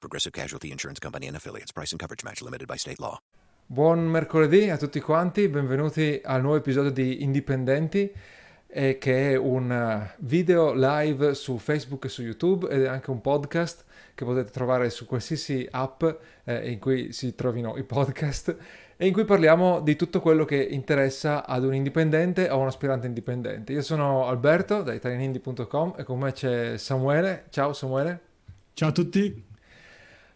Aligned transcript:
Progressive 0.00 0.32
Casualty 0.32 0.70
Insurance 0.70 0.98
Company 0.98 1.26
and 1.26 1.36
affiliates. 1.36 1.72
Price 1.72 1.92
and 1.92 2.00
coverage 2.00 2.24
match 2.24 2.40
limited 2.42 2.66
by 2.66 2.76
state 2.76 2.98
law. 2.98 3.18
Buon 3.72 4.04
mercoledì 4.04 4.68
a 4.68 4.76
tutti 4.76 4.98
quanti, 4.98 5.46
benvenuti 5.46 6.20
al 6.24 6.40
nuovo 6.40 6.56
episodio 6.56 6.90
di 6.90 7.22
Indipendenti, 7.22 8.12
eh, 8.66 8.98
che 8.98 9.30
è 9.30 9.36
un 9.36 9.70
eh, 9.70 10.14
video 10.18 10.72
live 10.74 11.34
su 11.34 11.56
Facebook 11.56 12.06
e 12.06 12.08
su 12.08 12.22
YouTube 12.22 12.68
ed 12.68 12.82
è 12.82 12.88
anche 12.88 13.12
un 13.12 13.20
podcast 13.20 13.84
che 14.16 14.24
potete 14.24 14.50
trovare 14.50 14.90
su 14.90 15.06
qualsiasi 15.06 15.68
app 15.70 16.02
eh, 16.44 16.68
in 16.68 16.80
cui 16.80 17.12
si 17.12 17.36
trovino 17.36 17.76
i 17.76 17.84
podcast 17.84 18.56
e 18.96 19.06
in 19.06 19.12
cui 19.12 19.24
parliamo 19.24 19.80
di 19.80 19.94
tutto 19.94 20.20
quello 20.20 20.44
che 20.44 20.60
interessa 20.60 21.46
ad 21.46 21.62
un 21.62 21.72
indipendente 21.72 22.50
o 22.50 22.58
un 22.58 22.66
aspirante 22.66 23.06
indipendente. 23.06 23.72
Io 23.72 23.82
sono 23.82 24.26
Alberto 24.26 24.82
da 24.82 24.92
italianindie.com 24.92 25.94
e 25.96 26.02
con 26.02 26.18
me 26.18 26.32
c'è 26.32 26.76
Samuele. 26.76 27.44
Ciao 27.50 27.72
Samuele. 27.72 28.20
Ciao 28.74 28.88
a 28.88 28.92
tutti. 28.92 29.49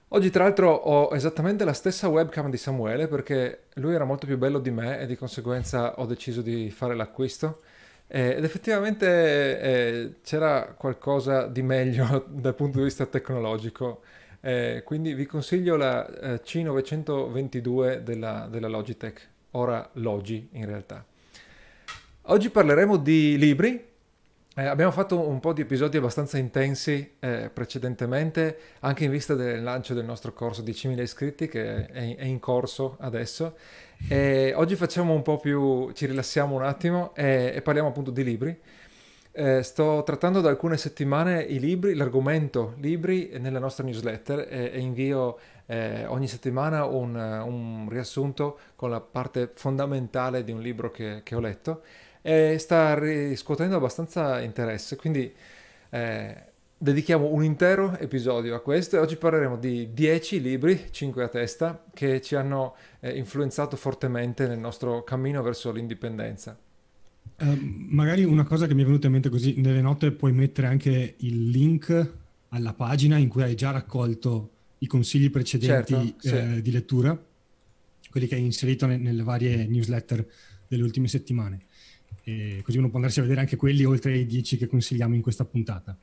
Oggi 0.09 0.31
tra 0.31 0.45
l'altro 0.45 0.71
ho 0.71 1.15
esattamente 1.15 1.65
la 1.65 1.73
stessa 1.73 2.09
webcam 2.09 2.51
di 2.51 2.57
Samuele 2.57 3.09
perché 3.09 3.65
lui 3.75 3.95
era 3.95 4.05
molto 4.05 4.27
più 4.27 4.39
bello 4.39 4.61
di 4.61 4.71
me 4.71 5.01
e 5.01 5.07
di 5.07 5.17
conseguenza 5.17 5.99
ho 5.99 6.07
deciso 6.07 6.41
di 6.41 6.71
fare 6.71 6.95
l'acquisto 6.95 7.63
ed 8.07 8.45
effettivamente 8.45 9.61
eh, 9.61 10.15
c'era 10.23 10.75
qualcosa 10.77 11.47
di 11.47 11.63
meglio 11.63 12.27
dal 12.31 12.55
punto 12.55 12.79
di 12.79 12.85
vista 12.85 13.07
tecnologico. 13.07 14.03
Eh, 14.41 14.83
quindi 14.85 15.15
vi 15.15 15.27
consiglio 15.27 15.75
la 15.77 16.07
eh, 16.07 16.43
C922 16.43 17.99
della, 17.99 18.47
della 18.49 18.69
Logitech, 18.69 19.29
ora 19.53 19.89
Logi 19.95 20.49
in 20.53 20.67
realtà. 20.67 21.05
Oggi 22.29 22.51
parleremo 22.51 22.99
di 22.99 23.37
libri, 23.39 23.85
eh, 24.57 24.67
abbiamo 24.67 24.93
fatto 24.93 25.29
un 25.29 25.41
po' 25.41 25.53
di 25.53 25.63
episodi 25.63 25.97
abbastanza 25.97 26.39
intensi 26.39 27.17
eh, 27.19 27.51
precedentemente, 27.53 28.57
anche 28.81 29.05
in 29.05 29.11
vista 29.11 29.35
del 29.35 29.63
lancio 29.63 29.95
del 29.95 30.05
nostro 30.05 30.33
corso 30.33 30.63
10.000 30.63 31.01
iscritti 31.01 31.49
che 31.49 31.87
è, 31.87 32.17
è 32.17 32.25
in 32.25 32.39
corso 32.39 32.97
adesso. 33.01 33.57
E 34.09 34.53
oggi 34.55 34.77
facciamo 34.77 35.13
un 35.13 35.23
po' 35.23 35.39
più, 35.39 35.91
ci 35.93 36.07
rilassiamo 36.07 36.55
un 36.55 36.63
attimo 36.63 37.15
e, 37.17 37.53
e 37.53 37.63
parliamo 37.63 37.89
appunto 37.89 38.13
di 38.13 38.23
libri. 38.23 38.57
Eh, 39.33 39.65
sto 39.65 40.05
trattando 40.05 40.41
da 40.41 40.51
alcune 40.51 40.77
settimane 40.77 41.43
i 41.43 41.59
libri, 41.59 41.95
l'argomento 41.95 42.75
libri 42.79 43.33
nella 43.41 43.59
nostra 43.59 43.83
newsletter 43.83 44.47
e, 44.49 44.71
e 44.73 44.79
invio 44.79 45.37
eh, 45.67 46.07
ogni 46.07 46.29
settimana 46.29 46.85
un, 46.85 47.17
un, 47.17 47.89
riassunto 47.89 48.61
con 48.77 48.91
la 48.91 49.01
parte 49.01 49.51
fondamentale 49.53 50.45
di 50.45 50.53
un 50.53 50.61
libro 50.61 50.93
che, 50.93 51.23
che 51.25 51.35
ho 51.35 51.41
letto 51.41 51.83
e 52.27 52.57
sta 52.59 52.99
riscuotendo 52.99 53.77
abbastanza 53.77 54.41
interesse, 54.41 54.97
quindi 54.97 55.31
eh, 55.91 56.35
dedichiamo 56.79 57.31
un 57.31 57.45
intero 57.45 57.99
episodio 57.99 58.55
a 58.55 58.61
questo 58.61 58.97
e 58.97 58.99
oggi 58.99 59.17
parleremo 59.17 59.59
di 59.59 59.93
10 59.93 60.41
libri, 60.41 60.87
5 60.91 61.23
a 61.23 61.29
testa, 61.29 61.85
che 61.93 62.23
ci 62.23 62.35
hanno 62.35 62.77
eh, 63.01 63.15
influenzato 63.19 63.77
fortemente 63.77 64.49
nel 64.49 64.59
nostro 64.59 65.05
cammino 65.05 65.43
verso 65.43 65.71
l'indipendenza. 65.71 66.59
Uh, 67.41 67.59
magari 67.61 68.25
una 68.25 68.45
cosa 68.45 68.67
che 68.67 68.73
mi 68.73 68.81
è 68.81 68.87
venuta 68.87 69.07
in 69.07 69.13
mente 69.13 69.29
così, 69.29 69.61
nelle 69.61 69.83
note 69.83 70.11
puoi 70.11 70.33
mettere 70.33 70.67
anche 70.67 71.17
il 71.19 71.51
link 71.51 72.13
alla 72.49 72.73
pagina 72.73 73.19
in 73.19 73.29
cui 73.29 73.43
hai 73.43 73.55
già 73.55 73.71
raccolto 73.71 74.51
i 74.79 74.87
consigli 74.87 75.31
precedenti 75.31 76.17
certo, 76.23 76.39
eh, 76.39 76.55
sì. 76.55 76.63
di 76.63 76.71
lettura, 76.71 77.23
quelli 78.11 78.27
che 78.27 78.37
hai 78.37 78.43
inserito 78.43 78.87
ne- 78.87 78.97
nelle 78.97 79.23
varie 79.23 79.67
newsletter 79.67 80.27
delle 80.67 80.83
ultime 80.83 81.09
settimane 81.09 81.67
e 82.25 82.63
così 82.65 82.79
uno 82.79 82.89
può 82.89 82.97
andarsi 82.97 83.21
a 83.21 83.23
vedere 83.23 83.41
anche 83.41 83.57
quelli 83.57 83.85
oltre 83.85 84.13
ai 84.13 84.27
10 84.27 84.57
che 84.57 84.67
consigliamo 84.67 85.15
in 85.15 85.23
questa 85.23 85.45
puntata. 85.45 85.97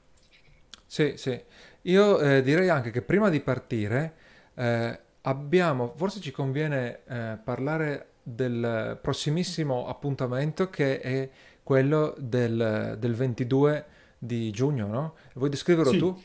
Sì, 0.86 1.14
sì. 1.16 1.40
Io 1.84 2.20
eh, 2.20 2.42
direi 2.44 2.70
anche 2.70 2.92
che 2.92 3.02
prima 3.02 3.30
di 3.30 3.40
partire 3.40 4.14
eh, 4.56 5.00
abbiamo, 5.22 5.94
forse 5.96 6.20
ci 6.20 6.32
conviene 6.32 7.00
eh, 7.08 7.38
parlare 7.44 8.08
del 8.24 9.00
prossimissimo 9.02 9.88
appuntamento 9.88 10.70
che 10.70 11.00
è 11.00 11.30
quello 11.64 12.16
del, 12.20 12.98
del 13.00 13.16
22 13.16 13.86
di 14.18 14.52
giugno, 14.52 14.88
no? 14.88 15.16
Vuoi 15.34 15.50
descriverlo 15.50 15.92
sì. 15.92 15.98
tu? 15.98 16.22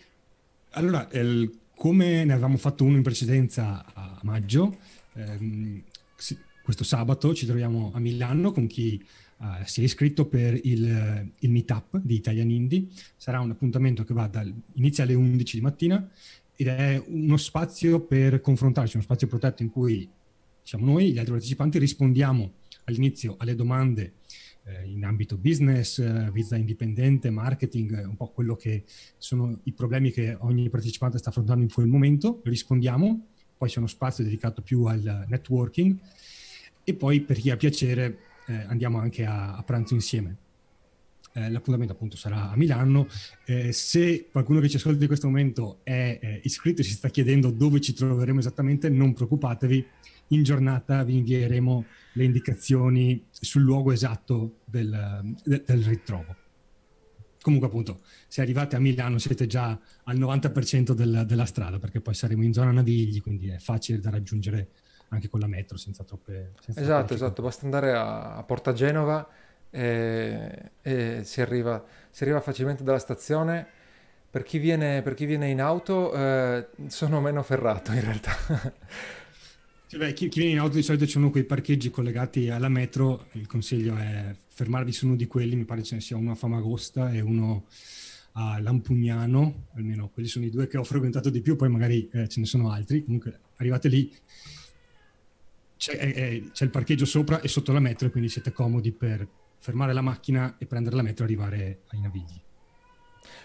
Allora, 0.72 1.08
il, 1.12 1.58
come 1.74 2.24
ne 2.24 2.32
avevamo 2.32 2.58
fatto 2.58 2.84
uno 2.84 2.96
in 2.96 3.02
precedenza 3.02 3.84
a 3.94 4.18
maggio, 4.22 4.76
ehm, 5.14 5.82
questo 6.62 6.84
sabato 6.84 7.32
ci 7.32 7.46
troviamo 7.46 7.92
a 7.94 8.00
Milano 8.00 8.50
con 8.50 8.66
chi 8.66 9.02
uh, 9.38 9.64
si 9.64 9.80
è 9.80 9.84
iscritto 9.84 10.26
per 10.26 10.58
il, 10.62 11.32
il 11.38 11.50
meetup 11.50 11.98
di 11.98 12.14
Italian 12.14 12.50
Indie. 12.50 12.86
Sarà 13.16 13.40
un 13.40 13.50
appuntamento 13.50 14.04
che 14.04 14.14
va 14.14 14.26
dal, 14.26 14.52
inizia 14.74 15.04
alle 15.04 15.14
11 15.14 15.56
di 15.56 15.62
mattina 15.62 16.10
ed 16.56 16.68
è 16.68 17.02
uno 17.06 17.36
spazio 17.36 18.00
per 18.00 18.40
confrontarci, 18.40 18.96
uno 18.96 19.04
spazio 19.04 19.26
protetto 19.26 19.62
in 19.62 19.70
cui 19.70 20.08
siamo 20.62 20.86
noi, 20.86 21.12
gli 21.12 21.18
altri 21.18 21.32
partecipanti, 21.32 21.78
rispondiamo 21.78 22.52
all'inizio 22.84 23.36
alle 23.38 23.54
domande 23.54 24.14
eh, 24.64 24.84
in 24.84 25.04
ambito 25.04 25.36
business, 25.36 25.98
eh, 25.98 26.30
vita 26.32 26.56
indipendente, 26.56 27.30
marketing, 27.30 28.04
un 28.08 28.16
po' 28.16 28.28
quello 28.28 28.56
che 28.56 28.84
sono 29.16 29.60
i 29.64 29.72
problemi 29.72 30.10
che 30.10 30.36
ogni 30.40 30.68
partecipante 30.68 31.18
sta 31.18 31.30
affrontando 31.30 31.62
in 31.62 31.70
quel 31.70 31.86
momento, 31.86 32.40
rispondiamo, 32.44 33.26
poi 33.56 33.68
c'è 33.68 33.78
uno 33.78 33.86
spazio 33.86 34.24
dedicato 34.24 34.62
più 34.62 34.84
al 34.84 35.26
networking 35.28 35.96
e 36.82 36.94
poi 36.94 37.20
per 37.20 37.38
chi 37.38 37.50
ha 37.50 37.56
piacere 37.56 38.18
eh, 38.46 38.64
andiamo 38.68 38.98
anche 38.98 39.24
a, 39.24 39.56
a 39.56 39.62
pranzo 39.62 39.94
insieme. 39.94 40.36
Eh, 41.32 41.50
l'appuntamento 41.50 41.92
appunto 41.92 42.16
sarà 42.16 42.50
a 42.50 42.56
Milano. 42.56 43.08
Eh, 43.44 43.70
se 43.72 44.28
qualcuno 44.30 44.60
che 44.60 44.68
ci 44.68 44.76
ascolta 44.76 45.00
in 45.00 45.06
questo 45.06 45.26
momento 45.26 45.80
è 45.82 46.18
eh, 46.20 46.40
iscritto 46.44 46.80
e 46.80 46.84
si 46.84 46.92
sta 46.92 47.10
chiedendo 47.10 47.50
dove 47.50 47.80
ci 47.80 47.92
troveremo 47.92 48.38
esattamente, 48.38 48.88
non 48.88 49.12
preoccupatevi, 49.12 49.86
in 50.28 50.42
giornata 50.42 51.04
vi 51.04 51.18
invieremo 51.18 51.84
le 52.14 52.24
indicazioni 52.24 53.26
sul 53.30 53.62
luogo 53.62 53.92
esatto 53.92 54.60
del, 54.64 55.36
del, 55.44 55.62
del 55.66 55.84
ritrovo. 55.84 56.36
Comunque 57.42 57.68
appunto, 57.68 58.00
se 58.26 58.40
arrivate 58.40 58.74
a 58.74 58.80
Milano 58.80 59.18
siete 59.18 59.46
già 59.46 59.78
al 60.04 60.18
90% 60.18 60.92
del, 60.92 61.24
della 61.28 61.44
strada, 61.44 61.78
perché 61.78 62.00
poi 62.00 62.14
saremo 62.14 62.42
in 62.42 62.52
zona 62.52 62.72
Navigli, 62.72 63.20
quindi 63.20 63.48
è 63.48 63.58
facile 63.58 64.00
da 64.00 64.10
raggiungere 64.10 64.70
anche 65.08 65.28
con 65.28 65.40
la 65.40 65.46
metro 65.46 65.76
senza 65.76 66.04
troppe... 66.04 66.52
Senza 66.60 66.80
esatto, 66.80 67.14
esatto, 67.14 67.42
basta 67.42 67.64
andare 67.64 67.92
a, 67.92 68.36
a 68.36 68.42
Porta 68.42 68.72
Genova 68.72 69.28
e, 69.70 70.70
e 70.82 71.20
si, 71.24 71.40
arriva, 71.40 71.84
si, 72.10 72.22
arriva, 72.22 72.40
facilmente 72.40 72.82
dalla 72.82 72.98
stazione. 72.98 73.66
Per 74.30 74.42
chi 74.42 74.58
viene, 74.58 75.02
per 75.02 75.14
chi 75.14 75.24
viene 75.24 75.48
in 75.48 75.60
auto 75.60 76.12
eh, 76.12 76.68
sono 76.88 77.20
meno 77.20 77.42
ferrato 77.42 77.92
in 77.92 78.00
realtà. 78.00 78.32
Sì, 79.88 79.98
beh, 79.98 80.14
chi, 80.14 80.28
chi, 80.28 80.40
viene 80.40 80.54
in 80.54 80.60
auto 80.60 80.74
di 80.74 80.82
solito 80.82 81.04
ci 81.04 81.12
sono 81.12 81.30
quei 81.30 81.44
parcheggi 81.44 81.90
collegati 81.90 82.50
alla 82.50 82.68
metro, 82.68 83.28
il 83.32 83.46
consiglio 83.46 83.96
è 83.96 84.34
fermarvi 84.48 84.90
su 84.90 85.06
uno 85.06 85.14
di 85.14 85.28
quelli, 85.28 85.54
mi 85.54 85.64
pare 85.64 85.84
ce 85.84 85.94
ne 85.94 86.00
sia 86.00 86.16
uno 86.16 86.32
a 86.32 86.34
Famagosta 86.34 87.12
e 87.12 87.20
uno 87.20 87.66
a 88.32 88.58
Lampugnano, 88.60 89.68
almeno 89.74 90.08
quelli 90.08 90.28
sono 90.28 90.44
i 90.44 90.50
due 90.50 90.66
che 90.66 90.76
ho 90.76 90.82
frequentato 90.82 91.30
di 91.30 91.40
più, 91.40 91.54
poi 91.54 91.68
magari 91.68 92.08
eh, 92.12 92.26
ce 92.26 92.40
ne 92.40 92.46
sono 92.46 92.70
altri, 92.70 93.04
comunque 93.04 93.38
arrivate 93.56 93.88
lì, 93.88 94.12
c'è, 95.76 95.96
è, 95.96 96.42
c'è, 96.52 96.64
il 96.64 96.70
parcheggio 96.70 97.04
sopra 97.04 97.40
e 97.40 97.48
sotto 97.48 97.72
la 97.72 97.80
metro, 97.80 98.10
quindi 98.10 98.28
siete 98.28 98.52
comodi 98.52 98.92
per 98.92 99.26
fermare 99.58 99.92
la 99.92 100.00
macchina 100.00 100.56
e 100.58 100.66
prendere 100.66 100.96
la 100.96 101.02
metro 101.02 101.24
e 101.24 101.26
arrivare 101.26 101.80
ai 101.88 102.00
Navigli. 102.00 102.40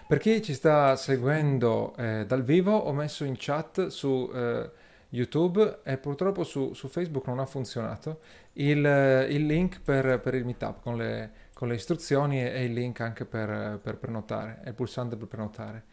Per 0.08 0.20
chi 0.20 0.42
ci 0.42 0.54
sta 0.54 0.96
seguendo 0.96 1.96
eh, 1.96 2.26
dal 2.28 2.44
vivo, 2.44 2.76
ho 2.76 2.94
messo 2.94 3.24
in 3.24 3.36
chat 3.38 3.88
su 3.88 4.30
eh, 4.34 4.70
YouTube 5.10 5.80
e 5.84 5.98
purtroppo 5.98 6.44
su, 6.44 6.74
su, 6.74 6.88
Facebook 6.88 7.28
non 7.28 7.40
ha 7.40 7.46
funzionato 7.46 8.20
il, 8.54 8.86
eh, 8.86 9.28
il 9.30 9.46
link 9.46 9.82
per, 9.82 10.20
per, 10.20 10.36
il 10.36 10.46
meetup 10.46 10.82
con 10.82 10.98
le, 10.98 11.32
con 11.54 11.68
le 11.68 11.76
istruzioni 11.76 12.42
e, 12.42 12.52
e, 12.52 12.64
il 12.66 12.74
link 12.74 13.00
anche 13.00 13.26
per, 13.26 13.80
per 13.82 13.98
prenotare, 13.98 14.62
il 14.66 14.74
pulsante 14.74 15.16
per 15.16 15.28
prenotare. 15.28 15.84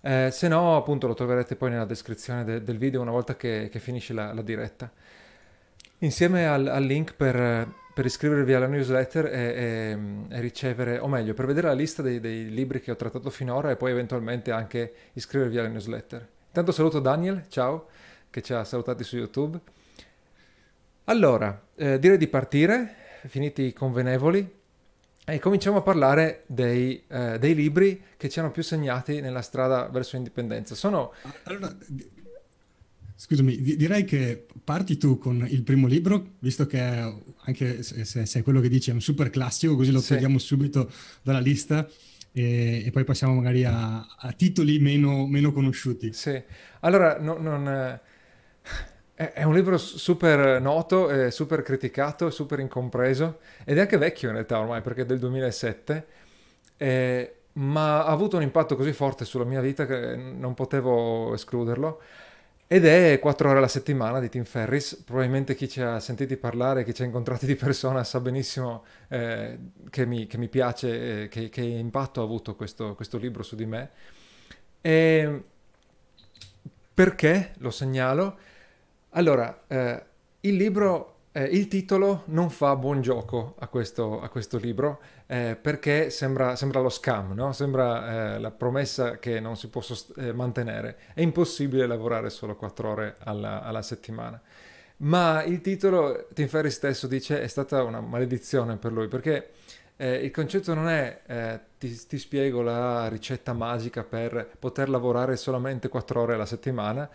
Eh, 0.00 0.30
se 0.32 0.48
no, 0.48 0.76
appunto, 0.76 1.06
lo 1.06 1.14
troverete 1.14 1.54
poi 1.54 1.70
nella 1.70 1.84
descrizione 1.84 2.42
de, 2.42 2.62
del 2.64 2.78
video 2.78 3.00
una 3.00 3.12
volta 3.12 3.36
che, 3.36 3.68
che 3.70 3.78
finisce 3.78 4.12
la, 4.12 4.32
la 4.32 4.42
diretta. 4.42 4.90
Insieme 6.02 6.46
al, 6.48 6.66
al 6.66 6.82
link 6.82 7.14
per, 7.14 7.68
per, 7.94 8.04
iscrivervi 8.04 8.52
alla 8.54 8.66
newsletter 8.66 9.26
e, 9.26 9.30
e, 9.30 9.98
e, 10.30 10.40
ricevere, 10.40 10.98
o 10.98 11.06
meglio, 11.06 11.32
per 11.32 11.46
vedere 11.46 11.68
la 11.68 11.74
lista 11.74 12.02
dei, 12.02 12.18
dei, 12.18 12.50
libri 12.50 12.80
che 12.80 12.90
ho 12.90 12.96
trattato 12.96 13.30
finora 13.30 13.70
e 13.70 13.76
poi 13.76 13.92
eventualmente 13.92 14.50
anche 14.50 14.92
iscrivervi 15.12 15.58
alla 15.58 15.68
newsletter. 15.68 16.28
Intanto 16.48 16.72
saluto 16.72 16.98
Daniel, 16.98 17.44
ciao, 17.48 17.86
che 18.30 18.42
ci 18.42 18.52
ha 18.52 18.64
salutati 18.64 19.04
su 19.04 19.16
YouTube. 19.16 19.60
Allora, 21.04 21.66
eh, 21.76 22.00
direi 22.00 22.18
di 22.18 22.26
partire, 22.26 22.94
finiti 23.28 23.62
i 23.62 23.72
convenevoli, 23.72 24.60
e 25.24 25.38
cominciamo 25.38 25.78
a 25.78 25.82
parlare 25.82 26.42
dei, 26.46 27.04
eh, 27.06 27.38
dei, 27.38 27.54
libri 27.54 28.02
che 28.16 28.28
ci 28.28 28.40
hanno 28.40 28.50
più 28.50 28.64
segnati 28.64 29.20
nella 29.20 29.40
strada 29.40 29.86
verso 29.86 30.16
l'indipendenza. 30.16 30.74
Sono... 30.74 31.12
Allora, 31.44 31.72
scusami, 33.14 33.60
direi 33.76 34.04
che 34.04 34.46
parti 34.64 34.96
tu 34.96 35.18
con 35.18 35.46
il 35.48 35.62
primo 35.62 35.86
libro, 35.86 36.34
visto 36.40 36.66
che 36.66 36.80
anche 36.80 37.82
se, 37.82 38.04
se 38.04 38.38
è 38.38 38.42
quello 38.42 38.60
che 38.60 38.68
dici 38.68 38.90
è 38.90 38.92
un 38.92 39.00
super 39.00 39.30
classico, 39.30 39.76
così 39.76 39.90
lo 39.90 40.00
sì. 40.00 40.14
togliamo 40.14 40.38
subito 40.38 40.90
dalla 41.22 41.40
lista. 41.40 41.88
E, 42.34 42.82
e, 42.86 42.90
poi 42.90 43.04
passiamo 43.04 43.34
magari 43.34 43.64
a, 43.64 44.06
a 44.18 44.32
titoli 44.32 44.78
meno, 44.78 45.26
meno, 45.26 45.52
conosciuti. 45.52 46.12
Sì, 46.14 46.42
allora 46.80 47.18
no, 47.20 47.36
non, 47.36 48.00
è 49.14 49.42
un 49.44 49.54
libro 49.54 49.76
super 49.76 50.60
noto, 50.60 51.30
super 51.30 51.62
criticato, 51.62 52.30
super 52.30 52.58
incompreso 52.58 53.38
ed 53.64 53.76
è 53.76 53.82
anche 53.82 53.98
vecchio 53.98 54.28
in 54.28 54.34
realtà 54.34 54.58
ormai 54.58 54.80
perché 54.80 55.02
è 55.02 55.06
del 55.06 55.18
2007, 55.18 56.06
eh, 56.78 57.34
ma 57.54 58.04
ha 58.04 58.10
avuto 58.10 58.36
un 58.36 58.42
impatto 58.42 58.74
così 58.76 58.92
forte 58.92 59.24
sulla 59.24 59.44
mia 59.44 59.60
vita 59.60 59.86
che 59.86 60.16
non 60.16 60.54
potevo 60.54 61.34
escluderlo. 61.34 62.00
Ed 62.72 62.86
è 62.86 63.18
4 63.18 63.50
ore 63.50 63.58
alla 63.58 63.68
settimana 63.68 64.18
di 64.18 64.30
Tim 64.30 64.44
Ferris. 64.44 64.94
Probabilmente 65.04 65.54
chi 65.54 65.68
ci 65.68 65.82
ha 65.82 66.00
sentiti 66.00 66.38
parlare, 66.38 66.84
chi 66.84 66.94
ci 66.94 67.02
ha 67.02 67.04
incontrati 67.04 67.44
di 67.44 67.54
persona 67.54 68.02
sa 68.02 68.18
benissimo 68.18 68.84
eh, 69.08 69.58
che, 69.90 70.06
mi, 70.06 70.26
che, 70.26 70.38
mi, 70.38 70.48
piace, 70.48 71.24
eh, 71.24 71.28
che, 71.28 71.50
che, 71.50 71.60
impatto 71.60 72.22
ha 72.22 72.24
avuto 72.24 72.56
questo, 72.56 72.94
questo 72.94 73.18
libro 73.18 73.42
su 73.42 73.56
di 73.56 73.66
me. 73.66 73.90
E 74.80 75.42
perché 76.94 77.52
lo 77.58 77.70
segnalo? 77.70 78.38
Allora, 79.10 79.64
eh, 79.66 80.04
il 80.40 80.56
libro, 80.56 81.11
eh, 81.34 81.44
il 81.44 81.66
titolo 81.66 82.24
non 82.26 82.50
fa 82.50 82.76
buon 82.76 83.00
gioco 83.00 83.54
a 83.58 83.66
questo, 83.68 84.20
a 84.20 84.28
questo 84.28 84.58
libro 84.58 85.00
eh, 85.26 85.56
perché 85.60 86.10
sembra, 86.10 86.56
sembra, 86.56 86.80
lo 86.80 86.90
scam, 86.90 87.32
no? 87.32 87.52
sembra 87.52 88.34
eh, 88.34 88.38
la 88.38 88.50
promessa 88.50 89.18
che 89.18 89.40
non 89.40 89.56
si 89.56 89.68
può 89.68 89.80
sost- 89.80 90.16
eh, 90.18 90.34
mantenere. 90.34 90.98
È 91.14 91.22
impossibile 91.22 91.86
lavorare 91.86 92.28
solo 92.28 92.54
quattro 92.54 92.90
ore 92.90 93.16
alla, 93.20 93.62
alla 93.62 93.80
settimana. 93.80 94.38
Ma 94.98 95.42
il 95.44 95.62
titolo, 95.62 96.28
Tim 96.34 96.48
Ferry 96.48 96.70
stesso 96.70 97.06
dice, 97.06 97.40
è 97.40 97.46
stata 97.46 97.82
una 97.82 98.00
maledizione 98.00 98.76
per 98.76 98.92
lui 98.92 99.08
perché 99.08 99.52
eh, 99.96 100.16
il 100.16 100.30
concetto 100.30 100.74
non 100.74 100.88
è 100.88 101.22
eh, 101.26 101.60
ti, 101.78 101.98
ti, 102.06 102.18
spiego 102.18 102.60
la 102.60 103.08
ricetta 103.08 103.54
magica 103.54 104.04
per 104.04 104.50
poter 104.58 104.90
lavorare 104.90 105.36
solamente 105.36 105.88
4 105.88 106.20
ore 106.20 106.34
alla 106.34 106.46
settimana, 106.46 107.08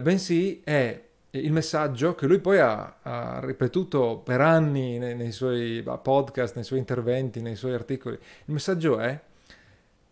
bensì 0.00 0.60
è 0.64 1.07
il 1.30 1.52
messaggio 1.52 2.14
che 2.14 2.26
lui 2.26 2.38
poi 2.38 2.58
ha, 2.58 2.96
ha 3.02 3.40
ripetuto 3.40 4.20
per 4.24 4.40
anni 4.40 4.98
nei, 4.98 5.14
nei, 5.14 5.32
suoi 5.32 5.84
podcast, 6.02 6.54
nei 6.54 6.64
suoi 6.64 6.78
interventi, 6.78 7.42
nei 7.42 7.56
suoi 7.56 7.74
articoli. 7.74 8.14
Il 8.14 8.52
messaggio 8.52 8.98
è 8.98 9.20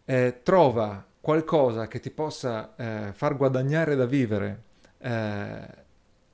eh, 0.04 0.40
trova 0.42 1.04
qualcosa 1.20 1.88
che 1.88 2.00
ti 2.00 2.10
possa 2.10 2.74
eh, 2.76 3.12
far 3.12 3.36
guadagnare 3.36 3.96
da 3.96 4.06
vivere 4.06 4.62
eh, 4.98 5.84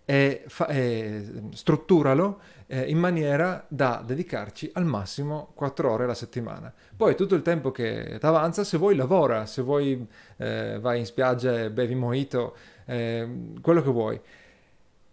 e, 0.04 0.44
fa, 0.48 0.66
e, 0.66 1.24
strutturalo 1.52 2.40
eh, 2.66 2.82
in 2.82 2.98
maniera 2.98 3.64
da 3.68 4.02
dedicarci 4.04 4.70
al 4.74 4.84
massimo 4.84 5.52
4 5.54 5.90
ore 5.90 6.04
alla 6.04 6.14
settimana. 6.14 6.72
Poi 6.96 7.14
tutto 7.14 7.34
il 7.34 7.42
tempo 7.42 7.70
che 7.70 8.16
ti 8.18 8.26
avanza, 8.26 8.64
se 8.64 8.78
vuoi 8.78 8.96
lavora, 8.96 9.46
se 9.46 9.62
vuoi 9.62 10.06
eh, 10.38 10.78
vai 10.80 10.98
in 10.98 11.06
spiaggia 11.06 11.60
e 11.60 11.70
bevi 11.70 11.94
mojito, 11.94 12.56
eh, 12.86 13.28
quello 13.60 13.82
che 13.82 13.90
vuoi. 13.90 14.20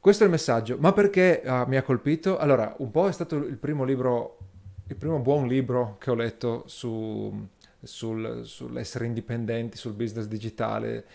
Questo 0.09 0.25
è 0.25 0.27
il 0.27 0.35
messaggio. 0.35 0.77
Ma 0.79 0.91
perché 0.91 1.43
uh, 1.45 1.65
mi 1.67 1.77
ha 1.77 1.83
colpito? 1.83 2.39
Allora, 2.39 2.73
un 2.79 2.89
po' 2.89 3.07
è 3.07 3.11
stato 3.11 3.35
il 3.35 3.57
primo 3.57 3.83
libro, 3.83 4.39
il 4.87 4.95
primo 4.95 5.19
buon 5.19 5.47
libro 5.47 5.97
che 5.99 6.09
ho 6.09 6.15
letto 6.15 6.63
su, 6.65 7.47
sul, 7.79 8.41
sull'essere 8.43 9.05
indipendenti, 9.05 9.77
sul 9.77 9.93
business 9.93 10.25
digitale. 10.25 11.05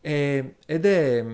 E, 0.00 0.54
ed 0.64 0.86
è, 0.86 1.24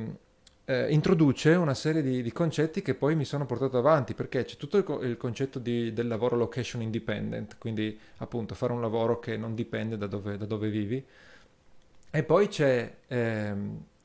eh, 0.64 0.90
introduce 0.90 1.50
una 1.50 1.74
serie 1.74 2.00
di, 2.00 2.22
di, 2.22 2.32
concetti 2.32 2.80
che 2.80 2.94
poi 2.94 3.14
mi 3.14 3.26
sono 3.26 3.44
portato 3.44 3.76
avanti, 3.76 4.14
perché 4.14 4.46
c'è 4.46 4.56
tutto 4.56 4.78
il, 4.78 5.10
il 5.10 5.18
concetto 5.18 5.58
di, 5.58 5.92
del 5.92 6.08
lavoro 6.08 6.36
location 6.36 6.80
independent, 6.80 7.58
quindi 7.58 8.00
appunto 8.16 8.54
fare 8.54 8.72
un 8.72 8.80
lavoro 8.80 9.18
che 9.18 9.36
non 9.36 9.54
dipende 9.54 9.98
da 9.98 10.06
dove, 10.06 10.38
da 10.38 10.46
dove 10.46 10.70
vivi. 10.70 11.04
E 12.10 12.22
poi 12.22 12.48
c'è 12.48 12.90
eh, 13.06 13.52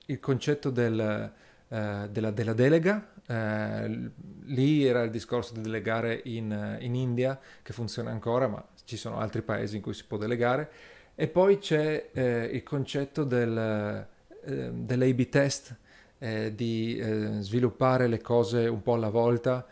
il 0.07 0.19
concetto 0.19 0.69
del 0.69 1.45
eh, 1.69 2.07
della, 2.09 2.31
della, 2.31 2.53
delega. 2.53 3.11
Eh, 3.27 4.11
lì 4.45 4.85
era 4.85 5.01
il 5.01 5.11
discorso 5.11 5.53
di 5.53 5.59
delegare 5.59 6.21
in, 6.23 6.77
in, 6.79 6.95
India, 6.95 7.37
che 7.61 7.73
funziona 7.73 8.09
ancora, 8.09 8.47
ma 8.47 8.65
ci 8.85 8.95
sono 8.95 9.17
altri 9.19 9.41
paesi 9.41 9.75
in 9.75 9.81
cui 9.81 9.93
si 9.93 10.05
può 10.05 10.17
delegare. 10.17 10.69
E 11.13 11.27
poi 11.27 11.57
c'è 11.57 12.09
eh, 12.13 12.49
il 12.53 12.63
concetto 12.63 13.25
del, 13.25 14.07
eh, 14.45 14.71
dell'A-B 14.71 15.27
test, 15.27 15.75
eh, 16.19 16.55
di 16.55 17.01
sviluppare 17.39 18.07
le 18.07 18.21
cose 18.21 18.67
un 18.67 18.81
po' 18.81 18.93
alla 18.93 19.09
volta, 19.09 19.65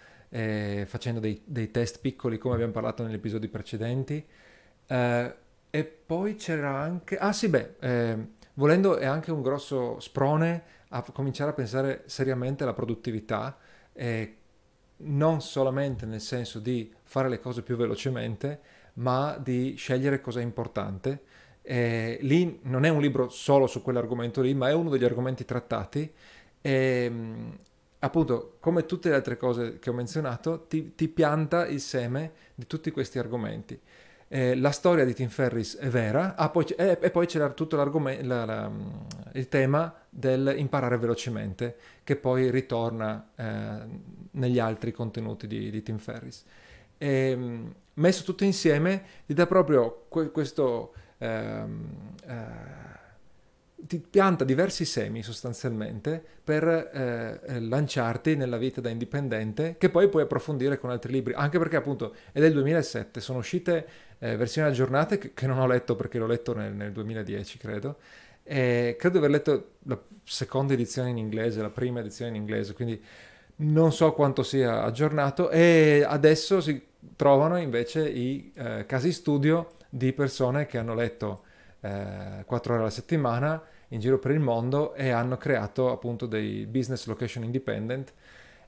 facendo 0.86 1.21
dei, 1.21 1.42
dei, 1.45 1.71
test 1.71 2.00
piccoli, 2.01 2.38
come 2.38 2.56
abbiamo 2.56 2.74
parlato 2.74 3.03
negli 3.03 3.13
episodi 3.13 3.47
precedenti. 3.47 4.21
e 4.86 5.83
poi 6.06 6.36
c'era 6.36 6.77
anche... 6.77 7.18
Ah 7.18 7.31
sì, 7.31 7.47
beh, 7.47 7.75
volendo 8.56 8.97
è 8.97 9.06
anche 9.06 9.31
un 9.31 9.42
grosso 9.42 9.97
sprone 10.01 10.74
a 10.95 11.12
cominciare 11.12 11.51
a 11.51 11.53
pensare 11.53 12.03
seriamente 12.06 12.63
alla 12.63 12.74
produttività, 12.74 13.57
eh, 13.94 14.38
non 14.97 15.42
solamente 15.42 16.06
nel 16.06 16.21
senso 16.21 16.59
di 16.59 16.92
fare 17.03 17.27
le 17.27 17.39
cose 17.39 17.62
più 17.63 17.75
velocemente, 17.75 18.59
ma 18.94 19.38
di 19.38 19.75
scegliere 19.75 20.21
cosa 20.21 20.39
è 20.39 20.44
importante. 20.44 21.24
Eh, 21.62 22.18
lì 22.21 22.59
non 22.63 22.86
è 22.86 22.89
un 22.89 23.01
libro 23.01 23.27
solo 23.27 23.68
su 23.68 23.81
quell'argomento 23.81 24.42
lì, 24.42 24.53
ma 24.53 24.69
è 24.69 24.74
uno 24.74 24.89
degli 24.89 25.03
argomenti 25.03 25.44
trattati. 25.44 26.09
E, 26.62 27.12
appunto, 28.00 28.56
come 28.62 28.86
tutte 28.86 29.09
le 29.09 29.15
altre 29.15 29.36
cose 29.36 29.80
che 29.80 29.89
ho 29.89 29.94
menzionato, 29.94 30.65
ti, 30.68 30.95
ti 30.95 31.09
pianta 31.09 31.68
il 31.68 31.81
seme 31.81 32.31
di 32.56 32.68
tutti 32.68 32.89
questi 32.92 33.19
argomenti 33.19 33.77
eh, 34.27 34.56
la 34.56 34.72
storia 34.72 35.06
di 35.06 35.13
Tim 35.13 35.30
Ferris 35.30 35.77
è 35.77 35.88
vera, 35.88 36.36
ah, 36.36 36.50
poi 36.50 36.66
e, 36.77 36.98
e, 37.00 37.12
poi 37.12 37.27
c'era 37.27 37.50
tutto 37.51 37.75
la, 37.75 37.89
la, 38.22 38.72
il 39.33 39.48
tema 39.50 39.94
del 40.10 40.56
imparare 40.57 40.98
velocemente, 40.98 41.75
che 42.04 42.16
poi 42.16 42.50
ritorna 42.50 43.30
eh, 43.36 43.77
negli 44.31 44.60
altri 44.60 44.92
contenuti 44.92 45.48
di, 45.48 45.69
di 45.69 45.83
Tim 45.83 45.98
Ferris. 45.98 46.44
E, 46.97 47.07
ehm, 47.07 47.73
messo 47.95 48.23
tutto 48.23 48.44
insieme 48.44 49.04
ti 49.26 49.33
dà 49.33 49.45
proprio 49.45 50.06
questo... 50.09 50.94
Ehm, 51.19 52.16
eh, 52.26 52.94
ti 53.88 54.00
pianta 54.00 54.44
diversi 54.44 54.83
semi 54.83 55.21
sostanzialmente 55.21 56.23
per 56.44 56.68
eh, 56.68 57.40
eh, 57.45 57.59
lanciarti 57.59 58.35
nella 58.35 58.57
vita 58.57 58.81
da 58.81 58.90
indipendente 58.90 59.76
che 59.78 59.90
poi 59.90 60.09
puoi 60.09 60.23
approfondire 60.23 60.80
con 60.80 60.90
altri 60.90 61.11
libri 61.11 61.33
anche 61.33 61.59
perché 61.59 61.76
appunto 61.76 62.16
è 62.31 62.40
del 62.40 62.54
2007 62.54 63.19
sono 63.19 63.40
uscite 63.40 63.88
eh, 64.19 64.36
versioni 64.36 64.68
aggiornate 64.68 65.18
che, 65.18 65.34
che, 65.34 65.48
non 65.48 65.60
ho 65.60 65.68
letto 65.68 65.95
perché 65.95 66.18
l'ho 66.18 66.28
letto 66.28 66.54
nel, 66.54 66.74
nel 66.74 66.92
2010 66.92 67.57
credo. 67.57 67.98
E 68.44 68.95
credo 68.98 69.19
di 69.19 69.26
aver 69.26 69.38
letto 69.38 69.72
la 69.84 70.00
seconda 70.24 70.74
edizione 70.74 71.10
in 71.10 71.18
inglese 71.18 71.62
la 71.62 71.69
prima 71.69 72.00
edizione 72.00 72.30
in 72.30 72.38
inglese 72.38 72.74
quindi 72.74 73.04
non 73.57 73.92
so 73.92 74.12
quanto 74.14 74.44
sia 74.44 74.84
aggiornato. 74.84 75.50
E 75.50 76.04
adesso 76.07 76.62
si 76.62 76.81
trovano 77.16 77.57
invece 77.57 78.07
i 78.07 78.52
eh, 78.56 78.86
casi 78.86 79.12
studio 79.12 79.74
di 79.90 80.12
persone 80.14 80.66
che 80.66 80.78
hanno 80.78 80.95
letto 80.95 81.44
eh, 81.81 82.44
4 82.45 82.74
ore 82.74 82.81
alla 82.81 82.92
settimana 82.92 83.62
in 83.90 84.00
giro 84.00 84.18
per 84.18 84.31
il 84.31 84.40
mondo 84.40 84.94
e 84.94 85.10
hanno 85.10 85.38
creato 85.38 85.92
appunto 85.92 86.26
dei 86.26 86.66
business 86.66 87.06
location 87.06 87.44
independent 87.44 88.14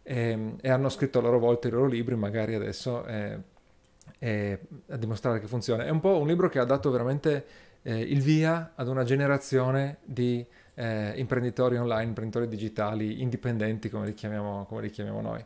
e, 0.03 0.29
ehm, 0.29 0.57
e 0.61 0.69
hanno 0.69 0.89
scritto 0.89 1.19
a 1.19 1.21
loro 1.21 1.39
volta 1.39 1.67
i 1.67 1.71
loro 1.71 1.87
libri, 1.87 2.15
magari 2.15 2.55
adesso 2.55 3.05
eh, 3.05 3.37
eh, 4.19 4.59
a 4.89 4.97
dimostrare 4.97 5.39
che 5.39 5.47
funziona. 5.47 5.85
È 5.85 5.89
un 5.89 5.99
po' 5.99 6.17
un 6.17 6.27
libro 6.27 6.49
che 6.49 6.59
ha 6.59 6.65
dato 6.65 6.89
veramente 6.91 7.45
eh, 7.83 7.99
il 7.99 8.21
via 8.21 8.73
ad 8.75 8.87
una 8.87 9.03
generazione 9.03 9.97
di 10.03 10.45
eh, 10.73 11.13
imprenditori 11.15 11.77
online, 11.77 12.03
imprenditori 12.03 12.47
digitali 12.47 13.21
indipendenti, 13.21 13.89
come 13.89 14.05
li 14.05 14.13
chiamiamo, 14.13 14.65
come 14.65 14.81
li 14.81 14.89
chiamiamo 14.89 15.21
noi. 15.21 15.43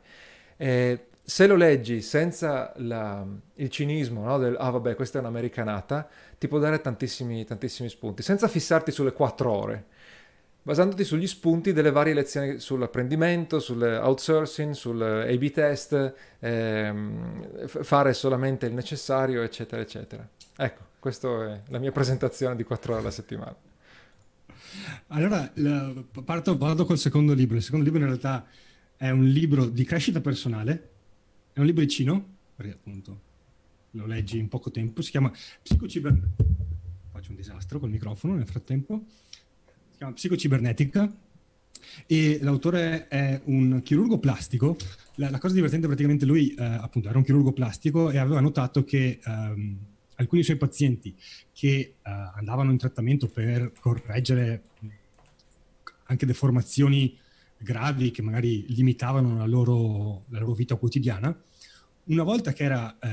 E 0.58 1.06
se 1.24 1.48
lo 1.48 1.56
leggi 1.56 2.02
senza 2.02 2.74
la, 2.78 3.26
il 3.56 3.70
cinismo 3.70 4.24
no, 4.24 4.38
del 4.38 4.56
ah 4.60 4.70
vabbè 4.70 4.96
questa 4.96 5.18
è 5.18 5.22
un'americanata, 5.22 6.08
ti 6.38 6.48
può 6.48 6.60
dare 6.60 6.82
tantissimi, 6.82 7.46
tantissimi 7.46 7.90
spunti, 7.90 8.24
senza 8.24 8.48
fissarti 8.48 8.92
sulle 8.92 9.14
quattro 9.14 9.52
ore, 9.52 9.86
basandoti 10.64 11.04
sugli 11.04 11.28
spunti 11.28 11.74
delle 11.74 11.92
varie 11.92 12.14
lezioni 12.14 12.60
sull'apprendimento, 12.60 13.60
sull'outsourcing, 13.60 14.74
sull'A-B 14.74 15.52
test, 15.52 16.14
ehm, 16.40 17.68
fare 17.68 18.14
solamente 18.14 18.68
il 18.68 18.74
necessario, 18.74 19.42
eccetera, 19.42 19.82
eccetera. 19.82 20.28
Ecco, 20.58 20.82
questa 21.00 21.54
è 21.54 21.62
la 21.70 21.80
mia 21.80 21.92
presentazione 21.92 22.56
di 22.56 22.64
quattro 22.64 22.94
ore 22.94 23.02
alla 23.02 23.12
settimana. 23.12 23.56
Allora, 25.08 25.52
parto, 26.24 26.58
parto 26.58 26.86
col 26.86 26.98
secondo 26.98 27.34
libro. 27.34 27.58
Il 27.58 27.64
secondo 27.64 27.84
libro 27.84 28.00
in 28.00 28.08
realtà 28.08 28.46
è 28.96 29.10
un 29.10 29.26
libro 29.26 29.66
di 29.66 29.84
crescita 29.84 30.22
personale, 30.22 30.90
è 31.54 31.60
un 31.60 31.66
libricino, 31.66 32.24
perché 32.56 32.74
appunto 32.74 33.20
lo 33.92 34.06
leggi 34.06 34.38
in 34.38 34.48
poco 34.48 34.72
tempo, 34.72 35.02
si 35.02 35.12
chiama 35.12 35.32
Psicocibernetica. 35.64 36.44
Faccio 37.12 37.32
un 37.32 37.36
disastro 37.36 37.80
col 37.80 37.90
microfono 37.90 38.36
nel 38.36 38.48
frattempo. 38.48 39.04
Chiama 40.02 40.16
Psicocibernetica 40.16 41.16
e 42.08 42.40
l'autore 42.42 43.08
è 43.08 43.40
un 43.44 43.82
chirurgo 43.84 44.18
plastico. 44.18 44.76
La, 45.18 45.30
la 45.30 45.38
cosa 45.38 45.54
divertente 45.54 45.86
praticamente 45.86 46.26
lui 46.26 46.56
eh, 46.56 46.64
appunto 46.64 47.08
era 47.08 47.20
un 47.20 47.24
chirurgo 47.24 47.52
plastico 47.52 48.10
e 48.10 48.18
aveva 48.18 48.40
notato 48.40 48.84
che 48.84 49.20
ehm, 49.24 49.78
alcuni 50.16 50.42
suoi 50.42 50.58
pazienti 50.58 51.16
che 51.54 51.70
eh, 51.70 51.94
andavano 52.02 52.72
in 52.72 52.80
trattamento 52.80 53.28
per 53.28 53.74
correggere 53.80 54.64
anche 56.06 56.26
deformazioni 56.26 57.16
gravi 57.60 58.10
che 58.10 58.24
magari 58.24 58.66
limitavano 58.74 59.38
la 59.38 59.46
loro, 59.46 60.24
la 60.30 60.40
loro 60.40 60.54
vita 60.54 60.78
quotidiana, 60.78 61.40
una 62.06 62.24
volta 62.24 62.54
che 62.54 62.64
era 62.64 62.98
eh, 62.98 63.10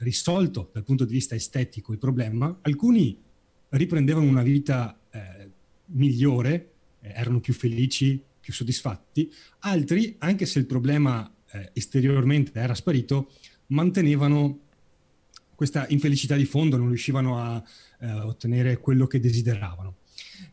risolto 0.00 0.68
dal 0.70 0.84
punto 0.84 1.06
di 1.06 1.14
vista 1.14 1.34
estetico 1.34 1.92
il 1.92 1.98
problema, 1.98 2.58
alcuni 2.60 3.22
riprendevano 3.70 4.28
una 4.28 4.42
vita 4.42 5.00
eh, 5.10 5.54
migliore, 5.86 6.72
eh, 7.00 7.12
erano 7.14 7.40
più 7.40 7.54
felici, 7.54 8.22
più 8.40 8.52
soddisfatti, 8.52 9.32
altri, 9.60 10.16
anche 10.18 10.46
se 10.46 10.58
il 10.58 10.66
problema 10.66 11.30
eh, 11.52 11.70
esteriormente 11.72 12.58
era 12.58 12.74
sparito, 12.74 13.30
mantenevano 13.68 14.60
questa 15.54 15.86
infelicità 15.88 16.36
di 16.36 16.44
fondo, 16.44 16.76
non 16.76 16.88
riuscivano 16.88 17.38
a 17.38 17.62
eh, 18.00 18.12
ottenere 18.12 18.78
quello 18.78 19.06
che 19.06 19.18
desideravano. 19.18 19.96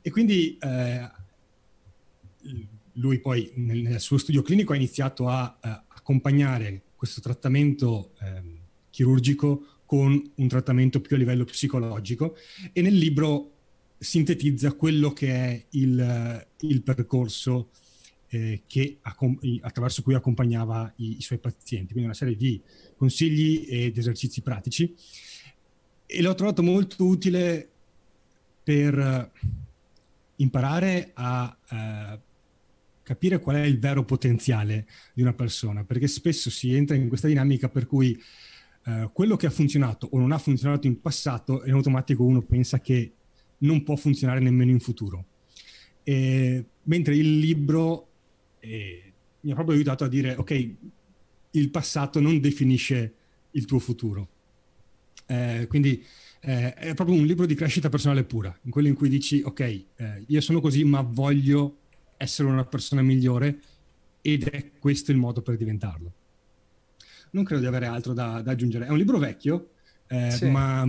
E 0.01 0.09
quindi 0.09 0.57
eh, 0.57 1.11
lui 2.93 3.19
poi 3.19 3.51
nel, 3.55 3.79
nel, 3.79 3.99
suo 3.99 4.17
studio 4.17 4.41
clinico 4.41 4.73
ha 4.73 4.77
iniziato 4.77 5.27
a, 5.27 5.57
a 5.59 5.83
accompagnare 5.87 6.81
questo 6.95 7.21
trattamento 7.21 8.13
ehm, 8.21 8.59
chirurgico 8.89 9.81
con 9.85 10.31
un 10.35 10.47
trattamento 10.47 11.01
più 11.01 11.15
a 11.15 11.19
livello 11.19 11.43
psicologico 11.43 12.35
e 12.71 12.81
nel 12.81 12.95
libro 12.95 13.52
sintetizza 14.03 14.73
quello 14.73 15.11
che 15.11 15.27
è 15.29 15.65
il, 15.71 16.47
il 16.59 16.81
percorso 16.83 17.69
eh, 18.27 18.63
che, 18.67 18.97
attraverso 19.61 20.01
cui 20.01 20.13
accompagnava 20.13 20.91
i, 20.97 21.17
i, 21.17 21.21
suoi 21.21 21.39
pazienti, 21.39 21.87
quindi 21.87 22.05
una 22.05 22.13
serie 22.13 22.35
di 22.35 22.61
consigli 22.97 23.65
ed 23.67 23.97
esercizi 23.97 24.41
pratici. 24.41 24.93
E 26.05 26.21
l'ho 26.21 26.35
trovato 26.35 26.61
molto 26.61 27.05
utile 27.05 27.69
per 28.63 29.31
imparare 30.35 31.11
a 31.13 31.57
uh, 31.69 32.19
capire 33.03 33.39
qual 33.39 33.57
è 33.57 33.63
il 33.63 33.79
vero 33.79 34.03
potenziale 34.03 34.87
di 35.13 35.21
una 35.21 35.33
persona, 35.33 35.83
perché 35.83 36.07
spesso 36.07 36.49
si 36.49 36.73
entra 36.73 36.95
in 36.95 37.07
questa 37.07 37.27
dinamica 37.27 37.69
per 37.69 37.85
cui 37.85 38.19
eh, 38.85 39.09
quello 39.13 39.35
che 39.35 39.45
ha 39.45 39.51
funzionato 39.51 40.07
o 40.11 40.17
non 40.17 40.31
ha 40.31 40.37
funzionato 40.37 40.87
in 40.87 40.99
passato, 40.99 41.63
in 41.65 41.73
automatico 41.73 42.23
uno 42.23 42.41
pensa 42.41 42.79
che 42.79 43.13
non 43.63 43.83
può 43.83 43.95
funzionare 43.95 44.39
nemmeno 44.39 44.71
in 44.71 44.79
futuro. 44.79 45.25
E, 46.03 46.65
mentre 46.83 47.15
il 47.15 47.39
libro 47.39 48.07
eh, 48.59 49.13
mi 49.41 49.51
ha 49.51 49.55
proprio 49.55 49.75
aiutato 49.75 50.03
a 50.03 50.07
dire, 50.07 50.35
ok, 50.35 50.69
il 51.51 51.69
passato 51.69 52.19
non 52.19 52.39
definisce 52.39 53.13
il 53.51 53.65
tuo 53.65 53.79
futuro. 53.79 54.29
Eh, 55.25 55.65
quindi 55.69 56.03
eh, 56.41 56.73
è 56.73 56.93
proprio 56.93 57.17
un 57.17 57.25
libro 57.25 57.45
di 57.45 57.55
crescita 57.55 57.89
personale 57.89 58.23
pura, 58.23 58.57
in 58.63 58.71
quello 58.71 58.87
in 58.87 58.95
cui 58.95 59.09
dici, 59.09 59.41
ok, 59.43 59.59
eh, 59.59 59.85
io 60.27 60.41
sono 60.41 60.61
così, 60.61 60.83
ma 60.83 61.01
voglio 61.01 61.77
essere 62.17 62.47
una 62.47 62.65
persona 62.65 63.01
migliore 63.01 63.59
ed 64.21 64.43
è 64.43 64.71
questo 64.79 65.11
il 65.11 65.17
modo 65.17 65.41
per 65.41 65.57
diventarlo 65.57 66.13
non 67.33 67.43
credo 67.43 67.61
di 67.61 67.67
avere 67.67 67.85
altro 67.85 68.13
da, 68.13 68.41
da 68.41 68.51
aggiungere. 68.51 68.85
È 68.85 68.89
un 68.89 68.97
libro 68.97 69.17
vecchio, 69.17 69.71
eh, 70.07 70.31
sì. 70.31 70.49
ma 70.49 70.87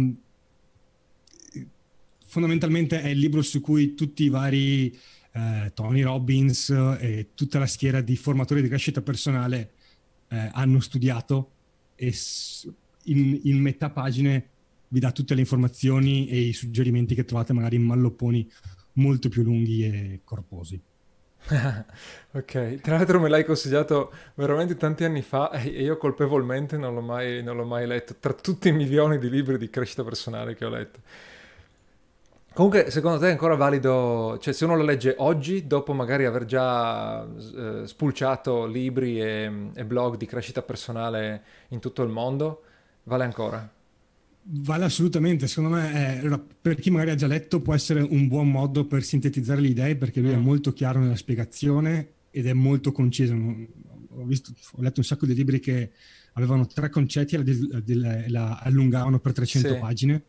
fondamentalmente 2.35 3.00
è 3.00 3.07
il 3.11 3.19
libro 3.21 3.43
su 3.43 3.61
cui 3.61 3.95
tutti 3.95 4.25
i 4.25 4.29
vari 4.29 4.93
eh, 5.31 5.71
Tony 5.73 6.03
Robbins 6.03 6.69
e 6.99 7.29
tutta 7.37 7.61
la 7.61 7.67
schiera 7.67 8.00
di 8.00 8.17
formatori 8.17 8.61
di 8.61 8.67
crescita 8.67 9.03
personale 9.03 9.71
eh, 10.31 10.50
hanno 10.53 10.81
studiato 10.81 11.50
e 11.95 12.12
in, 13.05 13.38
in 13.45 13.61
metà 13.61 13.91
pagine 13.91 14.49
vi 14.88 14.99
dà 14.99 15.12
tutte 15.12 15.35
le 15.35 15.43
informazioni 15.43 16.26
e 16.26 16.41
i 16.41 16.53
suggerimenti 16.53 17.14
che 17.14 17.25
trovate 17.25 17.53
magari 17.53 17.76
in 17.76 17.85
mallopponi 17.85 18.50
molto 18.95 19.29
più 19.29 19.45
lunghi 19.45 19.85
e 19.85 20.21
corposi. 20.25 20.81
ok, 22.33 22.81
tra 22.81 22.97
l'altro 22.97 23.21
me 23.21 23.29
l'hai 23.29 23.45
consigliato 23.45 24.12
veramente 24.35 24.76
tanti 24.76 25.05
anni 25.05 25.23
fa 25.23 25.53
e 25.53 25.69
io 25.69 25.97
colpevolmente 25.99 26.76
non 26.76 26.95
l'ho, 26.95 27.00
mai, 27.00 27.45
non 27.45 27.57
l'ho 27.57 27.64
mai 27.64 27.87
letto, 27.87 28.17
tra 28.19 28.33
tutti 28.33 28.71
i 28.71 28.73
milioni 28.73 29.19
di 29.19 29.31
libri 29.31 29.57
di 29.57 29.71
crescita 29.71 30.03
personale 30.03 30.57
che 30.57 30.64
ho 30.64 30.71
letto. 30.71 30.99
Comunque, 32.55 32.89
secondo 32.89 33.19
te 33.19 33.27
è 33.27 33.31
ancora 33.33 33.57
valido, 33.57 34.39
cioè 34.41 34.55
se 34.55 34.65
uno 34.65 34.77
lo 34.77 34.85
legge 34.85 35.17
oggi, 35.19 35.67
dopo 35.67 35.93
magari 35.93 36.25
aver 36.25 36.45
già 36.45 37.25
eh, 37.25 37.83
spulciato 37.85 38.65
libri 38.67 39.21
e, 39.21 39.71
e 39.75 39.85
blog 39.85 40.17
di 40.17 40.25
crescita 40.25 40.63
personale 40.63 41.43
in 41.71 41.81
tutto 41.81 42.05
il 42.05 42.11
mondo, 42.11 42.63
vale 43.03 43.25
ancora? 43.25 43.69
Vale 44.47 44.85
assolutamente, 44.85 45.49
secondo 45.49 45.77
me 45.77 46.21
è, 46.21 46.41
per 46.61 46.77
chi 46.77 46.91
magari 46.91 47.11
ha 47.11 47.15
già 47.17 47.27
letto 47.27 47.61
può 47.61 47.75
essere 47.75 48.03
un 48.03 48.29
buon 48.29 48.49
modo 48.49 48.87
per 48.87 49.03
sintetizzare 49.03 49.61
le 49.61 49.69
idee 49.69 49.97
perché 49.97 50.21
lui 50.21 50.31
mm. 50.31 50.35
è 50.35 50.39
molto 50.39 50.73
chiaro 50.73 51.01
nella 51.01 51.17
spiegazione 51.17 52.11
ed 52.31 52.47
è 52.47 52.53
molto 52.53 52.93
conciso. 52.93 53.35
Ho, 53.35 54.25
visto, 54.25 54.53
ho 54.75 54.83
letto 54.83 55.01
un 55.01 55.07
sacco 55.07 55.27
di 55.27 55.35
libri 55.35 55.59
che 55.59 55.91
avevano 56.35 56.67
tre 56.67 56.89
concetti 56.89 57.35
e 57.35 57.45
la, 57.97 58.25
la, 58.29 58.59
allungavano 58.63 59.19
per 59.19 59.33
300 59.33 59.69
sì. 59.73 59.79
pagine, 59.79 60.23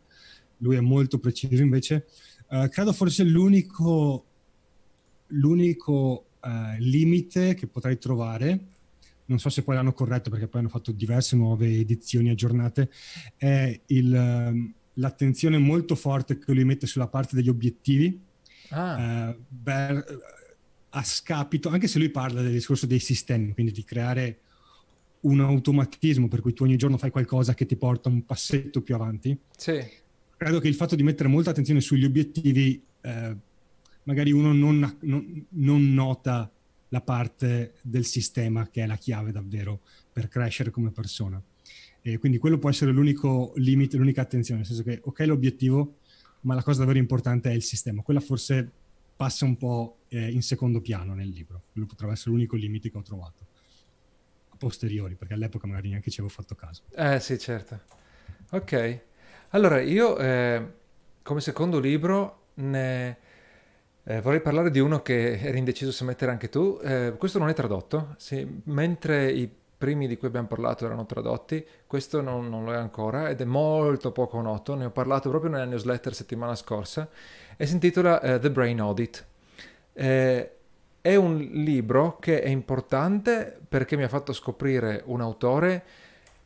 lui 0.58 0.76
è 0.76 0.82
molto 0.82 1.20
preciso 1.20 1.62
invece. 1.62 2.08
Uh, 2.50 2.70
credo 2.70 2.94
forse 2.94 3.24
l'unico, 3.24 4.26
l'unico 5.28 6.26
uh, 6.42 6.50
limite 6.78 7.54
che 7.56 7.68
potrei 7.68 7.98
trovare 7.98 8.74
non 9.26 9.40
so 9.40 9.50
se 9.50 9.64
poi 9.64 9.76
l'hanno 9.76 9.94
corretto 9.94 10.30
perché 10.30 10.48
poi 10.48 10.62
hanno 10.62 10.70
fatto 10.70 10.92
diverse 10.92 11.36
nuove 11.36 11.68
edizioni 11.68 12.30
aggiornate, 12.30 12.90
è 13.38 13.80
il, 13.88 14.14
ehm, 14.14 14.74
l'attenzione 14.96 15.58
molto 15.58 15.96
forte 15.96 16.38
che 16.38 16.54
lui 16.54 16.64
mette 16.64 16.88
sulla 16.88 17.08
parte 17.08 17.36
degli 17.36 17.50
obiettivi, 17.50 18.20
ah. 18.70 19.30
eh, 19.30 19.38
per, 19.64 20.06
a 20.90 21.04
scapito, 21.04 21.70
anche 21.70 21.88
se 21.88 22.00
lui 22.00 22.10
parla 22.10 22.42
del 22.42 22.52
discorso 22.52 22.86
dei 22.86 23.00
sistemi, 23.00 23.54
quindi 23.54 23.72
di 23.72 23.84
creare 23.84 24.40
un 25.22 25.40
automatismo 25.40 26.28
per 26.28 26.42
cui 26.42 26.54
tu 26.54 26.64
ogni 26.64 26.78
giorno 26.78 26.98
fai 26.98 27.10
qualcosa 27.10 27.56
che 27.56 27.66
ti 27.66 27.76
porta 27.76 28.10
un 28.10 28.26
passetto 28.26 28.82
più 28.82 28.94
avanti. 28.94 29.36
Sì. 29.58 29.84
Credo 30.38 30.60
che 30.60 30.68
il 30.68 30.76
fatto 30.76 30.96
di 30.96 31.04
mettere 31.04 31.30
molta 31.30 31.52
attenzione 31.52 31.82
sugli 31.82 32.06
obiettivi, 32.06 32.82
eh, 33.02 33.36
magari 34.04 34.32
uno 34.32 34.54
non, 34.54 34.98
non, 35.02 35.46
non 35.50 35.94
nota 35.94 36.52
la 36.90 37.02
parte 37.02 37.76
del 37.82 38.06
sistema 38.06 38.68
che 38.70 38.84
è 38.84 38.86
la 38.86 38.98
chiave 38.98 39.32
davvero 39.32 39.82
per 40.12 40.28
crescere 40.28 40.72
come 40.72 40.92
persona. 40.92 41.42
E 42.02 42.18
quindi 42.20 42.38
quello 42.38 42.60
può 42.60 42.70
essere 42.70 42.92
l'unico 42.92 43.54
limite, 43.56 43.98
l'unica 43.98 44.22
attenzione, 44.22 44.60
nel 44.60 44.68
senso 44.68 44.84
che 44.84 45.00
ok 45.04 45.20
l'obiettivo, 45.22 45.98
ma 46.42 46.54
la 46.54 46.62
cosa 46.62 46.80
davvero 46.80 47.00
importante 47.00 47.50
è 47.50 47.54
il 47.54 47.64
sistema. 47.64 48.04
Quella 48.04 48.20
forse 48.20 48.70
passa 49.16 49.46
un 49.46 49.58
po' 49.58 50.00
eh, 50.10 50.30
in 50.30 50.44
secondo 50.44 50.82
piano 50.82 51.16
nel 51.16 51.30
libro. 51.30 51.64
Quello 51.72 51.88
potrebbe 51.88 52.14
essere 52.14 52.32
l'unico 52.32 52.56
limite 52.56 52.92
che 52.92 52.98
ho 52.98 53.02
trovato. 53.02 53.48
A 54.50 54.56
posteriori, 54.58 55.16
perché 55.16 55.34
all'epoca 55.34 55.68
magari 55.68 55.90
neanche 55.90 56.12
ci 56.12 56.20
avevo 56.20 56.34
fatto 56.34 56.54
caso. 56.54 56.84
Eh 56.96 57.20
sì, 57.20 57.40
certo. 57.40 57.82
Ok. 58.52 59.02
Allora, 59.56 59.80
io 59.80 60.18
eh, 60.18 60.66
come 61.24 61.40
secondo 61.40 61.80
libro 61.80 62.48
ne 62.56 63.18
eh, 64.04 64.20
vorrei 64.20 64.42
parlare 64.42 64.70
di 64.70 64.80
uno 64.80 65.02
che 65.02 65.40
eri 65.40 65.60
indeciso 65.60 65.94
se 65.94 66.04
mettere 66.04 66.30
anche 66.30 66.50
tu. 66.50 66.78
Eh, 66.84 67.14
questo 67.18 67.40
non 67.40 67.48
è 67.48 67.54
tradotto, 67.54 68.16
sì, 68.18 68.46
mentre 68.66 69.32
i 69.32 69.50
primi 69.78 70.10
di 70.10 70.18
cui 70.18 70.28
abbiamo 70.28 70.48
parlato 70.48 70.84
erano 70.84 71.06
tradotti, 71.06 71.66
questo 71.88 72.20
non, 72.20 72.50
non, 72.50 72.66
lo 72.66 72.74
è 72.74 72.76
ancora 72.76 73.30
ed 73.30 73.40
è 73.40 73.46
molto 73.46 74.12
poco 74.12 74.42
noto. 74.42 74.76
Ne 74.76 74.86
ho 74.86 74.92
parlato 74.92 75.30
proprio 75.30 75.50
nella 75.52 75.64
newsletter 75.64 76.14
settimana 76.14 76.54
scorsa 76.54 77.08
e 77.56 77.66
si 77.66 77.76
intitola 77.76 78.20
uh, 78.22 78.38
The 78.38 78.52
Brain 78.52 78.82
Audit. 78.82 79.26
Eh, 79.94 80.52
è 81.00 81.16
un 81.16 81.38
libro 81.38 82.18
che 82.20 82.42
è 82.42 82.50
importante 82.50 83.58
perché 83.70 83.96
mi 83.96 84.04
ha 84.04 84.10
fatto 84.10 84.34
scoprire 84.34 85.02
un 85.06 85.22
autore 85.22 85.84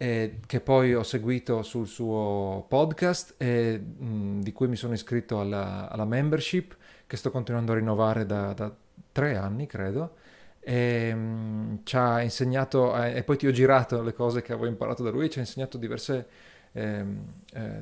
eh, 0.02 0.40
che 0.46 0.62
poi 0.62 0.96
ho 0.96 1.04
seguito 1.04 1.62
sul 1.62 1.86
suo 1.86 2.66
podcast 2.70 3.36
e 3.36 3.78
mh, 3.78 4.40
di 4.40 4.54
cui 4.54 4.70
mi 4.70 4.78
sono 4.78 4.94
iscritto 4.94 5.42
alla, 5.42 5.90
alla 5.90 6.06
membership 6.06 6.74
che 7.06 7.18
sto 7.18 7.32
continuando 7.32 7.74
a 7.74 7.76
rinnovare 7.76 8.26
da, 8.26 8.54
da 8.54 8.74
tre 9.12 9.36
anni, 9.36 9.68
credo. 9.68 10.16
E, 10.62 11.12
um, 11.12 11.82
ci 11.84 11.98
ha 11.98 12.22
insegnato, 12.22 12.96
eh, 12.96 13.18
e 13.18 13.24
poi 13.24 13.36
ti 13.36 13.48
ho 13.48 13.52
girato 13.52 14.02
le 14.02 14.14
cose 14.14 14.42
che 14.42 14.54
avevo 14.54 14.68
imparato 14.68 15.04
da 15.04 15.10
lui, 15.10 15.30
ci 15.30 15.40
ha 15.40 15.42
insegnato 15.42 15.78
diverse 15.78 16.28
eh, 16.72 17.06
eh, 17.54 17.82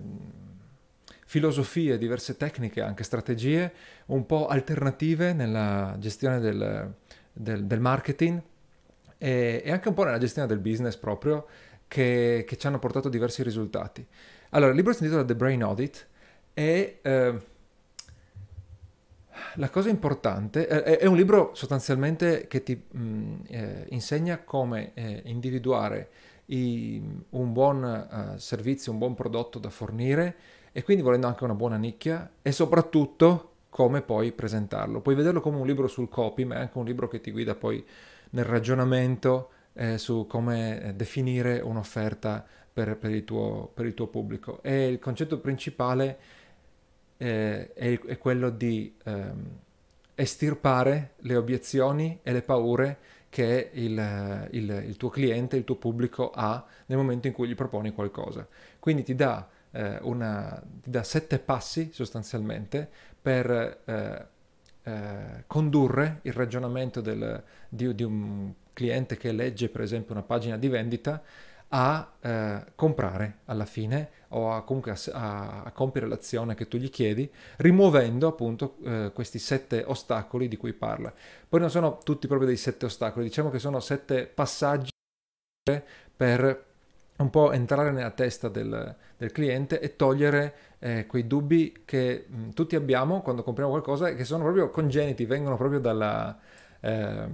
filosofie, 1.23 1.99
diverse 1.99 2.35
tecniche, 2.35 2.81
anche 2.81 3.03
strategie 3.03 3.71
un 4.07 4.25
po' 4.25 4.47
alternative 4.47 5.33
nella 5.33 5.95
gestione 5.99 6.39
del, 6.39 6.93
del, 7.31 7.65
del 7.65 7.79
marketing 7.79 8.41
e, 9.17 9.61
e, 9.63 9.71
anche 9.71 9.87
un 9.87 9.93
po' 9.93 10.03
nella 10.03 10.19
gestione 10.19 10.47
del 10.47 10.59
business 10.59 10.95
proprio 10.95 11.47
che, 11.87 12.43
che, 12.47 12.57
ci 12.57 12.67
hanno 12.67 12.79
portato 12.79 13.09
diversi 13.09 13.43
risultati. 13.43 14.05
Allora, 14.51 14.71
il 14.71 14.77
libro 14.77 14.93
si 14.93 15.03
intitola 15.03 15.25
The 15.25 15.35
Brain 15.35 15.63
Audit 15.63 16.07
e 16.53 16.99
eh, 17.01 17.41
la 19.55 19.69
cosa 19.69 19.89
importante 19.89 20.67
è, 20.67 20.97
è, 20.97 21.05
un 21.05 21.15
libro 21.15 21.51
sostanzialmente 21.53 22.47
che 22.47 22.63
ti 22.63 22.81
mh, 22.89 23.33
eh, 23.47 23.85
insegna 23.89 24.39
come 24.43 24.91
eh, 24.93 25.21
individuare 25.25 26.09
i, 26.47 27.01
un 27.29 27.53
buon 27.53 28.33
uh, 28.33 28.37
servizio, 28.37 28.91
un 28.91 28.97
buon 28.97 29.15
prodotto 29.15 29.59
da 29.59 29.69
fornire 29.69 30.35
e 30.71 30.83
quindi 30.83 31.03
volendo 31.03 31.27
anche 31.27 31.43
una 31.43 31.55
buona 31.55 31.77
nicchia 31.77 32.29
e 32.41 32.51
soprattutto 32.51 33.51
come 33.69 34.01
poi 34.01 34.31
presentarlo. 34.31 35.01
Puoi 35.01 35.15
vederlo 35.15 35.41
come 35.41 35.57
un 35.57 35.65
libro 35.65 35.87
sul 35.87 36.09
copy, 36.09 36.45
ma 36.45 36.55
è 36.55 36.59
anche 36.59 36.77
un 36.77 36.85
libro 36.85 37.07
che 37.07 37.21
ti 37.21 37.31
guida 37.31 37.55
poi 37.55 37.83
nel 38.31 38.45
ragionamento 38.45 39.49
eh, 39.77 39.97
su 39.97 40.25
come 40.27 40.81
eh, 40.81 40.93
definire 40.93 41.59
un'offerta 41.59 42.45
per, 42.73 42.97
per, 42.97 43.11
il 43.11 43.23
tuo, 43.23 43.71
per, 43.73 43.85
il 43.85 43.93
tuo, 43.93 44.07
pubblico. 44.07 44.61
E 44.63 44.87
il 44.87 44.99
concetto 44.99 45.39
principale 45.39 46.17
eh, 47.17 47.73
è, 47.73 47.99
è, 47.99 48.17
quello 48.17 48.49
di 48.49 48.93
ehm, 49.03 49.59
estirpare 50.15 51.13
le 51.17 51.35
obiezioni 51.35 52.19
e 52.23 52.31
le 52.33 52.41
paure 52.41 52.97
che 53.29 53.69
il, 53.73 54.47
il, 54.51 54.83
il, 54.87 54.97
tuo 54.97 55.09
cliente, 55.09 55.57
il 55.57 55.63
tuo 55.63 55.75
pubblico 55.75 56.31
ha 56.33 56.65
nel 56.87 56.97
momento 56.97 57.27
in 57.27 57.33
cui 57.33 57.47
gli 57.47 57.55
proponi 57.55 57.91
qualcosa. 57.91 58.47
Quindi 58.79 59.03
ti 59.03 59.13
dà, 59.13 59.47
eh, 59.71 59.99
una, 60.01 60.61
ti 60.81 60.89
dà 60.89 61.03
sette 61.03 61.37
passi 61.37 61.91
sostanzialmente 61.91 62.89
per 63.21 63.81
eh, 63.85 64.25
eh, 64.83 65.43
condurre 65.45 66.19
il 66.23 66.33
ragionamento 66.33 67.01
del, 67.01 67.43
di, 67.69 67.93
di, 67.93 68.03
un 68.03 68.53
cliente 68.77 69.17
che 69.17 69.31
legge 69.31 69.69
per 69.69 69.81
esempio 69.81 70.13
una 70.13 70.21
pagina 70.21 70.55
di 70.55 70.67
vendita 70.67 71.19
a 71.69 72.11
eh, 72.21 72.63
comprare 72.75 73.39
alla 73.45 73.65
fine 73.65 74.09
o 74.29 74.53
a, 74.53 74.61
comunque 74.61 74.91
a, 74.91 75.63
a, 75.63 75.71
compiere 75.71 76.07
l'azione 76.07 76.53
che 76.53 76.67
tu 76.67 76.77
gli 76.77 76.91
chiedi, 76.91 77.29
rimuovendo 77.57 78.27
appunto 78.27 78.77
eh, 78.83 79.11
questi 79.15 79.39
sette 79.39 79.83
ostacoli 79.85 80.47
di 80.47 80.57
cui 80.57 80.73
parla. 80.73 81.11
Poi 81.49 81.59
non 81.59 81.71
sono 81.71 81.97
tutti 82.03 82.27
proprio 82.27 82.47
dei 82.47 82.57
sette 82.57 82.85
ostacoli, 82.85 83.25
diciamo 83.25 83.49
che 83.49 83.57
sono 83.57 83.79
sette 83.79 84.27
passaggi 84.27 84.91
per 86.15 86.65
un 87.17 87.29
po' 87.31 87.51
entrare 87.51 87.91
nella 87.91 88.11
testa 88.11 88.47
del, 88.47 88.95
del 89.17 89.31
cliente 89.31 89.79
e 89.79 89.95
togliere 89.95 90.53
eh, 90.77 91.07
quei 91.07 91.25
dubbi 91.25 91.81
che 91.83 92.27
mh, 92.27 92.49
tutti 92.49 92.75
abbiamo 92.75 93.21
quando 93.21 93.41
compriamo 93.41 93.71
qualcosa 93.71 94.07
e 94.09 94.15
che 94.15 94.23
sono 94.23 94.43
proprio 94.43 94.69
congeniti, 94.69 95.25
vengono 95.25 95.57
proprio 95.57 95.79
dalla, 95.79 96.37
eh, 96.79 97.27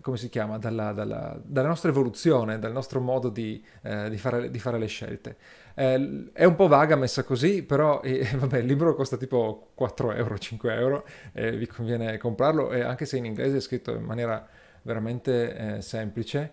come 0.00 0.16
si 0.16 0.28
chiama, 0.28 0.58
dalla, 0.58 0.92
dalla, 0.92 1.38
dalla, 1.42 1.68
nostra 1.68 1.90
evoluzione, 1.90 2.58
dal 2.58 2.72
nostro 2.72 3.00
modo 3.00 3.28
di, 3.28 3.62
eh, 3.82 4.08
di, 4.10 4.18
fare, 4.18 4.50
di 4.50 4.58
fare, 4.58 4.78
le 4.78 4.86
scelte. 4.86 5.36
Eh, 5.74 6.30
è 6.32 6.44
un 6.44 6.54
po' 6.54 6.68
vaga 6.68 6.96
messa 6.96 7.24
così, 7.24 7.62
però 7.62 8.00
eh, 8.04 8.28
vabbè, 8.34 8.58
il 8.58 8.66
libro 8.66 8.94
costa 8.94 9.16
tipo 9.16 9.70
4 9.74 10.12
euro, 10.12 10.38
5 10.38 10.74
euro, 10.74 11.06
vi 11.32 11.66
conviene 11.66 12.18
comprarlo, 12.18 12.72
e 12.72 12.82
anche 12.82 13.04
se 13.06 13.16
in 13.16 13.24
inglese 13.24 13.56
è 13.56 13.60
scritto 13.60 13.92
in 13.92 14.04
maniera 14.04 14.46
veramente 14.82 15.76
eh, 15.76 15.80
semplice. 15.82 16.52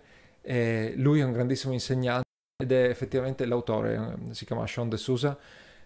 lui 0.96 1.20
è 1.20 1.24
un 1.24 1.32
grandissimo 1.32 1.72
insegnante 1.72 2.28
ed 2.60 2.72
è 2.72 2.88
effettivamente 2.88 3.44
l'autore, 3.46 4.16
eh, 4.28 4.34
si 4.34 4.44
chiama 4.44 4.66
Sean 4.66 4.88
De 4.88 4.96
Sousa, 4.96 5.36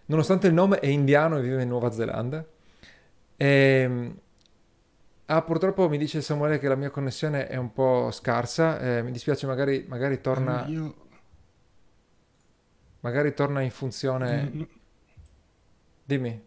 nonostante 0.07 0.47
il 0.47 0.53
nome 0.53 0.79
è 0.79 0.87
indiano 0.87 1.37
e 1.37 1.41
vive 1.41 1.63
in 1.63 1.69
Nuova 1.69 1.91
Zelanda. 1.91 2.45
E, 3.37 3.47
ehm, 3.47 4.19
ah, 5.25 5.41
purtroppo 5.41 5.89
mi 5.89 5.97
dice 5.97 6.21
Samuele 6.21 6.59
che 6.59 6.67
la 6.67 6.75
mia 6.75 6.89
connessione 6.89 7.47
è 7.47 7.57
un 7.57 7.71
po' 7.71 8.09
scarsa, 8.11 8.79
eh, 8.79 9.03
mi 9.03 9.11
dispiace, 9.11 9.47
magari, 9.47 9.85
magari 9.87 10.21
torna... 10.21 10.65
Io... 10.67 10.95
Magari 13.01 13.33
torna 13.33 13.61
in 13.61 13.71
funzione... 13.71 14.49
No, 14.51 14.59
no. 14.59 14.67
Dimmi. 16.05 16.43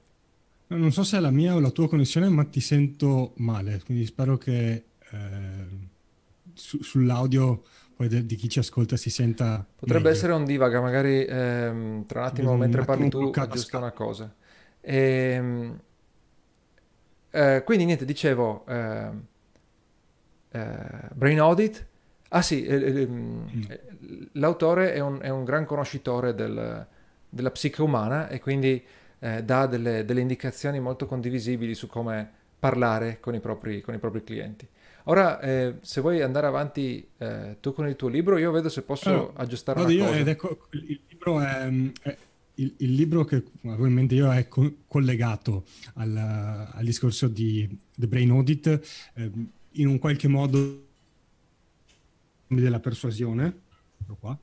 Non 0.69 0.93
so 0.93 1.03
se 1.03 1.17
è 1.17 1.21
la 1.21 1.31
mia 1.31 1.55
o 1.55 1.61
la 1.61 1.71
tua 1.71 1.89
connessione, 1.89 2.29
ma 2.29 2.45
ti 2.45 2.61
sento 2.61 3.33
male, 3.37 3.81
quindi 3.85 4.05
spero 4.05 4.37
che 4.37 4.85
eh, 5.11 5.67
su, 6.53 6.83
sull'audio 6.83 7.63
poi 7.99 8.25
di 8.25 8.37
chi 8.37 8.49
ci 8.49 8.61
ascolta 8.61 8.97
si 8.97 9.11
senta. 9.11 9.67
Potrebbe 9.75 10.05
meglio. 10.05 10.15
essere 10.15 10.33
un 10.33 10.45
divaga, 10.45 10.81
magari 10.81 11.25
ehm, 11.25 12.07
tra 12.07 12.21
un 12.21 12.27
attimo, 12.27 12.53
un 12.53 12.59
mentre 12.59 12.83
attimo 12.83 12.97
parli 12.97 13.33
tu, 13.33 13.41
aggiusta 13.41 13.79
una 13.79 13.91
cosa. 13.91 14.33
Ehm, 14.81 15.81
eh, 17.39 17.63
quindi 17.63 17.85
niente, 17.85 18.05
dicevo, 18.05 18.65
eh, 18.67 19.11
eh, 20.51 20.77
Brain 21.13 21.41
Audit. 21.41 21.87
Ah 22.31 22.43
sì, 22.43 22.67
mm. 22.69 23.43
l'autore 24.33 24.93
è 24.93 24.99
un, 24.99 25.19
è 25.23 25.29
un, 25.29 25.45
gran 25.45 25.65
conoscitore 25.65 26.35
del, 26.35 26.87
della 27.29 27.51
psiche 27.51 27.81
umana 27.81 28.29
e 28.29 28.41
quindi 28.41 28.85
eh, 29.21 29.43
dà 29.45 29.67
delle, 29.67 30.05
delle 30.05 30.21
indicazioni 30.21 30.79
molto 30.81 31.07
condivisibili 31.07 31.75
su 31.75 31.87
come 31.87 32.29
parlare 32.59 33.19
con 33.21 33.35
i 33.35 33.41
propri, 33.41 33.81
con 33.81 33.95
i 33.95 33.99
propri 33.99 34.25
clienti. 34.25 34.67
Ora, 35.05 35.41
eh, 35.41 35.77
se 35.81 36.03
vuoi 36.03 36.21
andare 36.21 36.49
avanti 36.49 37.09
eh, 37.17 37.57
tu 37.61 37.73
con 37.73 37.89
il 37.89 37.97
tuo 37.97 38.09
libro, 38.09 38.37
io 38.37 38.51
vedo 38.51 38.69
se 38.69 38.83
posso 38.83 39.09
allora, 39.09 39.33
aggiustare 39.37 39.81
una 39.81 40.05
cosa. 40.05 40.19
Ed 40.19 40.29
ecco, 40.29 40.67
il 40.71 41.01
libro 41.09 41.41
è, 41.41 41.71
è 42.03 42.17
il, 42.59 42.75
il, 42.79 42.95
libro 42.95 43.25
che 43.25 43.43
ovviamente 43.63 44.15
io 44.15 44.33
è 44.33 44.49
co- 44.49 44.79
collegato 44.87 45.65
al, 45.95 46.17
al, 46.17 46.85
discorso 46.85 47.29
di 47.29 47.69
The 47.95 48.07
Brain 48.07 48.31
Audit, 48.31 48.67
eh, 49.15 49.31
in 49.73 49.87
un 49.87 49.99
qualche 49.99 50.29
modo 50.29 50.87
della 52.47 52.81
persuasione, 52.81 53.61
qua, 54.19 54.39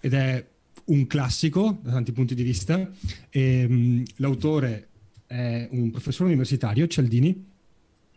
ed 0.00 0.12
è 0.12 0.46
un 0.86 1.06
classico 1.06 1.78
da 1.82 1.92
tanti 1.92 2.12
punti 2.12 2.34
di 2.34 2.42
vista. 2.42 2.90
E, 3.30 3.64
um, 3.64 4.02
l'autore 4.16 4.88
è 5.26 5.68
un 5.70 5.90
professore 5.90 6.28
universitario, 6.28 6.86
Cialdini, 6.86 7.52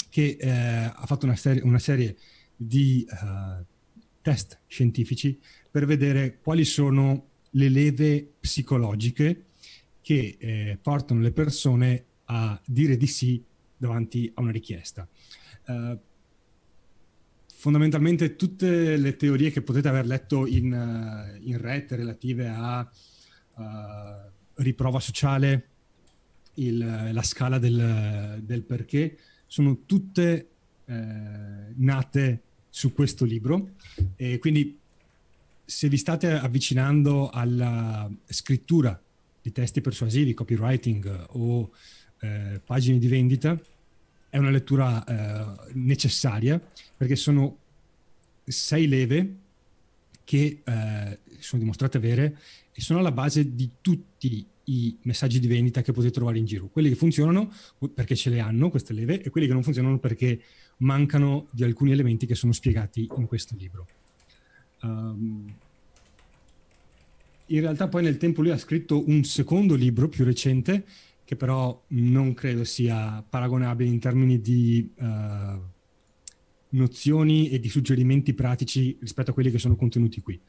che 0.09 0.37
eh, 0.39 0.49
ha 0.49 1.03
fatto 1.05 1.25
una, 1.25 1.35
serie, 1.35 1.61
una 1.61 1.79
serie 1.79 2.17
di 2.55 3.05
uh, 3.09 3.63
test 4.21 4.59
scientifici 4.67 5.39
per 5.69 5.85
vedere 5.85 6.39
quali 6.41 6.65
sono 6.65 7.35
le 7.57 7.69
leve 7.69 8.33
psicologiche 8.39 9.45
che 10.01 10.37
eh, 10.39 10.77
portano 10.81 11.19
le 11.19 11.31
persone 11.31 12.05
a 12.25 12.59
dire 12.65 12.97
di 12.97 13.07
sì 13.07 13.43
davanti 13.75 14.31
a 14.33 14.41
una 14.41 14.51
richiesta. 14.51 15.07
Uh, 15.65 15.97
fondamentalmente 17.53 18.35
tutte 18.35 18.95
le 18.95 19.15
teorie 19.15 19.51
che 19.51 19.61
potete 19.61 19.87
aver 19.87 20.05
letto 20.05 20.45
in, 20.45 20.71
uh, 20.71 21.47
in 21.47 21.59
rete 21.59 21.95
relative 21.95 22.47
a 22.47 22.89
uh, 23.55 23.63
riprova 24.55 24.99
sociale, 24.99 25.67
il, 26.55 27.09
la 27.11 27.23
scala 27.23 27.59
del, 27.59 28.39
del 28.43 28.63
perché, 28.63 29.17
sono 29.45 29.79
tutte 29.85 30.49
nate 30.87 32.41
su 32.69 32.93
questo 32.93 33.25
libro 33.25 33.71
e 34.15 34.39
quindi 34.39 34.79
se 35.69 35.89
vi 35.89 35.97
state 35.97 36.31
avvicinando 36.31 37.29
alla 37.29 38.09
scrittura 38.25 38.97
di 39.41 39.51
testi 39.51 39.81
persuasivi, 39.81 40.33
copywriting 40.33 41.25
o 41.31 41.71
eh, 42.21 42.61
pagine 42.65 42.97
di 42.97 43.07
vendita, 43.09 43.59
è 44.29 44.37
una 44.37 44.49
lettura 44.49 45.03
eh, 45.03 45.71
necessaria 45.73 46.57
perché 46.95 47.17
sono 47.17 47.57
sei 48.45 48.87
leve 48.87 49.35
che 50.23 50.61
eh, 50.63 51.19
sono 51.39 51.61
dimostrate 51.61 51.99
vere 51.99 52.37
e 52.71 52.79
sono 52.79 52.99
alla 52.99 53.11
base 53.11 53.53
di 53.53 53.69
tutti 53.81 54.45
i 54.63 54.97
messaggi 55.01 55.39
di 55.39 55.47
vendita 55.47 55.81
che 55.81 55.91
potete 55.91 56.13
trovare 56.13 56.37
in 56.37 56.45
giro. 56.45 56.67
Quelli 56.67 56.87
che 56.87 56.95
funzionano 56.95 57.51
perché 57.93 58.15
ce 58.15 58.29
le 58.29 58.39
hanno 58.39 58.69
queste 58.69 58.93
leve 58.93 59.21
e 59.21 59.29
quelli 59.29 59.47
che 59.47 59.53
non 59.53 59.63
funzionano 59.63 59.99
perché 59.99 60.41
mancano 60.77 61.47
di 61.51 61.65
alcuni 61.65 61.91
elementi 61.91 62.25
che 62.25 62.35
sono 62.35 62.53
spiegati 62.53 63.09
in 63.17 63.25
questo 63.25 63.53
libro. 63.57 63.85
Um, 64.81 65.53
in 67.47 67.59
realtà 67.61 67.87
poi 67.87 68.03
nel 68.03 68.17
tempo 68.17 68.41
lui 68.41 68.51
ha 68.51 68.57
scritto 68.57 69.07
un 69.07 69.23
secondo 69.23 69.75
libro 69.75 70.09
più 70.09 70.25
recente 70.25 70.85
che 71.23 71.35
però 71.35 71.83
non 71.87 72.33
credo 72.33 72.63
sia 72.63 73.23
paragonabile 73.27 73.89
in 73.89 73.99
termini 73.99 74.39
di 74.39 74.89
uh, 74.95 75.05
nozioni 76.69 77.49
e 77.49 77.59
di 77.59 77.69
suggerimenti 77.69 78.33
pratici 78.33 78.97
rispetto 78.99 79.31
a 79.31 79.33
quelli 79.33 79.51
che 79.51 79.59
sono 79.59 79.75
contenuti 79.75 80.21
qui. 80.21 80.39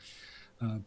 Uh, 0.59 0.83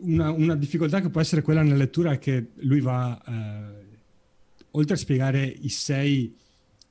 una, 0.00 0.30
una, 0.30 0.54
difficoltà 0.56 1.00
che 1.00 1.10
può 1.10 1.20
essere 1.20 1.42
quella 1.42 1.62
nella 1.62 1.76
lettura 1.76 2.12
è 2.12 2.18
che 2.18 2.48
lui 2.56 2.80
va, 2.80 3.20
eh, 3.26 3.86
oltre 4.72 4.94
a 4.94 4.98
spiegare 4.98 5.56
sei, 5.68 6.34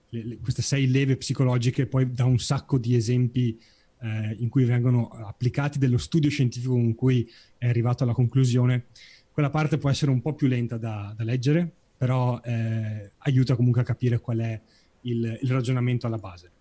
le, 0.10 0.24
le, 0.24 0.38
queste 0.38 0.62
sei 0.62 0.90
leve 0.90 1.18
psicologiche, 1.18 1.88
poi 1.88 2.12
dà 2.12 2.26
un 2.26 2.40
sacco 2.40 2.78
di 2.78 2.96
esempi 2.96 3.60
eh, 4.00 4.36
in 4.40 4.50
cui 4.50 4.66
vengono 4.66 5.08
applicati 5.10 5.80
dello 5.80 5.98
studio 5.98 6.30
scientifico 6.30 6.74
con 6.74 6.96
cui 6.96 7.30
è 7.58 7.68
arrivato 7.68 8.04
alla 8.04 8.14
conclusione. 8.14 8.86
Quella 9.32 9.50
parte 9.50 9.78
può 9.78 9.90
essere 9.90 10.12
un 10.12 10.22
po' 10.22 10.34
più 10.34 10.48
lenta 10.48 10.78
da, 10.78 11.14
da 11.16 11.24
leggere, 11.24 11.72
però 11.98 12.40
eh, 12.44 13.12
aiuta 13.20 13.56
comunque 13.56 13.82
a 13.82 13.86
capire 13.86 14.20
qual 14.20 14.40
è 14.40 14.62
il, 15.02 15.40
il 15.42 15.50
ragionamento 15.50 16.08
alla 16.08 16.18
base. 16.18 16.52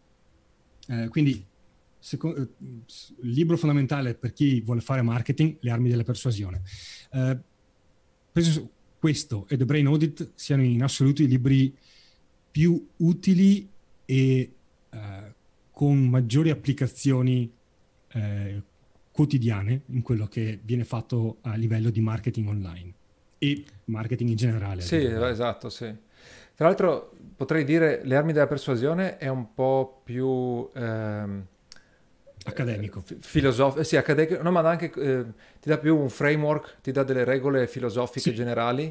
Eh, 0.88 1.08
quindi 1.08 1.44
secondo, 1.98 2.40
eh, 2.40 2.48
il 3.22 3.30
libro 3.30 3.56
fondamentale 3.56 4.14
per 4.14 4.32
chi 4.32 4.60
vuole 4.60 4.80
fare 4.80 5.02
marketing, 5.02 5.56
le 5.60 5.70
armi 5.70 5.88
della 5.88 6.04
persuasione. 6.04 6.62
Eh, 7.12 7.38
penso 8.32 8.70
questo 8.98 9.46
e 9.48 9.56
The 9.56 9.64
Brain 9.64 9.86
Audit 9.86 10.32
siano 10.34 10.62
in 10.62 10.82
assoluto 10.82 11.22
i 11.22 11.28
libri 11.28 11.74
più 12.50 12.88
utili 12.96 13.68
e 14.04 14.52
eh, 14.90 15.25
con 15.76 16.08
maggiori 16.08 16.48
applicazioni 16.48 17.52
eh, 18.12 18.62
quotidiane 19.12 19.82
in 19.88 20.00
quello 20.00 20.26
che 20.26 20.58
viene 20.62 20.84
fatto 20.84 21.36
a 21.42 21.54
livello 21.54 21.90
di 21.90 22.00
marketing 22.00 22.48
online 22.48 22.92
e 23.36 23.62
marketing 23.84 24.30
in 24.30 24.36
generale. 24.36 24.80
Sì, 24.80 25.04
esatto, 25.04 25.68
sì. 25.68 25.94
Tra 26.54 26.66
l'altro 26.66 27.12
potrei 27.36 27.62
dire 27.64 28.00
le 28.04 28.16
armi 28.16 28.32
della 28.32 28.46
persuasione 28.46 29.18
è 29.18 29.28
un 29.28 29.52
po' 29.52 30.00
più... 30.02 30.66
Ehm, 30.74 31.46
accademico. 32.46 33.02
F- 33.02 33.16
filosofico, 33.20 33.80
eh, 33.82 33.84
sì, 33.84 33.98
accademico, 33.98 34.42
no, 34.42 34.50
ma 34.50 34.66
anche 34.66 34.90
eh, 34.96 35.24
ti 35.60 35.68
dà 35.68 35.76
più 35.76 35.94
un 35.94 36.08
framework, 36.08 36.76
ti 36.80 36.90
dà 36.90 37.02
delle 37.02 37.24
regole 37.24 37.66
filosofiche 37.66 38.30
sì. 38.30 38.34
generali, 38.34 38.90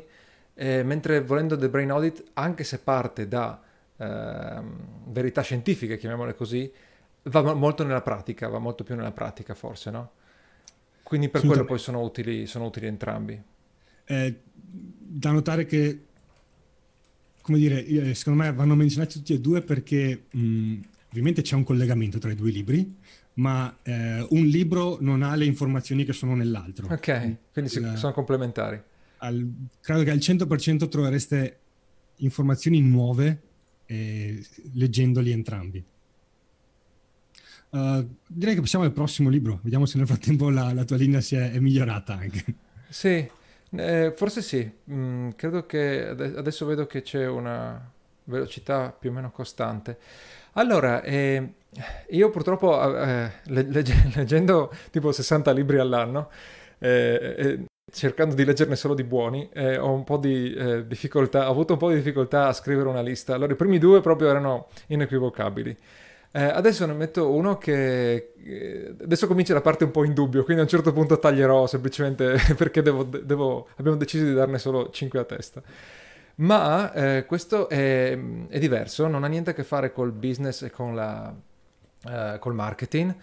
eh, 0.53 0.83
mentre 0.83 1.21
volendo 1.21 1.57
The 1.57 1.67
Brain 1.67 1.89
Audit, 1.89 2.23
anche 2.33 2.63
se 2.63 2.77
parte 2.77 3.27
da 3.27 3.59
ehm, 3.97 5.11
verità 5.11 5.41
scientifiche, 5.41 5.97
chiamiamole 5.97 6.35
così, 6.35 6.71
va 7.23 7.53
molto 7.53 7.83
nella 7.83 8.01
pratica, 8.01 8.47
va 8.47 8.59
molto 8.59 8.83
più 8.83 8.95
nella 8.95 9.11
pratica 9.11 9.53
forse, 9.53 9.91
no? 9.91 10.11
Quindi 11.03 11.29
per 11.29 11.45
quello 11.45 11.65
poi 11.65 11.77
sono 11.77 12.01
utili, 12.01 12.47
sono 12.47 12.65
utili 12.65 12.87
entrambi. 12.87 13.39
Eh, 14.05 14.39
da 14.51 15.31
notare 15.31 15.65
che, 15.65 16.05
come 17.41 17.57
dire, 17.59 18.13
secondo 18.15 18.41
me 18.43 18.51
vanno 18.51 18.75
menzionati 18.75 19.19
tutti 19.19 19.33
e 19.33 19.39
due 19.39 19.61
perché 19.61 20.25
mh, 20.31 20.79
ovviamente 21.09 21.43
c'è 21.43 21.55
un 21.55 21.63
collegamento 21.63 22.17
tra 22.17 22.31
i 22.31 22.35
due 22.35 22.49
libri, 22.49 22.95
ma 23.35 23.75
eh, 23.83 24.25
un 24.29 24.45
libro 24.45 24.97
non 24.99 25.21
ha 25.21 25.35
le 25.35 25.45
informazioni 25.45 26.05
che 26.05 26.13
sono 26.13 26.35
nell'altro. 26.35 26.87
Ok, 26.91 27.37
quindi 27.53 27.71
Il, 27.71 27.93
sono 27.97 28.11
complementari. 28.11 28.81
Al, 29.17 29.47
credo 29.81 30.03
che 30.03 30.11
al 30.11 30.17
100% 30.17 30.87
trovereste 30.89 31.59
informazioni 32.17 32.81
nuove 32.81 33.41
eh, 33.85 34.45
leggendoli 34.73 35.31
entrambi. 35.31 35.83
Uh, 37.69 38.07
direi 38.25 38.55
che 38.55 38.61
passiamo 38.61 38.85
al 38.85 38.93
prossimo 38.93 39.29
libro, 39.29 39.59
vediamo 39.63 39.85
se 39.85 39.97
nel 39.97 40.07
frattempo 40.07 40.49
la, 40.49 40.71
la 40.73 40.85
tua 40.85 40.95
linea 40.95 41.19
si 41.19 41.35
è, 41.35 41.51
è 41.51 41.59
migliorata 41.59 42.13
anche. 42.13 42.43
Sì, 42.87 43.29
eh, 43.71 44.13
forse 44.15 44.41
sì, 44.41 44.71
mm, 44.89 45.31
credo 45.35 45.65
che 45.65 46.07
adesso 46.07 46.65
vedo 46.65 46.85
che 46.85 47.01
c'è 47.01 47.27
una 47.27 47.91
velocità 48.25 48.95
più 48.97 49.09
o 49.09 49.13
meno 49.13 49.31
costante. 49.31 49.97
Allora, 50.53 51.01
eh, 51.01 51.53
io 52.09 52.29
purtroppo 52.29 52.97
eh, 52.97 53.31
legge, 53.45 54.11
leggendo 54.15 54.73
tipo 54.91 55.11
60 55.11 55.51
libri 55.51 55.77
all'anno, 55.79 56.29
eh, 56.79 57.65
cercando 57.91 58.35
di 58.35 58.43
leggerne 58.43 58.75
solo 58.75 58.93
di 58.93 59.03
buoni, 59.03 59.47
eh, 59.53 59.77
ho 59.77 59.91
un 59.91 60.03
po' 60.03 60.17
di 60.17 60.53
eh, 60.53 60.87
difficoltà, 60.87 61.47
ho 61.47 61.51
avuto 61.51 61.73
un 61.73 61.79
po' 61.79 61.89
di 61.89 61.95
difficoltà 61.95 62.47
a 62.47 62.53
scrivere 62.53 62.89
una 62.89 63.01
lista. 63.01 63.35
Allora, 63.35 63.53
i 63.53 63.55
primi 63.55 63.77
due 63.77 64.01
proprio 64.01 64.29
erano 64.29 64.67
inequivocabili. 64.87 65.77
Eh, 66.31 66.43
adesso 66.43 66.85
ne 66.85 66.93
metto 66.93 67.31
uno 67.31 67.57
che 67.57 68.33
eh, 68.43 68.95
adesso 69.01 69.25
comincia 69.27 69.53
la 69.53 69.61
parte 69.61 69.85
un 69.85 69.91
po' 69.91 70.03
in 70.03 70.13
dubbio, 70.13 70.43
quindi 70.43 70.61
a 70.61 70.65
un 70.65 70.69
certo 70.69 70.91
punto 70.91 71.17
taglierò 71.17 71.65
semplicemente 71.67 72.37
perché 72.57 72.81
devo, 72.81 73.03
devo, 73.03 73.67
abbiamo 73.77 73.97
deciso 73.97 74.25
di 74.25 74.33
darne 74.33 74.57
solo 74.57 74.89
5 74.89 75.19
a 75.19 75.23
testa. 75.23 75.61
Ma 76.37 76.91
eh, 76.91 77.25
questo 77.25 77.69
è, 77.69 78.17
è, 78.49 78.59
diverso, 78.59 79.07
non 79.07 79.23
ha 79.23 79.27
niente 79.27 79.51
a 79.51 79.53
che 79.53 79.63
fare 79.63 79.93
col 79.93 80.11
business 80.11 80.63
e 80.63 80.69
con 80.69 80.93
la, 80.93 81.33
eh, 82.09 82.37
col 82.39 82.53
marketing 82.53 83.15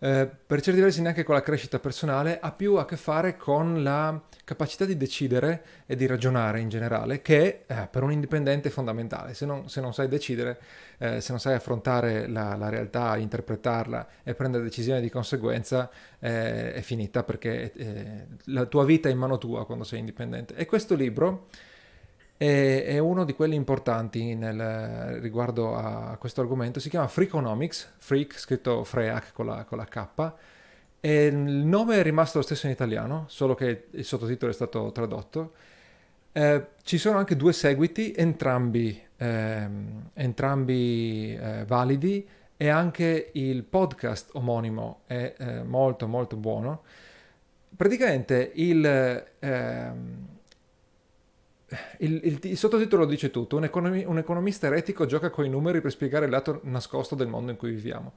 eh, 0.00 0.28
per 0.46 0.60
certi 0.60 0.80
versi 0.80 1.02
neanche 1.02 1.24
con 1.24 1.34
la 1.34 1.42
crescita 1.42 1.78
personale, 1.78 2.38
ha 2.40 2.52
più 2.52 2.76
a 2.76 2.84
che 2.84 2.96
fare 2.96 3.36
con 3.36 3.82
la 3.82 4.20
capacità 4.44 4.84
di 4.84 4.96
decidere 4.96 5.64
e 5.86 5.96
di 5.96 6.06
ragionare 6.06 6.60
in 6.60 6.68
generale, 6.68 7.20
che 7.20 7.64
eh, 7.66 7.88
per 7.90 8.02
un 8.02 8.12
indipendente 8.12 8.68
è 8.68 8.70
fondamentale. 8.70 9.34
Se 9.34 9.44
non, 9.44 9.68
se 9.68 9.80
non 9.80 9.92
sai 9.92 10.08
decidere, 10.08 10.58
eh, 10.98 11.20
se 11.20 11.30
non 11.32 11.40
sai 11.40 11.54
affrontare 11.54 12.28
la, 12.28 12.54
la, 12.54 12.68
realtà, 12.68 13.16
interpretarla 13.16 14.06
e 14.22 14.34
prendere 14.34 14.62
decisioni 14.62 15.00
di 15.00 15.10
conseguenza, 15.10 15.90
eh, 16.18 16.72
è 16.72 16.80
finita 16.80 17.24
perché 17.24 17.72
eh, 17.72 18.26
la 18.44 18.66
tua 18.66 18.84
vita 18.84 19.08
è 19.08 19.12
in 19.12 19.18
mano 19.18 19.38
tua 19.38 19.66
quando 19.66 19.84
sei 19.84 19.98
indipendente. 19.98 20.54
E 20.54 20.66
questo 20.66 20.94
libro 20.94 21.46
è, 22.38 22.84
è 22.86 22.98
uno 22.98 23.24
di 23.24 23.34
quelli 23.34 23.56
importanti 23.56 24.34
nel, 24.36 25.18
riguardo 25.20 25.74
a 25.74 26.16
questo 26.18 26.40
argomento. 26.40 26.80
Si 26.80 26.88
chiama 26.88 27.08
Freakonomics, 27.08 27.94
Freak 27.98 28.38
scritto 28.38 28.84
Freak 28.84 29.32
con 29.32 29.46
la, 29.46 29.64
con 29.64 29.76
la 29.76 29.84
K. 29.84 30.32
E 31.00 31.26
il 31.26 31.36
nome 31.36 31.96
è 31.96 32.02
rimasto 32.02 32.38
lo 32.38 32.44
stesso 32.44 32.66
in 32.66 32.72
italiano, 32.72 33.24
solo 33.28 33.54
che 33.54 33.86
il 33.90 34.04
sottotitolo 34.04 34.50
è 34.50 34.54
stato 34.54 34.90
tradotto. 34.92 35.52
Eh, 36.32 36.66
ci 36.82 36.96
sono 36.96 37.18
anche 37.18 37.34
due 37.34 37.52
seguiti, 37.52 38.12
entrambi, 38.16 39.02
eh, 39.16 39.68
entrambi 40.14 41.36
eh, 41.36 41.64
validi, 41.66 42.26
e 42.56 42.68
anche 42.68 43.30
il 43.32 43.64
podcast 43.64 44.30
omonimo 44.34 45.00
è 45.06 45.34
eh, 45.36 45.62
molto 45.62 46.06
molto 46.06 46.36
buono. 46.36 46.82
Praticamente 47.76 48.50
il 48.54 49.24
ehm, 49.38 50.37
il, 51.98 52.20
il, 52.24 52.38
il, 52.42 52.56
sottotitolo 52.56 53.04
dice 53.04 53.30
tutto, 53.30 53.56
un, 53.56 53.64
economi, 53.64 54.04
un, 54.04 54.18
economista 54.18 54.66
eretico 54.66 55.04
gioca 55.06 55.30
con 55.30 55.44
i 55.44 55.50
numeri 55.50 55.80
per 55.80 55.90
spiegare 55.90 56.24
il 56.24 56.30
lato 56.30 56.60
nascosto 56.64 57.14
del 57.14 57.28
mondo 57.28 57.50
in 57.50 57.56
cui 57.56 57.70
viviamo. 57.70 58.14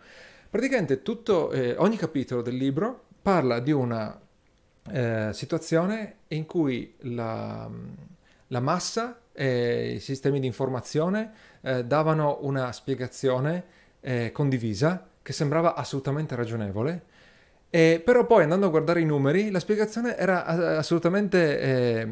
Praticamente 0.49 1.01
tutto, 1.01 1.51
eh, 1.51 1.75
ogni 1.77 1.97
capitolo 1.97 2.41
del 2.41 2.55
libro 2.55 3.05
parla 3.21 3.59
di 3.59 3.71
una 3.71 4.19
eh, 4.89 5.29
situazione 5.33 6.15
in 6.29 6.45
cui 6.45 6.95
la, 6.99 7.69
la, 8.47 8.59
massa 8.59 9.19
e 9.33 9.93
i 9.95 9.99
sistemi 9.99 10.39
di 10.39 10.47
informazione 10.47 11.31
eh, 11.61 11.85
davano 11.85 12.39
una 12.41 12.71
spiegazione 12.71 13.63
eh, 13.99 14.31
condivisa 14.31 15.07
che 15.21 15.33
sembrava 15.33 15.75
assolutamente 15.75 16.35
ragionevole 16.35 17.03
eh, 17.73 18.01
però 18.03 18.25
poi 18.25 18.43
andando 18.43 18.65
a 18.65 18.69
guardare 18.69 18.99
i 18.99 19.05
numeri, 19.05 19.49
la 19.49 19.61
spiegazione 19.61 20.17
era 20.17 20.43
assolutamente 20.77 21.57
eh, 21.57 22.05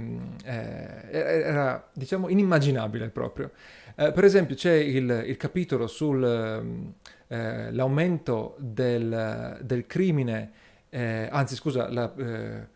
eh, 0.45 1.21
era, 1.21 1.85
diciamo, 1.91 2.29
inimmaginabile 2.29 3.09
proprio. 3.09 3.51
Eh, 3.97 4.13
per 4.13 4.23
esempio 4.23 4.55
c'è 4.55 4.71
il, 4.71 5.25
il 5.27 5.35
capitolo 5.35 5.87
sull'aumento 5.87 8.55
ehm, 8.55 8.65
del, 8.65 9.57
del, 9.61 9.85
crimine, 9.85 10.51
eh, 10.87 11.27
anzi 11.29 11.55
scusa, 11.55 11.91
la, 11.91 12.09
eh, 12.15 12.67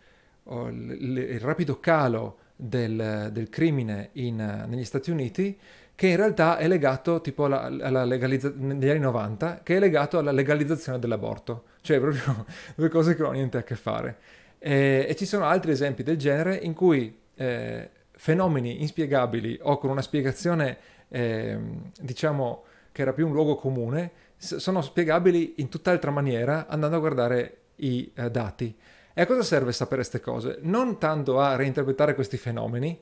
il, 0.69 1.17
il, 1.17 1.39
rapido 1.39 1.80
calo 1.80 2.39
del, 2.54 3.30
del 3.32 3.48
crimine 3.48 4.10
in, 4.13 4.65
negli 4.67 4.84
Stati 4.84 5.10
Uniti 5.10 5.58
che 5.95 6.08
in 6.08 6.15
realtà 6.15 6.58
è 6.58 6.67
legato 6.67 7.21
tipo 7.21 7.45
alla, 7.45 7.63
alla 7.63 8.03
legalizzazione 8.03 8.73
negli 8.73 8.89
anni 8.89 8.99
90, 8.99 9.62
che 9.63 9.77
è 9.77 9.79
legato 9.79 10.17
alla 10.17 10.32
legalizzazione 10.32 10.99
dell'aborto, 10.99 11.65
cioè 11.82 11.99
proprio 11.99 12.45
due 12.75 12.89
cose 12.89 13.13
che 13.13 13.19
non 13.19 13.29
hanno 13.29 13.38
niente 13.38 13.58
a 13.58 13.63
che 13.63 13.75
fare. 13.75 14.17
E, 14.58 15.06
e 15.08 15.15
ci 15.15 15.25
sono 15.25 15.45
altri 15.45 15.71
esempi 15.71 16.03
del 16.03 16.17
genere 16.17 16.56
in 16.56 16.73
cui 16.73 17.15
eh, 17.36 17.89
fenomeni 18.12 18.82
inspiegabili 18.82 19.60
o 19.62 19.77
con 19.77 19.89
una 19.89 20.01
spiegazione, 20.01 20.77
eh, 21.10 21.58
diciamo, 22.01 22.63
che 22.91 23.01
era 23.01 23.13
più 23.13 23.27
un 23.27 23.34
luogo 23.34 23.56
comune, 23.56 24.12
sono 24.38 24.82
spiegabili 24.82 25.56
in 25.58 25.69
tutt'altra 25.69 26.12
maniera 26.12 26.67
andando 26.67 26.97
a 26.97 26.99
guardare 26.99 27.58
i 27.77 28.12
eh, 28.15 28.29
dati. 28.29 28.75
E 29.13 29.21
a 29.21 29.25
cosa 29.25 29.43
serve 29.43 29.71
sapere 29.71 29.97
queste 29.97 30.19
cose? 30.19 30.58
Non 30.62 30.97
tanto 30.97 31.39
a 31.39 31.56
reinterpretare 31.56 32.15
questi 32.15 32.38
fenomeni, 32.38 32.99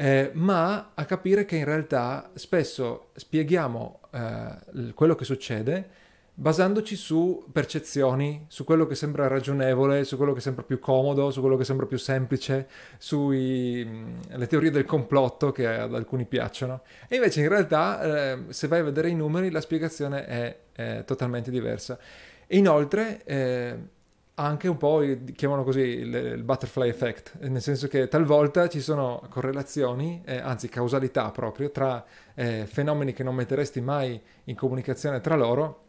eh, 0.00 0.30
ma 0.34 0.92
a 0.94 1.04
capire 1.04 1.44
che 1.44 1.56
in 1.56 1.64
realtà 1.64 2.30
spesso 2.34 3.08
spieghiamo 3.14 4.00
eh, 4.12 4.92
quello 4.94 5.16
che 5.16 5.24
succede 5.24 5.88
basandoci 6.32 6.94
su 6.94 7.46
percezioni, 7.50 8.44
su 8.46 8.62
quello 8.62 8.86
che 8.86 8.94
sembra 8.94 9.26
ragionevole, 9.26 10.04
su 10.04 10.16
quello 10.16 10.32
che 10.34 10.40
sembra 10.40 10.62
più 10.62 10.78
comodo, 10.78 11.32
su 11.32 11.40
quello 11.40 11.56
che 11.56 11.64
sembra 11.64 11.86
più 11.86 11.98
semplice, 11.98 12.68
sulle 12.96 14.46
teorie 14.46 14.70
del 14.70 14.84
complotto 14.84 15.50
che 15.50 15.66
ad 15.66 15.92
alcuni 15.92 16.26
piacciono. 16.26 16.82
E 17.08 17.16
invece 17.16 17.40
in 17.40 17.48
realtà 17.48 18.00
eh, 18.00 18.44
se 18.50 18.68
vai 18.68 18.78
a 18.78 18.84
vedere 18.84 19.08
i 19.08 19.16
numeri 19.16 19.50
la 19.50 19.60
spiegazione 19.60 20.26
è, 20.26 20.58
è 20.70 21.02
totalmente 21.04 21.50
diversa. 21.50 21.98
E 22.46 22.56
inoltre 22.56 23.24
eh, 23.24 23.78
anche 24.38 24.68
un 24.68 24.76
po', 24.76 25.04
chiamano 25.34 25.64
così, 25.64 25.80
il, 25.80 26.14
il, 26.14 26.42
butterfly 26.44 26.88
effect, 26.88 27.38
nel 27.40 27.60
senso 27.60 27.88
che 27.88 28.06
talvolta 28.06 28.68
ci 28.68 28.80
sono 28.80 29.20
correlazioni, 29.28 30.22
eh, 30.24 30.38
anzi 30.38 30.68
causalità 30.68 31.30
proprio, 31.32 31.70
tra 31.72 32.04
eh, 32.34 32.64
fenomeni 32.66 33.12
che 33.12 33.24
non 33.24 33.34
metteresti 33.34 33.80
mai 33.80 34.20
in 34.44 34.54
comunicazione 34.54 35.20
tra 35.20 35.34
loro, 35.34 35.86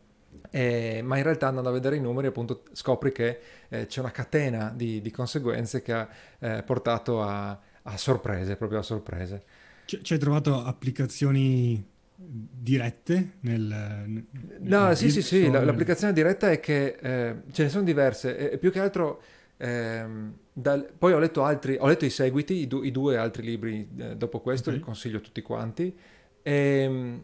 eh, 0.50 1.02
ma 1.04 1.18
in 1.18 1.24
realtà 1.24 1.48
andando 1.48 1.70
a 1.70 1.74
vedere 1.74 1.98
i 1.98 2.02
numeri 2.02 2.28
appunto 2.28 2.64
scopri 2.72 3.12
che 3.12 3.40
eh, 3.70 3.86
c'è 3.86 4.00
una 4.00 4.12
catena 4.12 4.74
di, 4.76 5.00
di 5.00 5.12
conseguenze 5.12 5.84
che 5.84 5.94
ha 5.94 6.10
eh, 6.40 6.64
portato 6.64 7.22
a, 7.22 7.60
a, 7.84 7.98
sorprese, 7.98 8.56
proprio 8.56 8.80
a 8.80 8.84
sorprese. 8.84 9.44
Ci 9.86 10.14
hai 10.14 10.20
trovato 10.20 10.64
applicazioni 10.64 11.84
dirette 12.22 13.38
nel... 13.42 13.62
nel 13.62 14.26
no, 14.60 14.94
sì, 14.94 15.10
sì, 15.10 15.22
sì, 15.22 15.50
l'applicazione 15.50 16.12
diretta 16.12 16.52
è 16.52 16.60
che 16.60 16.98
eh, 17.00 17.36
ce 17.52 17.64
ne 17.64 17.70
sono 17.70 17.84
diverse 17.84 18.52
e, 18.52 18.58
più 18.58 18.72
che 18.72 18.80
altro... 18.80 19.22
Ehm, 19.58 20.38
dal, 20.54 20.92
poi 20.98 21.14
ho 21.14 21.20
letto 21.20 21.44
altri, 21.44 21.78
ho 21.80 21.88
letto 21.88 22.06
i 22.06 22.10
seguiti, 22.10 22.56
i, 22.56 22.68
du, 22.68 22.84
i 22.84 22.92
due 22.92 23.18
altri 23.18 23.44
libri 23.44 23.88
eh, 23.98 24.16
dopo 24.18 24.42
questo, 24.42 24.70
okay. 24.70 24.80
li 24.80 24.86
consiglio 24.86 25.22
tutti 25.22 25.42
quanti. 25.42 25.96
E, 26.42 26.52
ehm, 26.52 27.24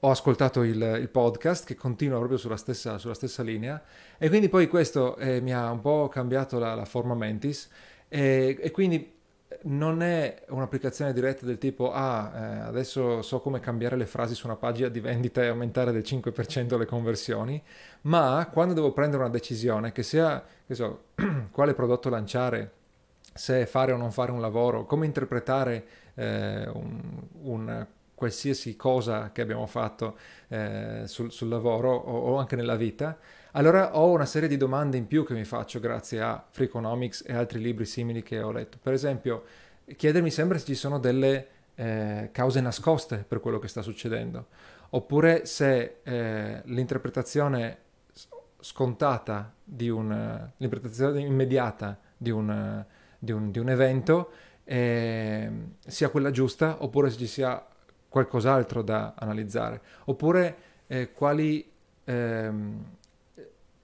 ho 0.00 0.10
ascoltato 0.10 0.62
il, 0.62 0.80
il, 1.00 1.08
podcast 1.10 1.66
che 1.66 1.74
continua 1.74 2.16
proprio 2.16 2.38
sulla 2.38 2.56
stessa, 2.56 2.96
sulla 2.96 3.14
stessa 3.14 3.42
linea 3.42 3.82
e 4.16 4.28
quindi 4.30 4.48
poi 4.48 4.66
questo 4.66 5.16
eh, 5.16 5.42
mi 5.42 5.52
ha 5.52 5.70
un 5.70 5.80
po' 5.80 6.08
cambiato 6.08 6.58
la, 6.58 6.74
la 6.74 6.86
forma 6.86 7.14
mentis 7.14 7.68
e, 8.08 8.56
e, 8.58 8.70
quindi 8.70 9.12
non 9.62 10.02
è 10.02 10.42
un'applicazione 10.48 11.12
diretta 11.12 11.44
del 11.44 11.58
tipo 11.58 11.92
ah 11.92 12.32
eh, 12.34 12.58
adesso 12.60 13.22
so 13.22 13.40
come 13.40 13.60
cambiare 13.60 13.96
le 13.96 14.06
frasi 14.06 14.34
su 14.34 14.46
una 14.46 14.56
pagina 14.56 14.88
di 14.88 15.00
vendita 15.00 15.42
e 15.42 15.48
aumentare 15.48 15.92
del 15.92 16.02
5% 16.02 16.78
le 16.78 16.86
conversioni 16.86 17.62
ma 18.02 18.48
quando 18.52 18.74
devo 18.74 18.92
prendere 18.92 19.22
una 19.22 19.32
decisione 19.32 19.92
che 19.92 20.02
sia 20.02 20.42
che 20.66 20.74
so, 20.74 21.04
quale 21.50 21.74
prodotto 21.74 22.08
lanciare 22.08 22.72
se 23.34 23.66
fare 23.66 23.92
o 23.92 23.96
non 23.96 24.12
fare 24.12 24.32
un 24.32 24.40
lavoro 24.40 24.84
come 24.86 25.06
interpretare 25.06 25.84
eh, 26.14 26.68
un, 26.72 27.22
un 27.42 27.86
qualsiasi 28.20 28.76
cosa 28.76 29.32
che 29.32 29.40
abbiamo 29.40 29.66
fatto 29.66 30.18
eh, 30.48 31.04
sul, 31.06 31.32
sul, 31.32 31.48
lavoro 31.48 31.90
o, 31.90 32.32
o, 32.32 32.36
anche 32.36 32.54
nella 32.54 32.76
vita, 32.76 33.16
allora 33.52 33.96
ho 33.96 34.10
una 34.10 34.26
serie 34.26 34.48
di 34.48 34.56
domande 34.56 34.96
in 34.96 35.06
più 35.06 35.24
che 35.24 35.34
mi 35.34 35.44
faccio 35.44 35.80
grazie 35.80 36.20
a 36.20 36.44
Freakonomics 36.48 37.24
e 37.26 37.32
altri 37.32 37.60
libri 37.60 37.84
simili 37.84 38.22
che 38.22 38.40
ho 38.40 38.52
letto. 38.52 38.78
Per 38.80 38.92
esempio, 38.92 39.44
chiedermi 39.96 40.30
sempre 40.30 40.58
se 40.58 40.66
ci 40.66 40.74
sono 40.74 40.98
delle 40.98 41.46
eh, 41.74 42.28
cause 42.32 42.60
nascoste 42.60 43.24
per 43.26 43.40
quello 43.40 43.58
che 43.58 43.68
sta 43.68 43.82
succedendo, 43.82 44.46
oppure 44.90 45.46
se 45.46 45.96
eh, 46.02 46.60
l'interpretazione 46.64 47.78
scontata 48.60 49.52
di 49.64 49.88
un, 49.88 50.08
l'interpretazione 50.56 51.20
immediata 51.20 51.98
di 52.16 52.30
un, 52.30 52.84
di 53.18 53.32
un, 53.32 53.50
di 53.50 53.58
un 53.58 53.68
evento 53.70 54.30
eh, 54.64 55.50
sia 55.86 56.10
quella 56.10 56.30
giusta 56.30 56.82
oppure 56.84 57.10
se 57.10 57.16
ci 57.16 57.26
sia 57.26 57.64
qualcos'altro 58.08 58.82
da 58.82 59.14
analizzare, 59.16 59.80
oppure 60.04 60.56
eh, 60.86 61.12
quali 61.12 61.68
ehm, 62.04 62.84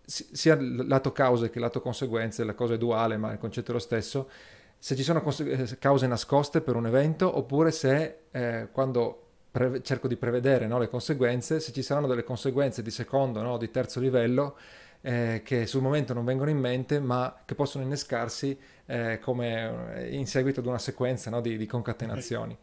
sia 0.07 0.57
lato 0.61 1.11
cause 1.13 1.51
che 1.51 1.59
lato 1.59 1.81
conseguenze, 1.81 2.45
la 2.45 2.55
cosa 2.55 2.75
è 2.75 2.79
duale 2.79 3.17
ma 3.17 3.33
il 3.33 3.39
concetto 3.39 3.73
è 3.73 3.75
lo 3.75 3.81
stesso, 3.81 4.31
se 4.79 4.95
ci 4.95 5.03
sono 5.03 5.21
cons- 5.21 5.41
eh, 5.41 5.79
cause 5.79 6.07
nascoste 6.07 6.61
per 6.61 6.77
un 6.77 6.87
evento 6.87 7.37
oppure 7.37 7.73
se 7.73 8.19
eh, 8.31 8.69
quando 8.71 9.23
pre- 9.51 9.83
cerco 9.83 10.07
di 10.07 10.17
prevedere 10.17 10.67
no, 10.67 10.79
le 10.79 10.89
conseguenze, 10.89 11.61
se 11.61 11.73
ci 11.73 11.83
saranno 11.83 12.07
delle 12.07 12.25
conseguenze 12.25 12.83
di 12.83 12.91
secondo 12.91 13.41
o 13.41 13.43
no, 13.43 13.57
di 13.57 13.71
terzo 13.71 14.01
livello 14.01 14.57
eh, 15.01 15.43
che 15.45 15.67
sul 15.67 15.83
momento 15.83 16.13
non 16.13 16.25
vengono 16.25 16.51
in 16.51 16.59
mente 16.59 17.01
ma 17.01 17.43
che 17.45 17.55
possono 17.55 17.85
innescarsi 17.85 18.59
eh, 18.87 19.19
come 19.21 19.95
eh, 19.97 20.15
in 20.15 20.27
seguito 20.27 20.61
ad 20.61 20.67
una 20.67 20.79
sequenza 20.79 21.31
no, 21.31 21.41
di, 21.41 21.57
di, 21.57 21.67
concatenazioni. 21.67 22.57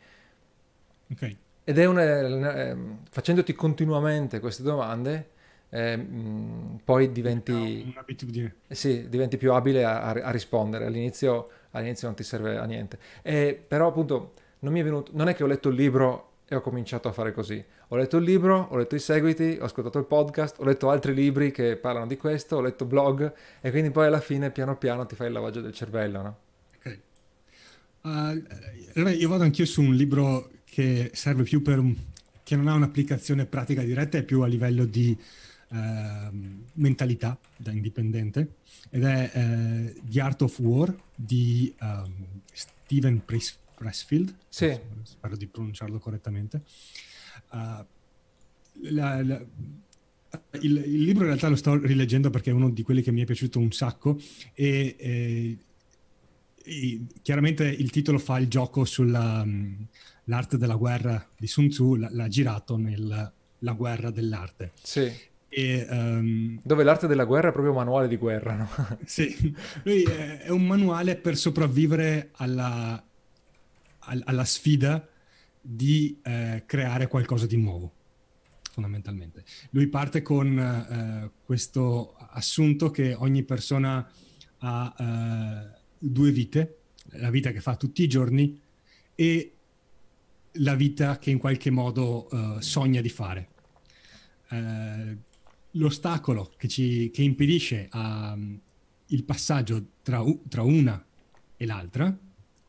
Ok. 1.12 1.36
Ed 1.66 1.78
è 1.80 1.86
una, 1.86 2.04
eh, 2.04 2.78
facendoti 3.10 3.54
continuamente 3.54 4.40
queste 4.40 4.64
domande, 4.64 5.30
eh, 5.74 5.98
mh, 5.98 6.82
poi 6.84 7.12
diventi, 7.12 7.92
un'abitudine. 7.92 8.56
Sì, 8.70 9.10
diventi 9.10 9.38
più 9.38 9.52
abile 9.54 9.84
a, 9.84 10.02
a 10.02 10.30
rispondere. 10.30 10.86
All'inizio, 10.86 11.50
all'inizio, 11.72 12.08
non 12.08 12.16
ti 12.16 12.24
serve 12.24 12.58
a 12.58 12.66
niente. 12.66 13.00
E, 13.24 13.60
però, 13.68 13.88
appunto, 13.88 14.34
non 14.60 14.72
mi 14.72 14.80
è 14.82 14.84
venuto. 14.84 15.12
Non 15.16 15.30
è 15.30 15.34
che 15.34 15.44
ho 15.44 15.48
letto 15.48 15.70
il 15.70 15.76
libro 15.76 16.30
e 16.48 16.54
ho 16.56 16.62
cominciato 16.62 17.08
a 17.08 17.12
fare 17.12 17.32
così. 17.32 17.64
Ho 17.88 17.96
letto 17.96 18.18
il 18.18 18.24
libro, 18.24 18.68
ho 18.70 18.78
letto 18.78 18.94
i 18.94 19.00
seguiti, 19.00 19.58
ho 19.60 19.66
ascoltato 19.66 19.98
il 19.98 20.06
podcast, 20.06 20.60
ho 20.60 20.64
letto 20.64 20.92
altri 20.92 21.16
libri 21.16 21.52
che 21.52 21.76
parlano 21.76 22.06
di 22.06 22.18
questo, 22.18 22.58
ho 22.58 22.62
letto 22.62 22.86
blog 22.86 23.34
e 23.60 23.72
quindi 23.72 23.90
poi 23.90 24.06
alla 24.06 24.20
fine, 24.20 24.52
piano 24.52 24.78
piano, 24.78 25.08
ti 25.08 25.16
fai 25.16 25.28
il 25.28 25.34
lavaggio 25.34 25.62
del 25.62 25.74
cervello, 25.74 26.22
no? 26.22 26.38
Ok. 26.78 27.00
Uh, 28.02 29.10
io 29.10 29.30
vado 29.30 29.44
anch'io 29.44 29.66
su 29.66 29.82
un 29.82 29.96
libro 29.96 30.52
che 30.66 31.10
serve 31.14 31.44
più 31.44 31.64
per 31.64 31.82
che 32.44 32.56
non 32.56 32.68
ha 32.68 32.74
un'applicazione 32.74 33.46
pratica 33.46 33.82
diretta, 33.82 34.18
è 34.18 34.24
più 34.24 34.42
a 34.42 34.48
livello 34.48 34.86
di 34.86 35.12
eh, 35.12 35.43
mentalità 36.74 37.40
da 37.58 37.72
indipendente 37.72 38.56
ed 38.90 39.04
è 39.04 39.32
eh, 39.34 40.02
The 40.04 40.22
Art 40.22 40.42
of 40.44 40.60
War 40.60 40.96
di 41.16 41.74
um, 41.82 42.42
Steven 42.52 43.24
Press- 43.26 43.58
Pressfield. 43.76 44.36
Sì. 44.50 44.78
Spero 45.04 45.36
di 45.36 45.48
pronunciarlo 45.48 46.00
correttamente. 46.00 46.64
Uh, 47.52 47.86
la, 48.90 49.22
la, 49.24 49.46
il, 50.60 50.78
il, 50.78 51.04
libro 51.04 51.24
in 51.24 51.30
realtà 51.30 51.48
lo 51.48 51.56
sto 51.56 51.76
rileggendo 51.76 52.30
perché 52.30 52.50
è 52.50 52.54
uno 52.54 52.70
di 52.70 52.82
quelli 52.84 53.02
che 53.02 53.12
mi 53.12 53.22
è 53.22 53.26
piaciuto 53.26 53.60
un 53.60 53.72
sacco 53.72 54.20
e, 54.54 54.96
e, 54.98 55.58
e 56.64 57.02
chiaramente 57.22 57.66
il 57.66 57.90
titolo 57.90 58.20
fa 58.20 58.40
il 58.40 58.48
gioco 58.48 58.86
sulla... 58.86 59.42
Um, 59.42 59.88
l'arte 60.26 60.58
della 60.58 60.76
guerra 60.76 61.28
di 61.38 61.48
Sun 61.48 61.68
Tzu 61.68 61.96
l'ha 61.96 62.28
girato 62.28 62.78
nella 62.78 63.32
guerra 63.76 64.10
dell'arte. 64.10 64.72
Sì. 64.82 65.12
E, 65.56 65.86
um, 65.88 66.60
Dove 66.64 66.84
l'arte 66.84 67.06
della 67.06 67.26
guerra 67.26 67.50
è 67.50 67.52
proprio 67.52 67.74
un 67.74 67.78
manuale 67.78 68.08
di 68.08 68.18
guerra, 68.18 68.56
no? 68.56 68.70
sì, 69.06 69.56
lui 69.84 70.02
è, 70.02 70.40
è, 70.40 70.50
un 70.50 70.66
manuale 70.66 71.16
per 71.16 71.38
sopravvivere 71.38 72.30
alla, 72.38 73.02
al, 74.00 74.22
alla 74.26 74.46
sfida 74.46 75.08
di 75.62 76.20
eh, 76.24 76.64
creare 76.66 77.08
qualcosa 77.08 77.46
di 77.46 77.58
nuovo, 77.58 77.92
fondamentalmente. 78.72 79.44
Lui 79.70 79.86
parte 79.88 80.24
con 80.24 80.58
eh, 80.58 81.32
questo 81.46 82.16
assunto 82.32 82.90
che 82.90 83.14
ogni 83.14 83.44
persona 83.44 84.10
ha 84.58 84.96
eh, 84.98 85.80
due 86.00 86.32
vite, 86.32 86.78
la 87.12 87.30
vita 87.30 87.52
che 87.52 87.62
fa 87.62 87.76
tutti 87.76 88.02
i 88.02 88.08
giorni 88.08 88.60
e 89.14 89.54
la 90.54 90.74
vita 90.74 91.20
che 91.20 91.30
in 91.30 91.38
qualche 91.38 91.70
modo 91.70 92.28
uh, 92.32 92.60
sogna 92.60 93.02
di 93.02 93.10
fare. 93.10 93.48
Uh, 95.74 95.80
l'ostacolo 95.80 96.54
che, 96.58 96.68
ci, 96.68 97.10
che 97.12 97.22
impedisce 97.22 97.90
um, 97.94 98.60
il 99.08 99.24
passaggio 99.24 99.86
tra, 100.02 100.24
tra, 100.48 100.62
una 100.64 101.04
e 101.56 101.66
l'altra, 101.66 102.16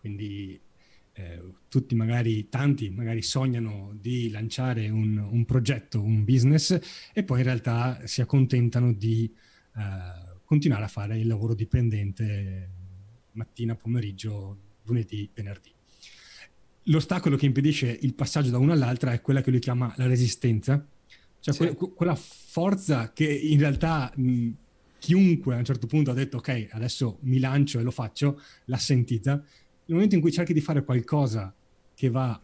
quindi 0.01 0.61
eh, 1.13 1.43
tutti 1.69 1.95
magari, 1.95 2.49
tanti 2.49 2.91
magari 2.91 3.23
sognano 3.23 3.97
di 3.99 4.31
lanciare 4.31 4.89
un, 4.89 5.17
un, 5.17 5.45
progetto, 5.45 6.03
un 6.03 6.25
business 6.25 6.79
e 7.13 7.25
poi 7.25 7.39
in 7.39 7.45
realtà 7.45 8.01
si 8.05 8.21
accontentano 8.21 8.93
di 8.93 9.33
uh, 9.75 10.39
continuare 10.45 10.85
a 10.85 10.89
fare 10.89 11.19
il 11.19 11.27
lavoro 11.27 11.55
dipendente 11.55 12.71
mattina, 13.33 13.75
pomeriggio, 13.75 14.59
lunedì, 14.85 15.29
venerdì. 15.33 15.73
L'ostacolo 16.89 17.37
che 17.37 17.47
impedisce 17.47 17.99
il 18.03 18.15
passaggio 18.15 18.51
da 18.51 18.59
una 18.59 18.75
all'altra 18.75 19.13
è 19.13 19.21
quella 19.23 19.41
che 19.41 19.51
lui 19.51 19.61
chiama 19.61 19.95
la 19.97 20.07
resistenza, 20.07 20.87
cioè 21.45 21.53
sì. 21.53 21.75
que- 21.75 21.93
quella 21.93 22.15
forza 22.15 23.13
che 23.13 23.31
in 23.31 23.59
realtà 23.59 24.11
mh, 24.15 24.51
chiunque 24.99 25.55
a 25.55 25.59
un 25.59 25.65
certo 25.65 25.87
punto 25.87 26.11
ha 26.11 26.15
detto 26.15 26.39
ok, 26.39 26.69
adesso 26.71 27.19
mi 27.23 27.39
lancio 27.39 27.79
e 27.79 27.83
lo 27.83 27.91
faccio, 27.91 28.41
l'ha 28.65 28.79
sentita. 28.79 29.33
Nel 29.35 29.45
momento 29.89 30.15
in 30.15 30.23
cui 30.23 30.33
cerchi 30.33 30.55
di 30.55 30.63
fare 30.63 30.83
qualcosa 30.85 31.55
che 31.95 32.09
va 32.09 32.41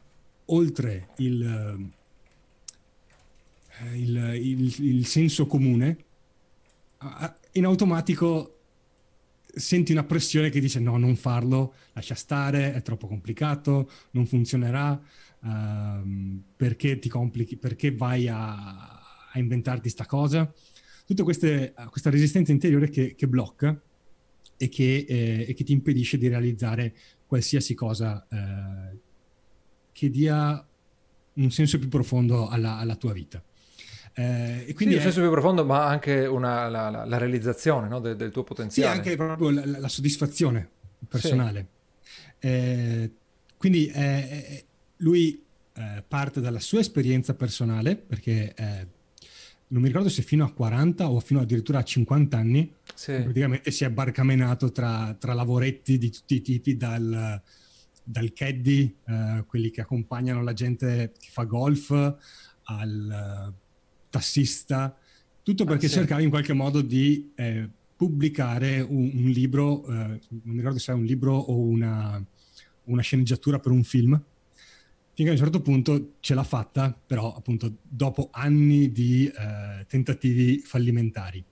oltre 0.47 1.09
il, 1.17 1.91
il, 3.95 4.33
il, 4.35 4.85
il 4.85 5.07
senso 5.07 5.47
comune, 5.47 6.05
in 7.53 7.65
automatico 7.65 8.59
senti 9.55 9.93
una 9.93 10.05
pressione 10.05 10.51
che 10.51 10.61
dice 10.61 10.79
no, 10.79 10.99
non 10.99 11.17
farlo, 11.17 11.73
lascia 11.95 12.15
stare, 12.15 12.75
è 12.75 12.83
troppo 12.83 13.07
complicato, 13.07 13.91
non 14.11 14.27
funzionerà, 14.27 15.01
uh, 15.41 16.43
perché 16.57 16.99
ti 16.99 17.09
complichi, 17.09 17.57
perché 17.57 17.95
vai 17.95 18.29
a, 18.29 19.01
a 19.33 19.39
inventarti 19.39 19.89
sta 19.89 20.07
cosa. 20.07 20.53
Tutta 21.07 21.23
queste, 21.25 21.75
questa 21.91 22.11
resistenza 22.11 22.53
interiore 22.53 22.89
che, 22.89 23.15
che 23.17 23.27
blocca 23.27 23.79
e 24.57 24.69
che, 24.69 25.07
eh, 25.09 25.47
e 25.49 25.55
che, 25.55 25.65
ti 25.65 25.73
impedisce 25.73 26.19
di 26.19 26.29
realizzare 26.29 26.95
qualsiasi 27.27 27.75
cosa 27.75 28.27
eh, 28.31 28.99
che 29.91 30.11
dia 30.11 30.65
un 31.33 31.51
senso 31.51 31.79
più 31.79 31.89
profondo 31.89 32.49
alla, 32.49 32.77
alla 32.77 32.95
tua 32.95 33.13
vita. 33.13 33.43
Eh, 34.13 34.67
e 34.69 34.75
quindi 34.75 34.95
sì, 34.95 35.01
è... 35.01 35.03
senso 35.05 35.21
più 35.21 35.31
profondo, 35.31 35.65
ma 35.65 35.87
anche 35.87 36.27
una, 36.27 36.69
la, 36.69 36.91
la, 36.91 37.05
la, 37.05 37.19
realizzazione 37.19 37.89
no? 37.89 38.01
del, 38.01 38.17
del, 38.17 38.31
tuo 38.31 38.45
potenziale. 38.45 38.93
Sì, 38.93 38.99
anche 38.99 39.17
proprio 39.17 39.51
la, 39.51 39.65
la 39.79 39.89
soddisfazione 39.89 40.69
personale. 41.09 41.67
Sì. 42.39 42.47
Eh, 42.47 43.11
quindi 43.57 43.87
eh, 43.89 44.65
lui 45.01 45.45
eh, 45.75 46.03
parte 46.07 46.41
dalla 46.41 46.61
sua 46.61 46.81
esperienza 46.81 47.35
personale, 47.35 47.97
perché 47.97 48.55
eh, 48.55 48.87
non 49.69 49.83
mi 49.83 49.89
ricordo 49.89 50.09
se 50.09 50.23
fino 50.23 50.45
a 50.45 50.53
40 50.53 51.09
o 51.09 51.21
fino 51.21 51.41
addirittura 51.41 51.79
a 51.79 51.85
50 51.85 52.37
anni, 52.37 52.73
sì. 52.95 53.13
praticamente 53.13 53.71
si 53.71 53.85
è 53.85 53.91
barcamenato 53.91 54.73
tra, 54.73 55.15
tra 55.19 55.33
lavoretti 55.33 55.99
di 55.99 56.11
tutti 56.11 56.35
i 56.37 56.43
tipi, 56.43 56.77
dal, 56.77 57.41
dal 58.03 58.33
caddy, 58.33 58.97
uh, 59.07 59.47
quelli 59.47 59.71
che 59.71 59.81
accompagnano 59.81 60.43
la 60.43 60.53
gente 60.53 61.13
che 61.19 61.29
fa 61.31 61.45
golf, 61.45 61.91
al 62.65 63.49
uh, 63.49 63.55
tassista, 64.11 64.97
tutto 65.43 65.65
perché 65.65 65.87
ah, 65.87 65.89
sì. 65.89 65.95
cercava 65.95 66.21
in 66.21 66.31
qualche 66.31 66.53
modo 66.53 66.81
di 66.81 67.33
eh, 67.35 67.69
pubblicare 67.97 68.81
un, 68.81 69.11
un 69.15 69.29
libro, 69.31 69.85
eh, 69.87 69.93
non 69.93 70.21
mi 70.43 70.57
ricordo 70.57 70.79
se 70.79 70.93
è 70.93 70.95
un 70.95 71.05
libro 71.05 71.35
o 71.35 71.59
una, 71.59 72.23
una 72.85 73.03
sceneggiatura 73.03 73.59
per 73.59 73.73
un 73.73 73.83
film, 73.85 74.21
finché 75.21 75.29
a 75.29 75.33
un 75.35 75.39
certo 75.39 75.61
punto 75.61 76.13
ce 76.21 76.35
l'ha 76.35 76.43
fatta, 76.43 76.99
però 77.07 77.35
appunto 77.35 77.77
dopo 77.83 78.31
anni 78.33 78.91
di 78.91 79.27
eh, 79.27 79.85
tentativi 79.87 80.61
fallimentari. 80.61 81.45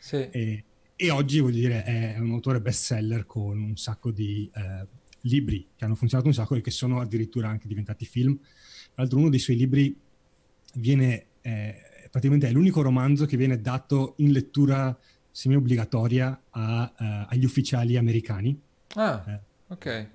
Sì. 0.00 0.16
E, 0.16 0.64
e, 0.96 1.10
oggi, 1.10 1.38
voglio 1.38 1.60
dire, 1.60 1.84
è 1.84 2.18
un 2.18 2.32
autore 2.32 2.60
best 2.60 2.82
seller 2.82 3.24
con 3.24 3.56
un 3.56 3.76
sacco 3.76 4.10
di 4.10 4.50
eh, 4.52 4.86
libri 5.22 5.68
che 5.76 5.84
hanno 5.84 5.94
funzionato 5.94 6.28
un 6.28 6.34
sacco 6.34 6.56
e 6.56 6.60
che 6.60 6.72
sono 6.72 7.00
addirittura 7.00 7.48
anche 7.48 7.68
diventati 7.68 8.04
film. 8.04 8.36
Tra 8.36 9.02
l'altro 9.02 9.18
uno 9.18 9.28
dei 9.28 9.38
suoi 9.38 9.58
libri 9.58 9.96
viene, 10.74 11.26
eh, 11.40 12.08
praticamente 12.10 12.48
è 12.48 12.50
l'unico 12.50 12.82
romanzo 12.82 13.26
che 13.26 13.36
viene 13.36 13.60
dato 13.60 14.14
in 14.16 14.32
lettura 14.32 14.98
semi-obbligatoria 15.30 16.42
a, 16.50 16.92
uh, 16.98 17.04
agli 17.28 17.44
ufficiali 17.44 17.96
americani. 17.96 18.60
Ah, 18.94 19.24
eh, 19.28 19.40
ok. 19.68 20.08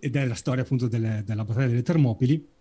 Ed 0.00 0.16
è 0.16 0.26
la 0.26 0.34
storia 0.34 0.62
appunto 0.62 0.88
delle, 0.88 1.22
della 1.24 1.44
battaglia 1.44 1.68
delle 1.68 1.82
Termopili 1.82 2.56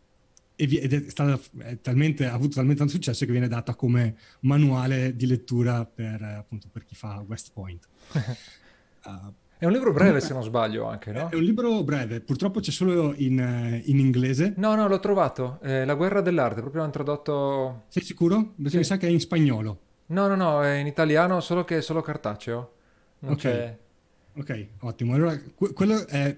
ed 0.59 0.91
è 0.91 1.09
stata 1.09 1.39
è 1.59 1.79
talmente, 1.81 2.25
ha 2.25 2.33
avuto 2.33 2.55
talmente 2.55 2.79
tanto 2.79 2.93
successo 2.93 3.25
che 3.25 3.31
viene 3.31 3.47
data 3.47 3.75
come 3.75 4.15
manuale 4.41 5.15
di 5.15 5.27
lettura 5.27 5.85
per, 5.85 6.19
appunto, 6.21 6.67
per 6.71 6.83
chi 6.83 6.95
fa 6.95 7.23
West 7.27 7.51
Point. 7.53 7.87
uh, 9.03 9.33
È 9.59 9.65
un 9.65 9.71
libro 9.71 9.91
breve, 9.91 10.19
se 10.19 10.33
non 10.33 10.43
sbaglio, 10.43 10.85
anche, 10.85 11.11
no? 11.11 11.29
È 11.29 11.35
un 11.35 11.41
libro 11.41 11.83
breve, 11.83 12.21
purtroppo 12.21 12.59
c'è 12.59 12.69
solo 12.69 13.15
in, 13.15 13.39
eh, 13.39 13.81
in 13.85 13.97
inglese. 13.97 14.53
No, 14.57 14.75
no, 14.75 14.87
l'ho 14.87 14.99
trovato. 14.99 15.57
Eh, 15.63 15.83
La 15.83 15.95
guerra 15.95 16.21
dell'arte, 16.21 16.61
proprio 16.61 16.81
l'ho 16.81 16.85
introdotto. 16.85 17.85
Sei 17.87 18.03
sicuro? 18.03 18.53
Perché 18.55 18.69
sì. 18.69 18.77
mi 18.77 18.83
sa 18.83 18.97
che 18.97 19.07
è 19.07 19.09
in 19.09 19.19
spagnolo. 19.19 19.79
No, 20.07 20.27
no, 20.27 20.35
no, 20.35 20.63
è 20.63 20.75
in 20.75 20.85
italiano, 20.85 21.39
solo 21.39 21.63
che 21.63 21.77
è 21.77 21.81
solo 21.81 22.01
cartaceo. 22.01 22.73
Non 23.19 23.31
ok, 23.31 23.39
c'è... 23.39 23.77
ok, 24.35 24.67
ottimo. 24.81 25.15
Allora, 25.15 25.35
que- 25.55 25.73
quello 25.73 26.05
è... 26.05 26.37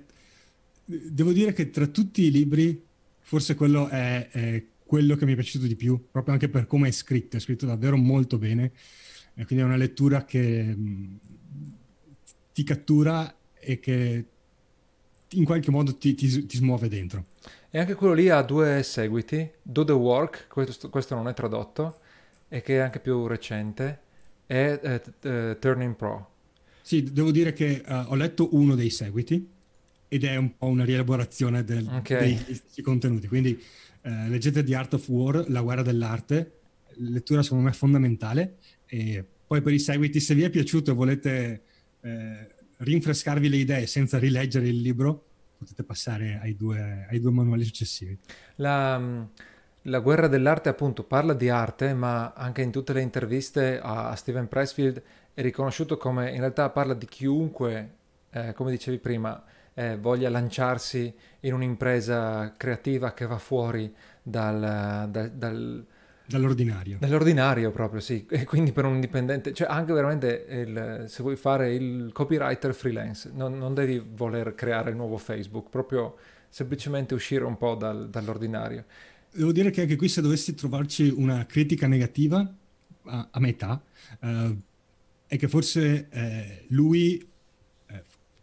Devo 0.92 1.32
dire 1.32 1.54
che 1.54 1.70
tra 1.70 1.86
tutti 1.86 2.24
i 2.24 2.32
libri, 2.32 2.82
forse 3.20 3.54
quello 3.54 3.88
è, 3.90 4.28
è, 4.32 4.64
quello 4.84 5.16
che 5.16 5.26
mi 5.26 5.34
è 5.34 5.36
piaciuto 5.36 5.68
di 5.68 5.76
più, 5.76 6.08
proprio 6.10 6.34
anche 6.34 6.50
per 6.50 6.66
come 6.66 6.88
è 6.88 6.92
scritto. 6.92 7.38
È 7.38 7.40
scritto 7.40 7.68
davvero 7.68 7.96
molto 7.96 8.40
bene. 8.40 8.72
E 9.36 9.46
quindi 9.46 9.64
è 9.64 9.68
una 9.68 9.76
lettura 9.76 10.26
che 10.26 10.76
ti 12.52 12.64
cattura 12.64 13.32
e 13.60 13.80
che 13.80 14.26
in 15.34 15.46
qualche 15.46 15.70
modo 15.70 15.96
ti, 15.96 16.16
ti, 16.16 16.48
ti, 16.48 16.58
smuove 16.58 16.88
dentro. 16.88 17.26
E 17.70 17.78
anche 17.78 17.94
quello 17.94 18.14
lì 18.14 18.30
ha 18.30 18.42
due 18.42 18.82
seguiti, 18.82 19.48
Do 19.62 19.84
the 19.84 19.92
Work, 19.92 20.48
questo, 20.48 20.90
questo 20.90 21.14
non 21.14 21.28
è 21.28 21.36
tradotto, 21.36 22.00
e 22.48 22.64
che 22.64 22.78
è 22.78 22.80
anche 22.80 23.00
più 23.00 23.28
recente, 23.28 24.00
e 24.48 24.80
uh, 24.82 25.60
Turning 25.60 25.96
Pro. 25.96 26.32
Sì, 26.82 27.04
devo 27.04 27.30
dire 27.30 27.54
che 27.54 27.84
uh, 27.88 28.06
ho 28.08 28.16
letto 28.16 28.56
uno 28.56 28.74
dei 28.74 28.90
seguiti 28.90 29.58
ed 30.10 30.26
è 30.26 30.36
un 30.36 30.58
po' 30.58 30.68
una 30.68 30.84
rielaborazione 30.84 31.64
del, 31.64 31.88
okay. 31.88 32.44
dei 32.46 32.84
contenuti, 32.84 33.28
quindi 33.28 33.52
uh, 34.02 34.28
leggete 34.28 34.64
The 34.64 34.76
Art 34.76 34.96
of 34.96 35.08
War, 35.08 35.50
La 35.50 35.62
guerra 35.62 35.84
dell'arte, 35.84 36.60
lettura 36.96 37.44
secondo 37.44 37.64
me 37.64 37.72
fondamentale, 37.72 38.58
e 38.86 39.24
poi 39.48 39.62
per 39.62 39.72
i 39.72 39.80
seguiti 39.80 40.20
se 40.20 40.36
vi 40.36 40.44
è 40.44 40.50
piaciuto 40.50 40.92
e 40.92 40.94
volete 40.94 41.62
eh, 42.02 42.48
rinfrescarvi 42.78 43.50
le 43.50 43.58
idee 43.58 43.88
senza 43.88 44.18
rileggere 44.18 44.68
il 44.68 44.82
libro, 44.82 45.26
potete 45.58 45.84
passare 45.84 46.40
ai 46.42 46.56
due, 46.56 47.06
ai 47.10 47.20
due 47.20 47.32
manuali 47.32 47.64
successivi. 47.64 48.18
La, 48.56 49.28
la, 49.82 50.00
guerra 50.00 50.28
dell'arte 50.28 50.70
appunto 50.70 51.04
parla 51.04 51.34
di 51.34 51.50
arte, 51.50 51.94
ma 51.94 52.34
anche 52.34 52.62
in 52.62 52.72
tutte 52.72 52.94
le 52.94 53.02
interviste 53.02 53.80
a, 53.80 54.10
a 54.10 54.16
Steven 54.16 54.48
Pressfield 54.48 55.02
è 55.34 55.42
riconosciuto 55.42 55.98
come 55.98 56.32
in 56.32 56.40
realtà 56.40 56.70
parla 56.70 56.94
di 56.94 57.06
chiunque, 57.06 57.96
eh, 58.32 58.54
come 58.54 58.72
dicevi 58.72 59.00
prima, 59.00 59.44
eh, 59.80 59.98
voglia 59.98 60.30
lanciarsi 60.30 61.14
in 61.42 61.54
un'impresa 61.54 62.54
creativa 62.58 63.14
che 63.14 63.26
va 63.26 63.38
fuori 63.38 63.94
dal, 64.22 65.08
dal, 65.10 65.32
dal 65.32 65.86
Dall'ordinario. 66.30 66.98
Dall'ordinario 67.00 67.72
proprio, 67.72 68.00
sì. 68.00 68.28
E 68.30 68.44
quindi 68.44 68.72
per 68.72 68.86
un 68.86 68.94
indipendente, 68.94 69.52
cioè 69.52 69.68
anche 69.68 69.94
veramente 69.94 70.46
il, 70.48 71.06
se 71.08 71.24
vuoi 71.24 71.36
fare 71.36 71.74
il 71.74 72.12
copywriter 72.14 72.76
freelance, 72.76 73.32
non, 73.34 73.58
non, 73.58 73.74
devi 73.74 74.00
voler 74.14 74.54
creare 74.54 74.92
il 74.92 74.96
nuovo 74.96 75.18
Facebook, 75.18 75.70
proprio 75.70 76.18
semplicemente 76.48 77.16
uscire 77.16 77.46
un 77.46 77.58
po' 77.58 77.74
dal, 77.74 78.12
dall'ordinario. 78.12 78.86
Devo 79.32 79.52
dire 79.52 79.72
che 79.72 79.82
anche 79.82 79.96
qui 79.96 80.08
se 80.08 80.22
dovessi 80.22 80.54
trovarci 80.54 81.08
una 81.10 81.48
critica 81.48 81.88
negativa 81.88 82.48
a, 83.06 83.28
a 83.32 83.40
metà, 83.40 83.82
eh, 84.22 84.56
è 85.26 85.38
che 85.38 85.48
forse 85.48 86.10
eh, 86.12 86.66
lui, 86.68 87.28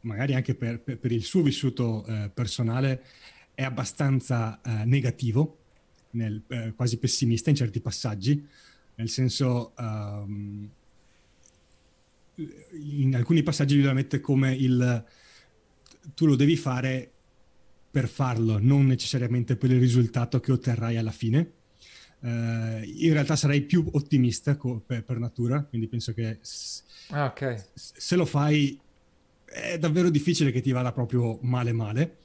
magari 0.07 0.35
anche 0.35 0.55
per, 0.55 0.81
per, 0.81 0.99
per, 0.99 1.13
il 1.13 1.23
suo 1.23 1.43
vissuto 1.43 2.07
eh, 2.07 2.31
personale, 2.33 3.05
è 3.55 3.63
abbastanza 3.63 4.61
eh, 4.63 4.85
negativo 4.85 5.59
nel, 6.11 6.43
eh, 6.49 6.73
quasi 6.75 6.99
pessimista 6.99 7.51
in 7.51 7.57
certi 7.57 7.81
passaggi, 7.81 8.47
nel 8.95 9.09
senso 9.09 9.73
um, 9.77 10.71
in 12.37 13.15
alcuni 13.15 13.43
passaggi 13.43 13.75
lui 13.75 13.85
la 13.85 13.93
mette 13.93 14.21
come 14.21 14.55
il 14.55 15.05
tu 16.15 16.27
lo 16.27 16.37
devi 16.37 16.57
fare 16.57 17.11
per 17.91 18.09
farlo, 18.09 18.59
non 18.61 18.87
necessariamente 18.87 19.57
per 19.57 19.71
il 19.71 19.81
risultato 19.81 20.39
che 20.41 20.53
otterrai 20.53 20.97
alla 20.97 21.11
fine. 21.11 21.53
Uh, 22.19 22.83
in 22.83 23.13
realtà 23.13 23.37
sarei 23.37 23.63
più 23.63 23.87
ottimista 23.93 24.57
co- 24.57 24.83
per, 24.85 25.05
per, 25.05 25.19
natura, 25.19 25.63
quindi 25.63 25.87
penso 25.87 26.13
che 26.13 26.39
s- 26.41 26.83
ah, 27.11 27.27
okay. 27.27 27.63
se 27.75 28.17
lo 28.17 28.25
fai 28.25 28.79
è 29.47 29.79
davvero 29.79 30.11
difficile 30.11 30.51
che 30.51 30.61
ti 30.61 30.73
vada 30.73 30.93
proprio 30.93 31.39
male 31.43 31.73
male. 31.73 32.17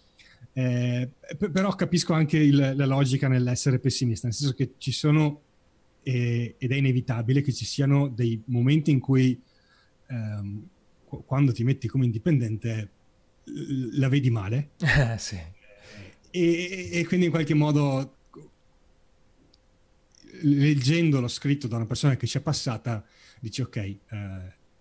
Eh, 0.53 1.09
però 1.37 1.73
capisco 1.75 2.13
anche 2.13 2.37
il, 2.37 2.73
la 2.75 2.85
logica 2.85 3.27
nell'essere 3.27 3.79
pessimista, 3.79 4.27
nel 4.27 4.35
senso 4.35 4.53
che 4.53 4.73
ci 4.77 4.91
sono, 4.91 5.41
eh, 6.03 6.55
ed 6.57 6.71
è 6.71 6.75
inevitabile 6.75 7.41
che 7.41 7.53
ci 7.53 7.65
siano 7.65 8.09
dei 8.09 8.41
momenti 8.45 8.91
in 8.91 8.99
cui 8.99 9.39
ehm, 10.07 10.67
quando 11.25 11.51
ti 11.51 11.63
metti 11.63 11.87
come 11.87 12.05
indipendente 12.05 12.89
la 13.93 14.09
vedi 14.09 14.29
male. 14.29 14.71
Eh, 14.79 15.17
sì. 15.17 15.39
e, 16.31 16.89
e, 16.91 17.05
quindi 17.05 17.25
in 17.27 17.31
qualche 17.31 17.53
modo 17.53 18.15
leggendolo 20.43 21.27
scritto 21.27 21.67
da 21.67 21.75
una 21.75 21.85
persona 21.85 22.15
che 22.15 22.25
ci 22.25 22.37
è 22.37 22.41
passata 22.41 23.05
dici 23.41 23.61
ok, 23.61 23.75
eh, 23.75 23.99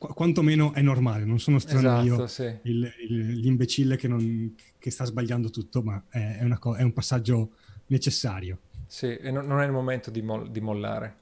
qu- 0.01 0.15
quantomeno 0.15 0.73
è 0.73 0.81
normale, 0.81 1.25
non 1.25 1.39
sono 1.39 1.59
strano 1.59 2.01
esatto, 2.01 2.23
io, 2.23 2.27
sì. 2.27 2.59
il, 2.63 2.93
il, 3.07 3.29
l'imbecille 3.41 3.97
che, 3.97 4.09
non, 4.09 4.55
che, 4.79 4.91
sta 4.91 5.05
sbagliando 5.05 5.51
tutto, 5.51 5.83
ma 5.83 6.03
è, 6.09 6.39
è, 6.39 6.59
co- 6.59 6.75
è, 6.75 6.83
un 6.83 6.95
passaggio 6.95 7.51
necessario. 7.89 8.59
Sì, 8.87 9.15
e 9.15 9.31
non, 9.31 9.47
non 9.47 9.61
è 9.61 9.67
il 9.67 9.73
momento 9.73 10.11
di, 10.11 10.23
mo- 10.23 10.47
di 10.47 10.61
mollare. 10.61 11.17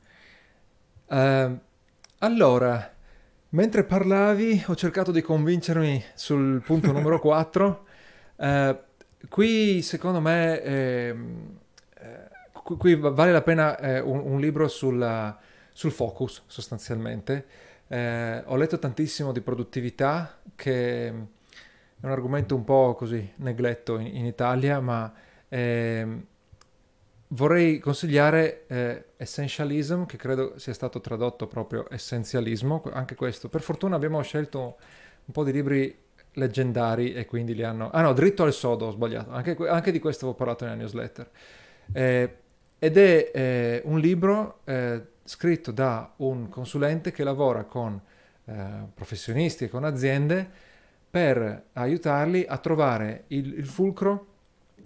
Uh, 1.06 1.58
allora, 2.18 2.94
mentre 3.50 3.82
parlavi 3.82 4.62
ho 4.66 4.76
cercato 4.76 5.10
di 5.10 5.22
convincermi 5.22 6.02
sul 6.14 6.62
punto 6.62 6.92
numero 6.92 7.18
4. 7.20 7.86
Uh, 8.36 8.44
eh, 8.44 8.82
qui 9.28 9.82
secondo 9.82 10.20
me 10.20 10.62
eh, 10.62 11.16
qui, 12.52 12.76
qui, 12.76 12.94
vale 12.94 13.32
la 13.32 13.42
pena 13.42 13.76
eh, 13.78 13.98
un, 13.98 14.20
un, 14.20 14.38
libro 14.38 14.68
sulla, 14.68 15.36
sul 15.72 15.90
focus 15.90 16.42
sostanzialmente 16.46 17.46
eh, 17.88 18.42
ho 18.44 18.56
letto 18.56 18.78
tantissimo 18.78 19.32
di 19.32 19.40
produttività, 19.40 20.38
che 20.54 21.08
è 21.08 21.10
un 21.10 22.10
argomento 22.10 22.54
un 22.54 22.64
po' 22.64 22.94
così 22.94 23.32
negletto 23.36 23.98
in, 23.98 24.14
in 24.14 24.26
Italia, 24.26 24.80
ma 24.80 25.12
eh, 25.48 26.06
vorrei 27.28 27.78
consigliare 27.78 28.64
eh, 28.66 29.04
Essentialism, 29.16 30.04
che 30.04 30.16
credo 30.16 30.58
sia 30.58 30.72
stato 30.72 31.00
tradotto 31.00 31.46
proprio 31.46 31.86
essenzialismo, 31.90 32.82
anche 32.92 33.14
questo. 33.14 33.48
Per 33.48 33.60
fortuna 33.60 33.96
abbiamo 33.96 34.20
scelto 34.22 34.76
un 35.24 35.32
po' 35.32 35.44
di 35.44 35.52
libri 35.52 36.06
leggendari 36.32 37.14
e 37.14 37.26
quindi 37.26 37.54
li 37.54 37.64
hanno... 37.64 37.90
Ah 37.90 38.02
no, 38.02 38.12
Dritto 38.12 38.44
al 38.44 38.52
Sodo, 38.52 38.86
ho 38.86 38.90
sbagliato, 38.90 39.30
anche, 39.30 39.56
anche 39.66 39.90
di 39.90 39.98
questo 39.98 40.24
avevo 40.26 40.38
parlato 40.38 40.64
nella 40.64 40.76
newsletter. 40.76 41.30
Eh, 41.92 42.36
ed 42.78 42.96
è 42.96 43.30
eh, 43.34 43.82
un 43.86 43.98
libro 43.98 44.60
eh, 44.64 45.02
scritto 45.28 45.72
da 45.72 46.10
un 46.16 46.48
consulente 46.48 47.12
che 47.12 47.22
lavora 47.22 47.64
con 47.64 48.00
eh, 48.46 48.54
professionisti 48.94 49.64
e 49.64 49.68
con 49.68 49.84
aziende 49.84 50.48
per 51.10 51.64
aiutarli 51.74 52.46
a 52.48 52.56
trovare 52.56 53.24
il, 53.28 53.58
il, 53.58 53.66
fulcro 53.66 54.26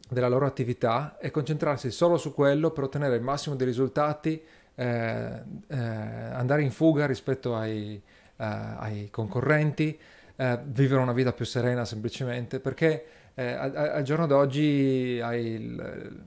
della 0.08 0.26
loro 0.26 0.44
attività 0.44 1.16
e 1.20 1.30
concentrarsi 1.30 1.92
solo 1.92 2.16
su 2.16 2.34
quello 2.34 2.72
per 2.72 2.84
ottenere 2.84 3.14
il 3.14 3.22
massimo 3.22 3.54
dei 3.54 3.68
risultati, 3.68 4.42
eh, 4.74 5.42
eh, 5.68 5.76
andare 5.76 6.62
in 6.62 6.72
fuga 6.72 7.06
rispetto 7.06 7.54
ai, 7.54 8.02
eh, 8.36 8.44
ai 8.44 9.10
concorrenti, 9.12 9.96
eh, 10.34 10.58
vivere 10.64 11.00
una 11.00 11.12
vita 11.12 11.32
più 11.32 11.44
serena 11.44 11.84
semplicemente, 11.84 12.58
perché 12.58 13.04
eh, 13.34 13.52
al 13.52 14.02
giorno 14.02 14.26
d'oggi 14.26 15.20
hai, 15.22 15.44
il, 15.44 16.22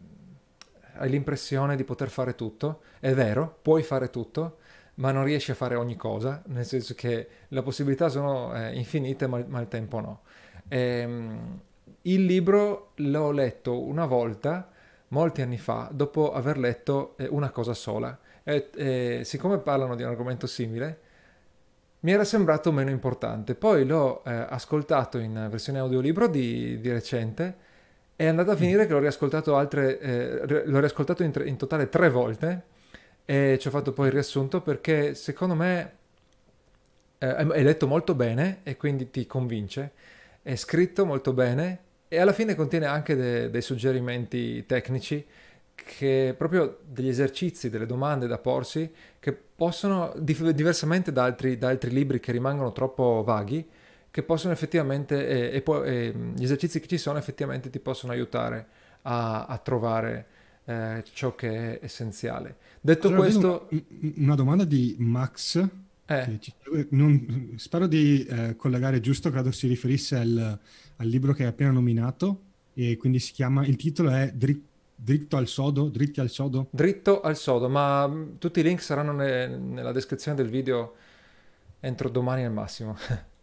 hai 0.98 1.10
l'impressione 1.10 1.76
di 1.76 1.84
poter 1.84 2.10
fare 2.10 2.36
tutto, 2.36 2.82
è 3.00 3.14
vero, 3.14 3.60
puoi 3.62 3.84
fare 3.84 4.10
tutto, 4.10 4.58
ma 4.96 5.12
non 5.12 5.24
riesci 5.24 5.52
a 5.52 5.56
fare 5.56 5.76
ogni 5.76 5.96
cosa, 5.96 6.42
nel 6.48 6.66
senso 6.66 6.94
che 6.94 7.28
le 7.48 7.62
possibilità 7.62 8.10
sono 8.10 8.56
eh, 8.56 8.76
infinite, 8.76 9.28
ma, 9.28 9.44
ma, 9.48 9.60
il 9.60 9.68
tempo 9.68 10.00
no. 10.00 10.22
E, 10.68 10.80
ehm, 10.80 11.60
il 12.04 12.26
libro 12.26 12.92
l'ho 12.96 13.32
letto 13.32 13.82
una 13.82 14.06
volta, 14.06 14.70
molti 15.10 15.42
anni 15.42 15.58
fa, 15.58 15.90
dopo 15.92 16.34
aver 16.34 16.58
letto 16.58 17.16
eh, 17.18 17.28
una 17.30 17.50
cosa 17.50 17.74
sola. 17.74 18.18
E, 18.44 18.70
e, 18.76 19.22
siccome 19.24 19.58
parlano 19.58 19.96
di 19.96 20.04
un 20.04 20.10
argomento 20.10 20.48
simile, 20.48 21.00
mi 22.02 22.12
era 22.12 22.24
sembrato 22.24 22.72
meno 22.72 22.92
importante. 22.92 23.56
Poi 23.56 23.86
l'ho 23.86 24.24
eh, 24.24 24.32
ascoltato 24.32 25.18
in 25.18 25.48
versione 25.50 25.80
audiolibro 25.80 26.28
di, 26.28 26.80
di 26.80 26.92
recente. 26.92 27.65
È 28.18 28.26
andata 28.26 28.54
a 28.54 28.56
finire 28.56 28.88
che 28.88 28.94
l'ho 28.94 29.00
riascoltato, 29.00 29.58
altre, 29.58 30.00
eh, 30.00 30.64
l'ho 30.66 30.80
riascoltato 30.80 31.24
in, 31.24 31.32
tre, 31.32 31.48
in, 31.48 31.58
totale 31.58 31.90
tre 31.90 32.10
volte 32.10 32.64
e 33.26 33.58
ci 33.60 33.68
ho 33.68 33.72
fatto 33.72 33.92
poi 33.92 34.08
il 34.08 34.14
riassunto 34.14 34.62
perché 34.62 35.16
secondo 35.16 35.54
me 35.56 35.94
eh, 37.18 37.36
è 37.36 37.64
letto 37.64 37.88
molto 37.88 38.16
bene 38.16 38.60
e 38.64 38.78
quindi 38.78 39.12
ti 39.12 39.26
convince, 39.28 39.92
è 40.42 40.56
scritto 40.56 41.06
molto 41.06 41.34
bene 41.34 41.80
e 42.08 42.20
alla 42.20 42.32
fine 42.32 42.56
contiene 42.56 42.86
anche 42.86 43.16
de- 43.16 43.50
dei 43.50 43.62
suggerimenti 43.62 44.66
tecnici 44.66 45.26
che 45.76 46.34
proprio 46.38 46.80
degli 46.86 47.10
esercizi, 47.10 47.70
delle 47.70 47.86
domande 47.86 48.28
da 48.28 48.38
porsi 48.38 48.90
che 49.20 49.34
possono, 49.34 50.14
diversamente 50.18 51.12
da 51.12 51.24
altri, 51.26 51.58
da 51.58 51.68
altri, 51.68 51.92
libri 51.92 52.22
che 52.22 52.32
rimangono 52.32 52.72
troppo 52.72 53.22
vaghi, 53.26 53.68
che 54.16 54.24
possono 54.24 54.54
effettivamente, 54.54 55.28
e, 55.28 55.58
e 55.58 55.62
poi, 55.62 55.90
e, 55.90 56.14
gli 56.38 56.44
esercizi 56.46 56.80
che 56.80 56.88
ci 56.88 56.98
sono 56.98 57.18
effettivamente 57.18 57.70
ti 57.70 57.80
possono 57.80 58.14
aiutare 58.14 58.66
a, 59.02 59.46
a 59.46 59.58
trovare 59.58 60.26
eh, 60.64 61.04
ciò 61.12 61.36
che 61.36 61.80
è 61.80 61.84
essenziale. 61.84 62.56
Detto 62.80 63.10
allora, 63.10 63.24
questo... 63.24 63.68
Una, 63.70 64.14
una, 64.16 64.36
domanda 64.36 64.64
di 64.64 64.96
Max. 65.00 65.68
Eh. 66.06 66.38
Ci, 66.40 66.54
non, 66.92 67.56
spero 67.58 67.88
di 67.88 68.24
eh, 68.24 68.56
collegare 68.56 69.02
giusto, 69.02 69.30
credo 69.30 69.52
si 69.52 69.68
riferisse 69.68 70.16
al, 70.16 70.60
al 70.96 71.08
libro 71.08 71.34
che 71.34 71.44
hai 71.44 71.50
appena 71.50 71.72
nominato 71.72 72.40
e 72.74 72.96
quindi 72.96 73.20
si 73.20 73.34
chiama, 73.34 73.66
il 73.66 73.76
titolo 73.76 74.12
è 74.12 74.32
Dritto 74.34 74.74
Dritto 74.98 75.36
al 75.36 75.48
sodo? 75.48 75.90
Dritti 75.90 76.22
al 76.22 76.30
sodo? 76.30 76.68
Dritto 76.70 77.20
al 77.20 77.36
sodo, 77.36 77.68
ma 77.68 78.10
tutti 78.40 78.62
i 78.62 78.64
link 78.64 78.82
saranno 78.82 79.12
ne, 79.12 79.46
nella 79.46 79.92
descrizione 79.92 80.38
del 80.38 80.48
video 80.48 80.96
entro 81.82 82.08
domani 82.08 82.46
al 82.46 82.54
massimo. 82.54 82.96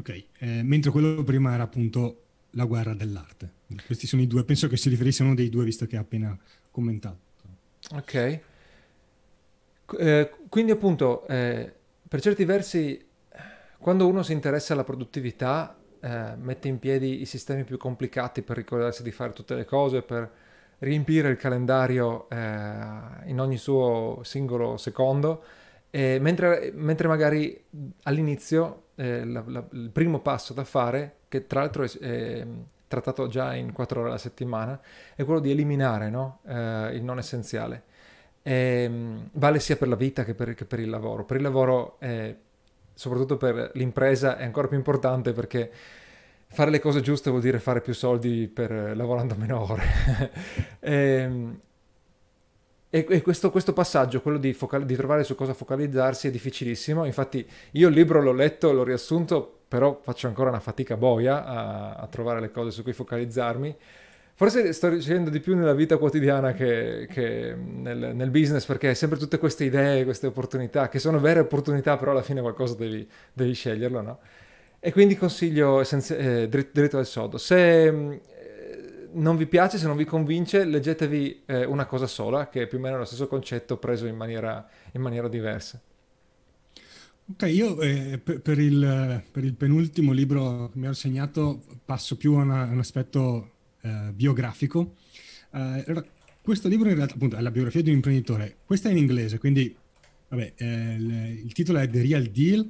ok, 0.00 0.24
eh, 0.38 0.62
mentre 0.62 0.90
quello 0.90 1.22
prima 1.22 1.54
era 1.54 1.62
appunto 1.62 2.22
la 2.50 2.64
guerra 2.64 2.94
dell'arte. 2.94 3.58
Questi 3.86 4.06
sono 4.06 4.22
i 4.22 4.26
due, 4.26 4.44
penso 4.44 4.66
che 4.66 4.76
si 4.76 4.88
riferisse 4.88 5.22
a 5.22 5.26
uno 5.26 5.34
dei 5.34 5.48
due 5.48 5.64
visto 5.64 5.86
che 5.86 5.96
ha 5.96 6.00
appena 6.00 6.36
commentato. 6.70 7.18
Ok. 7.92 8.40
Eh, 9.98 10.30
quindi 10.48 10.72
appunto, 10.72 11.26
eh, 11.26 11.72
per 12.08 12.20
certi 12.20 12.44
versi, 12.44 13.04
quando 13.78 14.08
uno 14.08 14.22
si 14.22 14.32
interessa 14.32 14.72
alla 14.72 14.84
produttività, 14.84 15.76
eh, 16.00 16.34
mette 16.36 16.68
in 16.68 16.78
piedi 16.78 17.20
i 17.20 17.26
sistemi 17.26 17.64
più 17.64 17.76
complicati 17.76 18.42
per 18.42 18.56
ricordarsi 18.56 19.02
di 19.02 19.10
fare 19.10 19.32
tutte 19.32 19.54
le 19.54 19.64
cose, 19.64 20.02
per 20.02 20.30
riempire 20.78 21.28
il 21.28 21.36
calendario 21.36 22.28
eh, 22.30 22.36
in 23.26 23.38
ogni 23.38 23.58
suo 23.58 24.20
singolo 24.24 24.76
secondo, 24.76 25.44
mentre, 25.90 26.70
mentre, 26.74 27.08
magari 27.08 27.64
all'inizio 28.04 28.84
eh, 28.94 29.24
la, 29.24 29.42
la, 29.46 29.64
il 29.72 29.90
primo 29.90 30.20
passo 30.20 30.52
da 30.52 30.64
fare, 30.64 31.16
che 31.28 31.46
tra 31.46 31.60
l'altro 31.60 31.82
è, 31.82 31.98
è, 31.98 32.46
trattato 32.86 33.28
già 33.28 33.54
in 33.54 33.72
quattro 33.72 34.00
ore 34.00 34.08
alla 34.10 34.18
settimana, 34.18 34.80
è 35.14 35.24
quello 35.24 35.40
di 35.40 35.50
eliminare 35.50 36.10
no? 36.10 36.40
eh, 36.46 36.90
il 36.94 37.02
non 37.02 37.18
essenziale. 37.18 37.84
Ehm, 38.42 39.28
vale 39.32 39.60
sia 39.60 39.76
per 39.76 39.88
la 39.88 39.96
vita 39.96 40.24
che 40.24 40.34
per, 40.34 40.54
che 40.54 40.64
per 40.64 40.80
il 40.80 40.90
lavoro. 40.90 41.24
Per 41.24 41.36
il 41.36 41.42
lavoro, 41.42 41.98
soprattutto 42.94 43.36
per 43.36 43.70
l'impresa, 43.74 44.36
è 44.36 44.44
ancora 44.44 44.68
più 44.68 44.76
importante 44.76 45.32
perché 45.32 45.70
fare 46.52 46.70
le 46.70 46.80
cose 46.80 47.00
giuste 47.00 47.30
vuol 47.30 47.42
dire 47.42 47.58
fare 47.58 47.80
più 47.80 47.94
soldi 47.94 48.48
per, 48.48 48.72
eh, 48.72 48.94
lavorando 48.94 49.34
meno 49.36 49.70
ore. 49.70 49.82
e, 50.80 50.92
ehm, 51.22 51.60
e, 52.90 53.06
e 53.08 53.22
questo, 53.22 53.52
questo, 53.52 53.72
passaggio, 53.72 54.20
quello 54.20 54.38
di, 54.38 54.52
focal- 54.52 54.84
di, 54.84 54.96
trovare 54.96 55.22
su 55.22 55.36
cosa 55.36 55.54
focalizzarsi, 55.54 56.26
è 56.26 56.30
difficilissimo. 56.32 57.04
Infatti, 57.04 57.46
io 57.72 57.88
il 57.88 57.94
libro 57.94 58.20
l'ho 58.20 58.32
letto, 58.32 58.72
l'ho 58.72 58.82
riassunto, 58.82 59.60
però 59.68 60.00
faccio 60.02 60.26
ancora 60.26 60.50
una 60.50 60.58
fatica 60.58 60.96
boia 60.96 61.44
a, 61.44 61.94
a 61.94 62.06
trovare 62.08 62.40
le 62.40 62.50
cose 62.50 62.72
su 62.72 62.82
cui 62.82 62.92
focalizzarmi. 62.92 63.76
Forse 64.34 64.72
sto 64.72 64.88
ricevendo 64.88 65.30
di 65.30 65.38
più 65.38 65.54
nella 65.54 65.74
vita 65.74 65.98
quotidiana 65.98 66.52
che, 66.52 67.06
che 67.08 67.54
nel, 67.54 68.12
nel, 68.14 68.30
business, 68.30 68.64
perché 68.64 68.94
sempre 68.94 69.18
tutte 69.18 69.38
queste 69.38 69.64
idee, 69.64 70.02
queste 70.02 70.26
opportunità, 70.26 70.88
che 70.88 70.98
sono 70.98 71.20
vere 71.20 71.40
opportunità, 71.40 71.96
però 71.96 72.10
alla 72.10 72.22
fine 72.22 72.40
qualcosa 72.40 72.74
devi, 72.74 73.08
devi 73.32 73.52
sceglierlo, 73.52 74.00
no? 74.00 74.18
E 74.80 74.92
quindi 74.92 75.14
consiglio 75.14 75.80
essenzi- 75.80 76.16
eh, 76.16 76.48
dritto, 76.48 76.70
dritto 76.72 76.98
al 76.98 77.06
sodo. 77.06 77.36
Se 77.36 78.20
non 79.14 79.36
vi 79.36 79.46
piace, 79.46 79.78
se 79.78 79.86
non 79.86 79.96
vi 79.96 80.04
convince, 80.04 80.64
leggetevi 80.64 81.42
eh, 81.46 81.64
una 81.64 81.86
cosa 81.86 82.06
sola, 82.06 82.48
che 82.48 82.62
è 82.62 82.66
più 82.66 82.78
o 82.78 82.80
meno 82.80 82.98
lo 82.98 83.04
stesso 83.04 83.26
concetto 83.26 83.76
preso 83.76 84.06
in 84.06 84.16
maniera, 84.16 84.68
in 84.92 85.00
maniera 85.00 85.28
diversa. 85.28 85.80
Ok, 87.32 87.42
io 87.42 87.80
eh, 87.80 88.18
per, 88.22 88.40
per, 88.40 88.58
il, 88.58 89.22
per, 89.30 89.44
il, 89.44 89.54
penultimo 89.54 90.12
libro 90.12 90.68
che 90.72 90.78
mi 90.78 90.88
ho 90.88 90.92
segnato 90.92 91.62
passo 91.84 92.16
più 92.16 92.34
a, 92.34 92.42
una, 92.42 92.62
a 92.62 92.72
un 92.72 92.78
aspetto 92.78 93.50
eh, 93.82 94.10
biografico. 94.12 94.96
Eh, 95.52 96.04
questo 96.42 96.68
libro 96.68 96.88
in 96.88 96.96
realtà 96.96 97.14
appunto, 97.14 97.36
è 97.36 97.40
la 97.40 97.52
biografia 97.52 97.82
di 97.82 97.90
un 97.90 97.96
imprenditore. 97.96 98.56
Questa 98.64 98.88
è 98.88 98.92
in 98.92 98.98
inglese, 98.98 99.38
quindi 99.38 99.74
vabbè, 100.28 100.54
il, 100.58 101.40
il 101.44 101.52
titolo 101.52 101.78
è 101.78 101.88
The 101.88 102.02
Real 102.02 102.24
Deal 102.24 102.68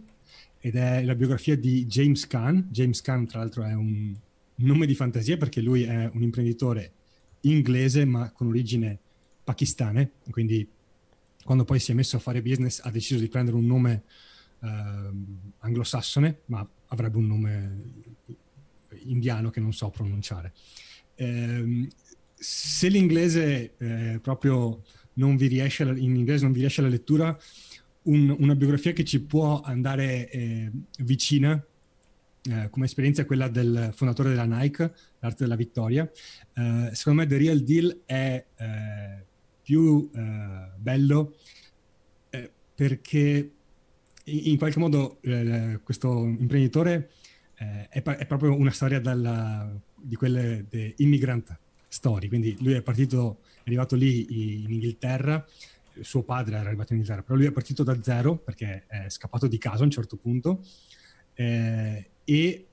ed 0.59 0.77
è 0.77 1.03
la 1.05 1.15
biografia 1.15 1.57
di 1.57 1.87
James 1.87 2.27
Kahn. 2.27 2.67
James 2.71 3.01
Kahn, 3.01 3.27
tra 3.27 3.39
l'altro, 3.39 3.65
è 3.65 3.73
un 3.73 4.15
nome 4.67 4.87
di 4.87 4.95
fantasia 4.95 5.37
perché 5.37 5.61
lui 5.61 5.83
è 5.83 6.11
un 6.13 6.23
imprenditore 6.23 6.93
inglese 7.43 8.05
ma 8.05 8.31
con 8.31 8.49
origine 8.49 8.99
pakistane, 9.45 10.13
quindi 10.31 10.69
quando 11.45 11.65
poi 11.65 11.79
si 11.79 11.93
è 11.93 11.95
messo 11.95 12.17
a 12.17 12.21
fare 12.21 12.43
business 12.43 12.81
ha 12.85 12.91
deciso 12.91 13.19
di 13.19 13.29
prendere 13.29 13.57
un 13.57 13.67
nome 13.67 14.03
eh, 14.61 14.69
anglosassone, 15.59 16.41
ma 16.47 16.69
avrebbe 16.89 17.17
un 17.17 17.27
nome 17.27 17.83
indiano 19.05 19.51
che 19.51 19.61
non 19.61 19.73
so 19.73 19.89
pronunciare. 19.91 20.53
Eh, 21.15 21.89
se 22.35 22.89
l'inglese 22.89 23.75
eh, 23.77 24.19
proprio 24.23 24.83
non 25.15 25.37
vi 25.37 25.47
riesce, 25.47 25.83
in 25.83 26.17
inglese 26.17 26.45
non 26.45 26.53
vi 26.53 26.61
riesce 26.61 26.83
la 26.83 26.89
lettura, 26.89 27.37
un, 28.03 28.35
una 28.39 28.55
biografia 28.55 28.93
che 28.93 29.05
ci 29.05 29.21
può 29.21 29.61
andare 29.61 30.31
eh, 30.31 30.71
vicina 30.99 31.63
eh, 32.49 32.71
come 32.71 32.87
esperienza 32.87 33.27
quella 33.27 33.49
del 33.49 33.91
fondatore 33.95 34.31
della 34.31 34.45
Nike, 34.45 34.95
l'arte 35.19 35.45
della 35.45 35.57
vittoria. 35.57 36.11
Eh, 36.55 36.91
secondo 36.93 37.21
me 37.21 37.27
The 37.27 37.37
Real 37.37 37.61
Deal 37.61 38.01
è 38.07 38.45
eh, 38.57 39.25
più 39.63 40.11
eh, 40.15 40.71
bello 40.77 41.37
eh, 42.31 42.51
perché 42.75 43.51
in, 44.25 44.59
qualche 44.59 44.79
modo 44.79 45.19
questo 45.83 46.25
imprenditore 46.25 47.11
è, 47.57 47.89
è, 47.91 48.27
proprio 48.27 48.55
una 48.55 48.71
storia 48.71 49.01
dalla, 49.01 49.69
di 49.95 50.15
quelle 50.15 50.67
de 50.69 50.95
immigrant 50.99 51.59
story, 51.89 52.29
quindi 52.29 52.57
lui 52.61 52.75
è 52.75 52.83
partito, 52.83 53.41
è 53.57 53.63
arrivato 53.65 53.97
lì 53.97 54.63
in 54.63 54.73
Inghilterra, 54.73 55.45
suo 56.01 56.23
padre 56.23 56.57
era 56.57 56.69
arrivato 56.69 56.93
in 56.93 57.01
Inghilterra, 57.01 57.25
però 57.25 57.37
lui 57.37 57.49
è 57.49 57.53
partito 57.53 57.83
da 57.83 58.01
zero 58.01 58.37
perché 58.37 58.85
è 58.87 59.09
scappato 59.09 59.49
di 59.49 59.59
casa 59.59 59.81
a 59.81 59.85
un 59.85 59.91
certo 59.91 60.17
punto 60.17 60.63
e, 62.31 62.67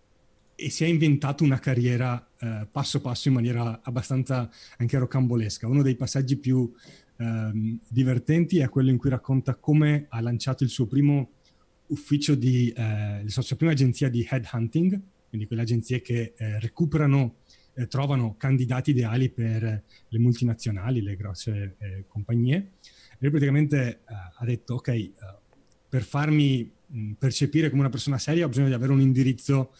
e, 0.53 0.69
si 0.69 0.83
è 0.83 0.87
inventato 0.87 1.43
una 1.43 1.57
carriera 1.57 2.29
eh, 2.39 2.67
passo 2.71 3.01
passo 3.01 3.27
in 3.27 3.33
maniera 3.33 3.81
abbastanza 3.81 4.47
anche 4.77 4.97
rocambolesca. 4.99 5.67
Uno 5.67 5.81
dei 5.81 5.95
passaggi 5.95 6.37
più 6.37 6.71
eh, 7.17 7.79
divertenti 7.87 8.59
è 8.59 8.69
quello 8.69 8.91
in 8.91 8.97
cui 8.97 9.09
racconta 9.09 9.55
come 9.55 10.05
ha 10.09 10.21
lanciato 10.21 10.63
il 10.63 10.69
suo 10.69 10.85
primo 10.85 11.31
ufficio 11.87 12.35
di, 12.35 12.69
eh, 12.69 13.23
la 13.23 13.41
sua 13.41 13.55
prima 13.55 13.71
agenzia 13.71 14.09
di 14.09 14.27
headhunting, 14.29 15.01
quindi 15.27 15.47
quelle 15.47 15.63
agenzie 15.63 16.01
che 16.01 16.33
eh, 16.37 16.59
recuperano 16.59 17.37
eh, 17.73 17.87
trovano 17.87 18.35
candidati 18.37 18.91
ideali 18.91 19.29
per 19.29 19.83
le 20.07 20.19
multinazionali, 20.19 21.01
le 21.01 21.15
grosse 21.15 21.75
eh, 21.79 22.03
compagnie 22.07 22.73
lui 23.19 23.31
praticamente 23.31 24.01
uh, 24.07 24.13
ha 24.35 24.45
detto, 24.45 24.75
ok, 24.75 24.87
uh, 24.87 25.46
per 25.89 26.03
farmi 26.03 26.71
percepire 27.17 27.69
come 27.69 27.81
una 27.81 27.89
persona 27.89 28.17
seria 28.17 28.45
ho 28.45 28.47
bisogno 28.47 28.67
di 28.67 28.73
avere 28.73 28.91
un 28.91 29.01
indirizzo 29.01 29.73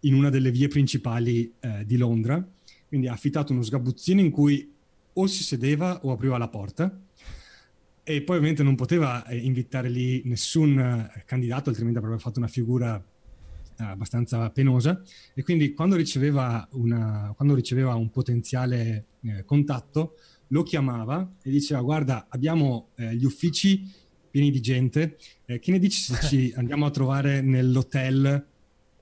in 0.00 0.14
una 0.14 0.30
delle 0.30 0.52
vie 0.52 0.68
principali 0.68 1.52
uh, 1.60 1.84
di 1.84 1.96
Londra, 1.96 2.46
quindi 2.86 3.08
ha 3.08 3.12
affittato 3.12 3.52
uno 3.52 3.62
sgabuzzino 3.62 4.20
in 4.20 4.30
cui 4.30 4.72
o 5.12 5.26
si 5.26 5.42
sedeva 5.42 6.00
o 6.04 6.12
apriva 6.12 6.38
la 6.38 6.48
porta 6.48 7.00
e 8.04 8.22
poi 8.22 8.36
ovviamente 8.36 8.62
non 8.62 8.76
poteva 8.76 9.26
eh, 9.26 9.36
invitare 9.36 9.88
lì 9.88 10.22
nessun 10.24 11.10
candidato, 11.26 11.68
altrimenti 11.68 11.98
avrebbe 11.98 12.18
fatto 12.18 12.38
una 12.38 12.48
figura 12.48 13.04
abbastanza 13.76 14.48
penosa. 14.50 15.02
E 15.34 15.42
quindi 15.42 15.72
quando 15.72 15.96
riceveva, 15.96 16.66
una, 16.72 17.32
quando 17.36 17.54
riceveva 17.54 17.94
un 17.94 18.10
potenziale 18.10 19.06
eh, 19.22 19.44
contatto 19.44 20.16
lo 20.48 20.62
chiamava 20.62 21.34
e 21.42 21.50
diceva 21.50 21.82
guarda 21.82 22.26
abbiamo 22.30 22.88
eh, 22.94 23.14
gli 23.14 23.24
uffici 23.24 23.86
pieni 24.30 24.50
di 24.50 24.60
gente, 24.60 25.18
eh, 25.46 25.58
che 25.58 25.70
ne 25.70 25.78
dici 25.78 26.00
se 26.00 26.18
ci 26.26 26.52
andiamo 26.56 26.86
a 26.86 26.90
trovare 26.90 27.40
nell'hotel 27.40 28.46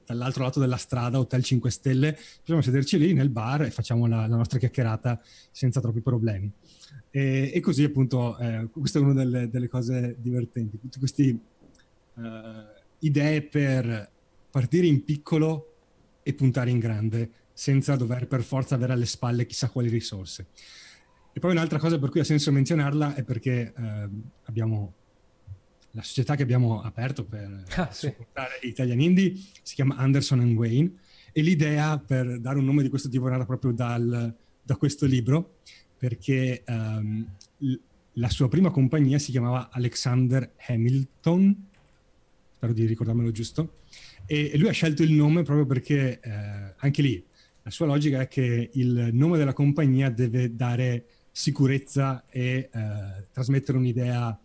dall'altro 0.06 0.44
lato 0.44 0.60
della 0.60 0.76
strada, 0.76 1.18
Hotel 1.18 1.42
5 1.42 1.70
Stelle, 1.70 2.16
possiamo 2.40 2.62
sederci 2.62 2.96
lì 2.96 3.12
nel 3.12 3.28
bar 3.28 3.62
e 3.62 3.70
facciamo 3.70 4.06
la, 4.06 4.26
la 4.26 4.36
nostra 4.36 4.58
chiacchierata 4.58 5.20
senza 5.50 5.80
troppi 5.80 6.00
problemi. 6.00 6.50
E, 7.10 7.50
e 7.52 7.60
così 7.60 7.82
appunto, 7.82 8.38
eh, 8.38 8.68
questa 8.70 9.00
è 9.00 9.02
una 9.02 9.14
delle, 9.14 9.50
delle, 9.50 9.68
cose 9.68 10.16
divertenti, 10.18 10.78
tutte 10.78 10.98
queste 10.98 11.38
uh, 12.14 12.22
idee 13.00 13.42
per 13.42 14.10
partire 14.50 14.86
in 14.86 15.04
piccolo 15.04 15.74
e 16.22 16.32
puntare 16.34 16.70
in 16.70 16.78
grande, 16.78 17.30
senza 17.52 17.96
dover 17.96 18.26
per 18.26 18.42
forza 18.42 18.74
avere 18.74 18.92
alle 18.92 19.06
spalle 19.06 19.46
chissà 19.46 19.68
quali 19.70 19.88
risorse. 19.88 20.46
E 21.32 21.40
poi 21.40 21.50
un'altra 21.50 21.78
cosa 21.78 21.98
per 21.98 22.10
cui 22.10 22.20
ha 22.20 22.24
senso 22.24 22.50
menzionarla 22.52 23.14
è 23.14 23.22
perché 23.22 23.74
eh, 23.76 24.08
abbiamo 24.44 24.94
la 25.96 26.02
società 26.02 26.36
che 26.36 26.42
abbiamo 26.42 26.82
aperto 26.82 27.24
per 27.24 27.64
ah, 27.76 27.90
sì. 27.90 28.08
supportare 28.08 28.58
Italian 28.62 29.00
Indie 29.00 29.34
si 29.62 29.74
chiama 29.74 29.96
Anderson 29.96 30.40
Wayne 30.52 30.92
e 31.32 31.40
l'idea 31.40 31.98
per 31.98 32.38
dare 32.38 32.58
un 32.58 32.64
nome 32.66 32.82
di 32.82 32.90
questo 32.90 33.08
tipo 33.08 33.26
è 33.26 33.30
nata 33.30 33.46
proprio 33.46 33.72
dal, 33.72 34.34
da 34.62 34.76
questo 34.76 35.06
libro 35.06 35.56
perché 35.98 36.62
um, 36.66 37.26
la 38.12 38.28
sua 38.28 38.48
prima 38.48 38.70
compagnia 38.70 39.18
si 39.18 39.30
chiamava 39.30 39.70
Alexander 39.70 40.52
Hamilton, 40.66 41.68
spero 42.56 42.72
di 42.74 42.84
ricordarmelo 42.84 43.30
giusto, 43.30 43.78
e, 44.26 44.50
e 44.52 44.58
lui 44.58 44.68
ha 44.68 44.72
scelto 44.72 45.02
il 45.02 45.12
nome 45.12 45.42
proprio 45.42 45.64
perché 45.66 46.20
eh, 46.20 46.74
anche 46.76 47.02
lì 47.02 47.24
la 47.62 47.70
sua 47.70 47.86
logica 47.86 48.20
è 48.20 48.28
che 48.28 48.70
il 48.74 49.10
nome 49.12 49.38
della 49.38 49.52
compagnia 49.52 50.10
deve 50.10 50.54
dare 50.54 51.06
sicurezza 51.30 52.24
e 52.28 52.68
eh, 52.72 53.26
trasmettere 53.32 53.76
un'idea 53.76 54.38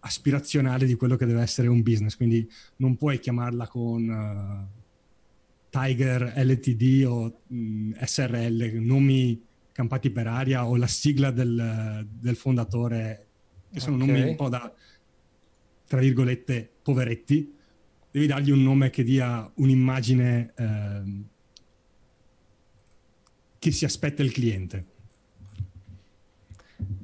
aspirazionale 0.00 0.86
di 0.86 0.94
quello 0.94 1.16
che 1.16 1.26
deve 1.26 1.42
essere 1.42 1.68
un 1.68 1.82
business, 1.82 2.16
quindi 2.16 2.48
non 2.76 2.96
puoi 2.96 3.18
chiamarla 3.18 3.66
con 3.68 4.08
uh, 4.08 4.78
Tiger 5.68 6.32
LTD 6.36 7.04
o 7.06 7.40
mh, 7.46 7.56
mm, 7.56 7.92
SRL, 8.02 8.78
nomi 8.80 9.42
campati 9.72 10.10
per 10.10 10.26
aria 10.26 10.66
o 10.66 10.76
la 10.76 10.86
sigla 10.86 11.30
del, 11.30 12.06
del 12.10 12.36
fondatore, 12.36 13.26
che 13.72 13.80
sono 13.80 13.96
okay. 13.96 14.06
nomi 14.08 14.28
un 14.28 14.36
po' 14.36 14.48
da, 14.48 14.72
tra 15.86 16.00
virgolette, 16.00 16.70
poveretti. 16.82 17.54
Devi 18.10 18.26
dargli 18.26 18.50
un 18.50 18.62
nome 18.62 18.90
che 18.90 19.04
dia 19.04 19.50
un'immagine 19.54 20.52
eh, 20.56 21.02
che 23.58 23.70
si 23.70 23.84
aspetta 23.84 24.22
il 24.22 24.32
cliente. 24.32 24.84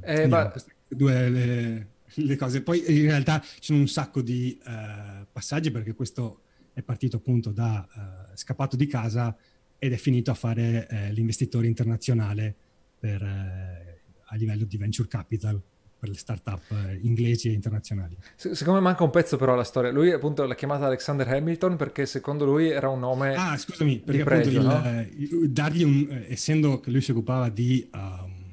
Eh, 0.00 0.26
ma... 0.26 0.52
due 0.88 1.28
le, 1.28 1.88
le, 2.16 2.36
cose. 2.36 2.62
Poi 2.62 2.82
in 2.86 3.06
realtà 3.06 3.40
ci 3.40 3.66
sono 3.66 3.80
un 3.80 3.88
sacco 3.88 4.22
di 4.22 4.58
uh, 4.64 5.26
passaggi 5.30 5.70
perché 5.70 5.94
questo 5.94 6.40
è 6.72 6.82
partito 6.82 7.16
appunto 7.16 7.50
da 7.50 7.86
uh, 7.94 8.36
scappato 8.36 8.76
di 8.76 8.86
casa 8.86 9.36
ed 9.78 9.92
è 9.92 9.96
finito 9.96 10.30
a 10.30 10.34
fare 10.34 10.86
uh, 10.90 11.12
l'investitore 11.12 11.66
internazionale 11.66 12.54
per, 12.98 13.22
a 13.22 14.34
livello 14.36 14.64
di 14.64 14.76
venture 14.76 15.06
capital 15.06 15.60
per 15.98 16.08
le 16.08 16.16
start-up 16.16 16.62
inglesi 17.02 17.48
e 17.48 17.52
internazionali. 17.52 18.16
Secondo 18.36 18.74
me 18.74 18.80
manca 18.80 19.04
un 19.04 19.10
pezzo 19.10 19.36
però 19.36 19.52
alla 19.52 19.64
storia. 19.64 19.90
Lui 19.90 20.12
appunto 20.12 20.44
l'ha 20.44 20.54
chiamata 20.54 20.86
Alexander 20.86 21.28
Hamilton 21.28 21.76
perché 21.76 22.04
secondo 22.06 22.44
lui 22.44 22.68
era 22.68 22.88
un 22.88 22.98
nome 22.98 23.34
Ah, 23.34 23.56
scusami, 23.56 24.00
perché 24.00 24.24
pregio, 24.24 24.60
appunto 24.60 25.10
il, 25.16 25.28
no? 25.40 25.46
dargli 25.48 25.82
un 25.82 26.24
essendo 26.28 26.80
che 26.80 26.90
lui 26.90 27.00
si 27.00 27.12
occupava 27.12 27.48
di 27.48 27.88
um, 27.92 28.46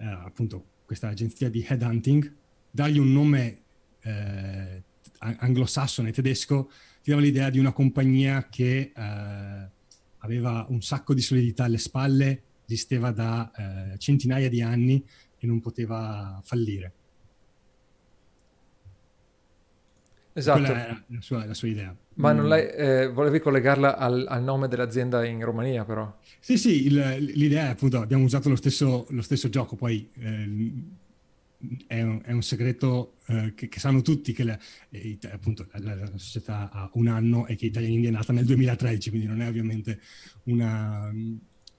eh, 0.00 0.04
appunto 0.04 0.64
questa 0.90 1.06
agenzia 1.06 1.48
di 1.48 1.64
headhunting, 1.64 2.34
dargli 2.68 2.98
un 2.98 3.12
nome 3.12 3.58
eh, 4.02 4.82
anglosassone 5.18 6.10
tedesco, 6.10 6.68
ti 7.00 7.10
dava 7.10 7.22
l'idea 7.22 7.48
di 7.48 7.60
una 7.60 7.70
compagnia 7.70 8.48
che 8.48 8.90
eh, 8.92 9.70
aveva 10.18 10.66
un 10.68 10.82
sacco 10.82 11.14
di 11.14 11.20
solidità 11.20 11.62
alle 11.62 11.78
spalle, 11.78 12.42
esisteva 12.64 13.12
da 13.12 13.52
eh, 13.92 13.98
centinaia 13.98 14.48
di 14.48 14.62
anni 14.62 15.00
e 15.38 15.46
non 15.46 15.60
poteva 15.60 16.40
fallire. 16.42 16.92
Esatto. 20.40 20.60
Quella 20.60 20.84
era 20.84 21.04
la 21.06 21.20
sua, 21.20 21.44
la 21.44 21.54
sua 21.54 21.68
idea. 21.68 21.96
Ma 22.14 22.32
non 22.32 22.46
mm. 22.46 22.48
lei, 22.48 22.68
eh, 22.68 23.08
volevi 23.08 23.40
collegarla 23.40 23.96
al, 23.96 24.26
al, 24.28 24.42
nome 24.42 24.68
dell'azienda 24.68 25.24
in 25.24 25.44
Romania, 25.44 25.84
però? 25.84 26.18
Sì, 26.40 26.56
sì, 26.56 26.86
il, 26.86 27.32
l'idea 27.34 27.66
è 27.66 27.68
appunto, 27.68 28.00
abbiamo 28.00 28.24
usato 28.24 28.48
lo 28.48 28.56
stesso, 28.56 29.06
lo 29.10 29.22
stesso 29.22 29.48
gioco, 29.48 29.76
poi 29.76 30.10
eh, 30.18 30.72
è, 31.86 32.02
un, 32.02 32.20
è, 32.24 32.32
un, 32.32 32.42
segreto 32.42 33.16
eh, 33.26 33.52
che, 33.54 33.68
che, 33.68 33.78
sanno 33.78 34.00
tutti 34.00 34.32
che 34.32 34.44
la, 34.44 34.58
eh, 34.90 35.18
appunto, 35.30 35.66
la, 35.72 35.94
la, 35.94 36.10
società 36.16 36.70
ha 36.72 36.90
un 36.94 37.08
anno 37.08 37.46
e 37.46 37.54
che 37.54 37.66
Italian 37.66 37.92
India 37.92 38.08
è 38.08 38.12
nata 38.12 38.32
nel 38.32 38.44
2013, 38.46 39.10
quindi 39.10 39.26
non 39.26 39.42
è 39.42 39.48
ovviamente 39.48 40.00
una, 40.44 41.12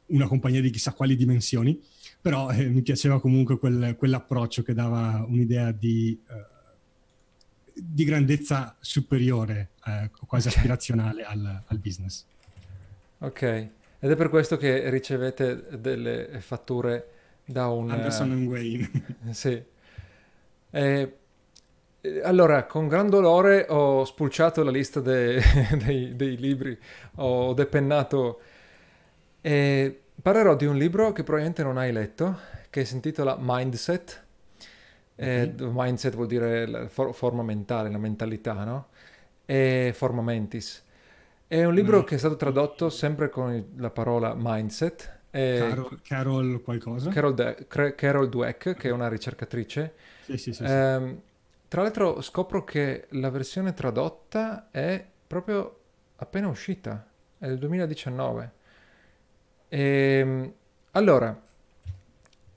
una 0.05 0.27
compagnia 0.27 0.61
di 0.61 0.69
chissà 0.69 0.93
quali 0.93 1.15
dimensioni, 1.15 1.79
però 2.21 2.51
eh, 2.51 2.67
mi 2.69 2.81
piaceva 2.81 3.19
comunque 3.19 3.57
quel, 3.57 3.95
quell'approccio 3.97 4.61
che 4.61 4.73
dava 4.73 5.25
un'idea 5.27 5.71
di 5.71 6.19
eh, 6.29 6.50
di 7.73 8.03
grandezza 8.03 8.75
superiore, 8.79 9.69
eh, 9.85 10.09
quasi 10.25 10.47
aspirazionale 10.47 11.23
al, 11.23 11.63
al, 11.65 11.77
business. 11.77 12.25
Ok, 13.19 13.41
ed 13.43 14.11
è 14.11 14.15
per 14.15 14.29
questo 14.29 14.57
che 14.57 14.89
ricevete 14.89 15.79
delle 15.79 16.39
fatture 16.41 17.07
da 17.45 17.67
un... 17.67 17.91
Anderson 17.91 18.31
uh, 18.31 18.49
Wayne. 18.49 18.89
sì. 19.31 19.61
Eh, 20.71 21.15
allora, 22.23 22.65
con 22.65 22.87
gran 22.87 23.09
dolore 23.09 23.65
ho 23.69 24.03
spulciato 24.05 24.63
la 24.63 24.71
lista 24.71 24.99
de, 24.99 25.41
dei, 25.83 26.15
dei, 26.15 26.37
libri, 26.37 26.77
ho 27.15 27.53
depennato 27.53 28.41
e 29.41 30.01
parlerò 30.21 30.55
di 30.55 30.65
un 30.65 30.77
libro 30.77 31.11
che 31.11 31.23
probabilmente 31.23 31.63
non 31.63 31.77
hai 31.77 31.91
letto, 31.91 32.39
che 32.69 32.85
si 32.85 32.95
intitola 32.95 33.37
Mindset 33.39 34.29
eh, 35.21 35.53
mindset 35.57 36.15
vuol 36.15 36.27
dire 36.27 36.65
la 36.65 36.87
for- 36.87 37.13
forma 37.13 37.43
mentale, 37.43 37.89
la 37.89 37.97
mentalità, 37.97 38.63
no? 38.63 38.87
E 39.45 39.91
forma 39.95 40.21
mentis. 40.21 40.83
È 41.47 41.63
un 41.63 41.73
libro 41.73 41.99
mm. 41.99 42.03
che 42.03 42.15
è 42.15 42.17
stato 42.17 42.37
tradotto 42.37 42.89
sempre 42.89 43.29
con 43.29 43.73
la 43.75 43.89
parola 43.89 44.33
mindset. 44.35 45.19
Carol, 45.29 46.01
Carol, 46.01 46.61
qualcosa? 46.61 47.09
Carol, 47.09 47.33
De- 47.33 47.67
Carol, 47.95 48.29
Dweck, 48.29 48.75
che 48.75 48.89
è 48.89 48.91
una 48.91 49.07
ricercatrice. 49.07 49.93
Sì, 50.23 50.37
sì, 50.37 50.53
sì, 50.53 50.63
eh, 50.63 51.15
tra 51.67 51.81
l'altro 51.83 52.21
scopro 52.21 52.63
che 52.63 53.07
la 53.11 53.29
versione 53.29 53.73
tradotta 53.73 54.69
è 54.71 55.05
proprio 55.27 55.79
appena 56.17 56.47
uscita, 56.47 57.05
è 57.37 57.47
del 57.47 57.59
2019. 57.59 58.51
E, 59.69 59.79
ehm, 59.79 60.53
allora, 60.91 61.41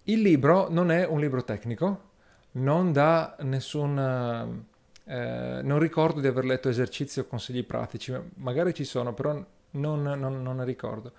il 0.04 0.20
libro 0.20 0.68
non 0.70 0.90
è 0.90 1.06
un 1.06 1.20
libro 1.20 1.44
tecnico, 1.44 2.12
non 2.54 2.92
dà 2.92 3.36
nessun... 3.40 4.64
Eh, 5.06 5.60
non 5.62 5.78
ricordo 5.78 6.20
di 6.20 6.26
aver 6.26 6.44
letto 6.46 6.70
esercizi 6.70 7.20
o 7.20 7.26
consigli 7.26 7.64
pratici, 7.64 8.14
magari 8.36 8.72
ci 8.72 8.84
sono, 8.84 9.12
però 9.12 9.32
non, 9.72 10.02
non, 10.02 10.42
non 10.42 10.56
ne 10.56 10.64
ricordo. 10.64 11.12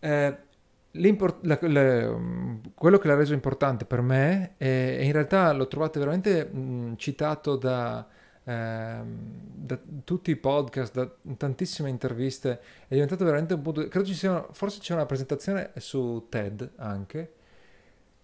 Eh, 0.00 0.36
la, 0.90 1.58
le, 1.60 2.60
quello 2.74 2.98
che 2.98 3.08
l'ha 3.08 3.14
reso 3.14 3.32
importante 3.32 3.84
per 3.84 4.00
me, 4.00 4.54
e 4.58 5.04
in 5.04 5.12
realtà 5.12 5.52
l'ho 5.52 5.68
trovato 5.68 5.98
veramente 5.98 6.44
mh, 6.44 6.96
citato 6.96 7.56
da, 7.56 8.06
eh, 8.44 9.00
da, 9.04 9.78
tutti 10.04 10.30
i 10.30 10.36
podcast, 10.36 10.94
da 10.94 11.10
tantissime 11.36 11.88
interviste, 11.90 12.60
è 12.88 12.94
diventato 12.94 13.24
veramente 13.24 13.54
un 13.54 13.62
punto... 13.62 13.86
Credo 13.88 14.06
ci 14.06 14.14
sia, 14.14 14.46
forse 14.52 14.80
c'è 14.80 14.94
una 14.94 15.06
presentazione 15.06 15.72
su 15.76 16.26
TED 16.28 16.72
anche, 16.76 17.32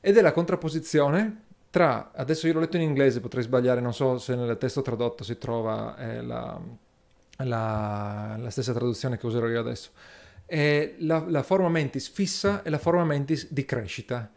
ed 0.00 0.16
è 0.16 0.20
la 0.20 0.32
contrapposizione 0.32 1.44
tra, 1.70 2.10
adesso 2.12 2.48
io 2.48 2.54
l'ho 2.54 2.60
letto 2.60 2.76
in 2.76 2.82
inglese, 2.82 3.20
potrei 3.20 3.44
sbagliare, 3.44 3.80
non 3.80 3.94
so 3.94 4.18
se 4.18 4.34
nel 4.34 4.58
testo 4.58 4.82
tradotto 4.82 5.22
si 5.22 5.38
trova 5.38 5.96
eh, 5.96 6.20
la, 6.20 6.60
la, 7.38 8.36
la, 8.36 8.50
stessa 8.50 8.72
traduzione 8.72 9.16
che 9.16 9.26
userò 9.26 9.46
io 9.46 9.60
adesso, 9.60 9.90
è 10.46 10.94
la, 10.98 11.24
la, 11.28 11.44
forma 11.44 11.68
mentis 11.68 12.08
fissa 12.08 12.64
e 12.64 12.70
la 12.70 12.78
forma 12.78 13.04
mentis 13.04 13.52
di 13.52 13.64
crescita. 13.64 14.32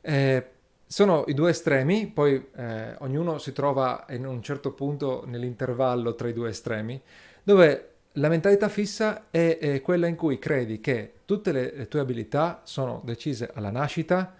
Eh, 0.00 0.46
sono 0.86 1.24
i 1.26 1.34
due 1.34 1.50
estremi, 1.50 2.06
poi 2.06 2.48
eh, 2.56 2.94
ognuno 3.00 3.36
si 3.36 3.52
trova 3.52 4.06
in 4.08 4.24
un 4.24 4.42
certo 4.42 4.72
punto 4.72 5.24
nell'intervallo 5.26 6.14
tra 6.14 6.28
i 6.28 6.32
due 6.32 6.48
estremi, 6.48 6.98
dove 7.42 7.88
la 8.12 8.28
mentalità 8.28 8.70
fissa 8.70 9.26
è, 9.30 9.58
è 9.58 9.82
quella 9.82 10.06
in 10.06 10.16
cui 10.16 10.38
credi 10.38 10.80
che 10.80 11.12
tutte 11.26 11.52
le, 11.52 11.74
le 11.76 11.88
tue 11.88 12.00
abilità 12.00 12.62
sono 12.64 13.02
decise 13.04 13.50
alla 13.52 13.70
nascita, 13.70 14.34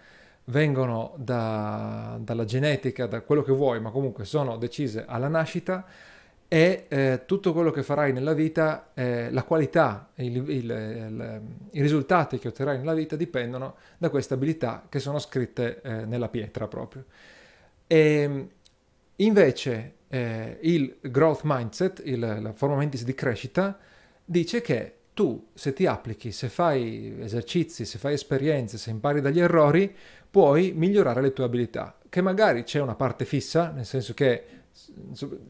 vengono 0.49 1.13
da, 1.17 2.17
dalla 2.19 2.45
genetica, 2.45 3.05
da 3.05 3.21
quello 3.21 3.43
che 3.43 3.51
vuoi, 3.51 3.79
ma 3.79 3.91
comunque 3.91 4.25
sono 4.25 4.57
decise 4.57 5.05
alla 5.07 5.27
nascita 5.27 5.85
e 6.47 6.85
eh, 6.87 7.21
tutto 7.25 7.53
quello 7.53 7.69
che 7.69 7.83
farai 7.83 8.11
nella 8.11 8.33
vita, 8.33 8.89
eh, 8.95 9.29
la 9.29 9.43
qualità, 9.43 10.09
il, 10.15 10.35
il, 10.35 10.47
il, 10.47 11.41
i 11.71 11.81
risultati 11.81 12.39
che 12.39 12.47
otterrai 12.47 12.79
nella 12.79 12.95
vita 12.95 13.15
dipendono 13.15 13.75
da 13.99 14.09
queste 14.09 14.33
abilità 14.33 14.85
che 14.89 14.97
sono 14.97 15.19
scritte 15.19 15.81
eh, 15.81 16.05
nella 16.05 16.27
pietra 16.27 16.67
proprio. 16.67 17.05
E 17.85 17.97
ehm, 17.97 18.49
invece 19.17 19.93
eh, 20.07 20.57
il 20.61 20.97
growth 21.01 21.41
mindset, 21.43 22.03
la 22.05 22.53
forma 22.53 22.77
mentis 22.77 23.03
di 23.03 23.13
crescita, 23.13 23.77
dice 24.25 24.61
che 24.61 24.93
tu 25.19 25.49
se 25.53 25.73
ti 25.73 25.85
applichi, 25.85 26.31
se 26.31 26.47
fai 26.47 27.17
esercizi, 27.19 27.83
se 27.83 27.97
fai 27.97 28.13
esperienze, 28.13 28.77
se 28.77 28.89
impari 28.89 29.19
dagli 29.19 29.41
errori, 29.41 29.93
puoi 30.31 30.71
migliorare 30.73 31.19
le 31.21 31.33
tue 31.33 31.43
abilità, 31.43 31.97
che 32.07 32.21
magari 32.21 32.63
c'è 32.63 32.79
una 32.79 32.95
parte 32.95 33.25
fissa, 33.25 33.69
nel 33.69 33.85
senso 33.85 34.13
che 34.13 34.45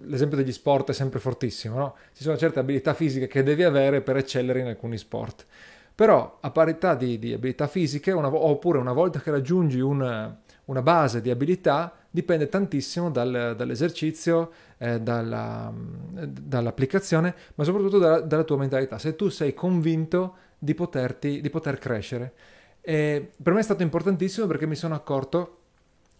l'esempio 0.05 0.37
degli 0.37 0.51
sport 0.51 0.89
è 0.89 0.93
sempre 0.93 1.19
fortissimo, 1.19 1.77
no? 1.77 1.95
Ci 2.13 2.23
sono 2.23 2.35
certe 2.35 2.57
abilità 2.57 2.95
fisiche 2.95 3.27
che 3.27 3.43
devi 3.43 3.61
avere 3.61 4.01
per 4.01 4.17
eccellere 4.17 4.61
in 4.61 4.65
alcuni 4.65 4.97
sport. 4.97 5.45
Però 5.93 6.39
a 6.41 6.49
parità 6.49 6.95
di, 6.95 7.19
di 7.19 7.31
abilità 7.31 7.67
fisiche, 7.67 8.11
una, 8.11 8.33
oppure 8.33 8.79
una 8.79 8.93
volta 8.93 9.19
che 9.19 9.29
raggiungi 9.29 9.79
una, 9.79 10.35
una 10.65 10.81
base 10.81 11.21
di 11.21 11.29
abilità, 11.29 11.95
dipende 12.09 12.49
tantissimo 12.49 13.11
dal, 13.11 13.53
dall'esercizio, 13.55 14.51
eh, 14.77 14.99
dalla, 14.99 15.71
dall'applicazione, 15.73 17.35
ma 17.55 17.63
soprattutto 17.63 17.97
dalla, 17.97 18.19
dalla, 18.21 18.43
tua 18.43 18.57
mentalità. 18.57 18.97
Se 18.97 19.15
tu 19.15 19.29
sei 19.29 19.53
convinto 19.53 20.35
di, 20.57 20.73
poterti, 20.73 21.41
di 21.41 21.49
poter 21.49 21.77
crescere. 21.77 22.33
E 22.81 23.31
per 23.41 23.53
me 23.53 23.59
è 23.59 23.63
stato 23.63 23.83
importantissimo 23.83 24.47
perché 24.47 24.65
mi 24.65 24.75
sono 24.75 24.95
accorto 24.95 25.57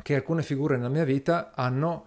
che 0.02 0.16
alcune 0.16 0.44
figure 0.44 0.78
nella 0.78 0.90
mia 0.90 1.04
vita 1.04 1.52
hanno 1.54 2.06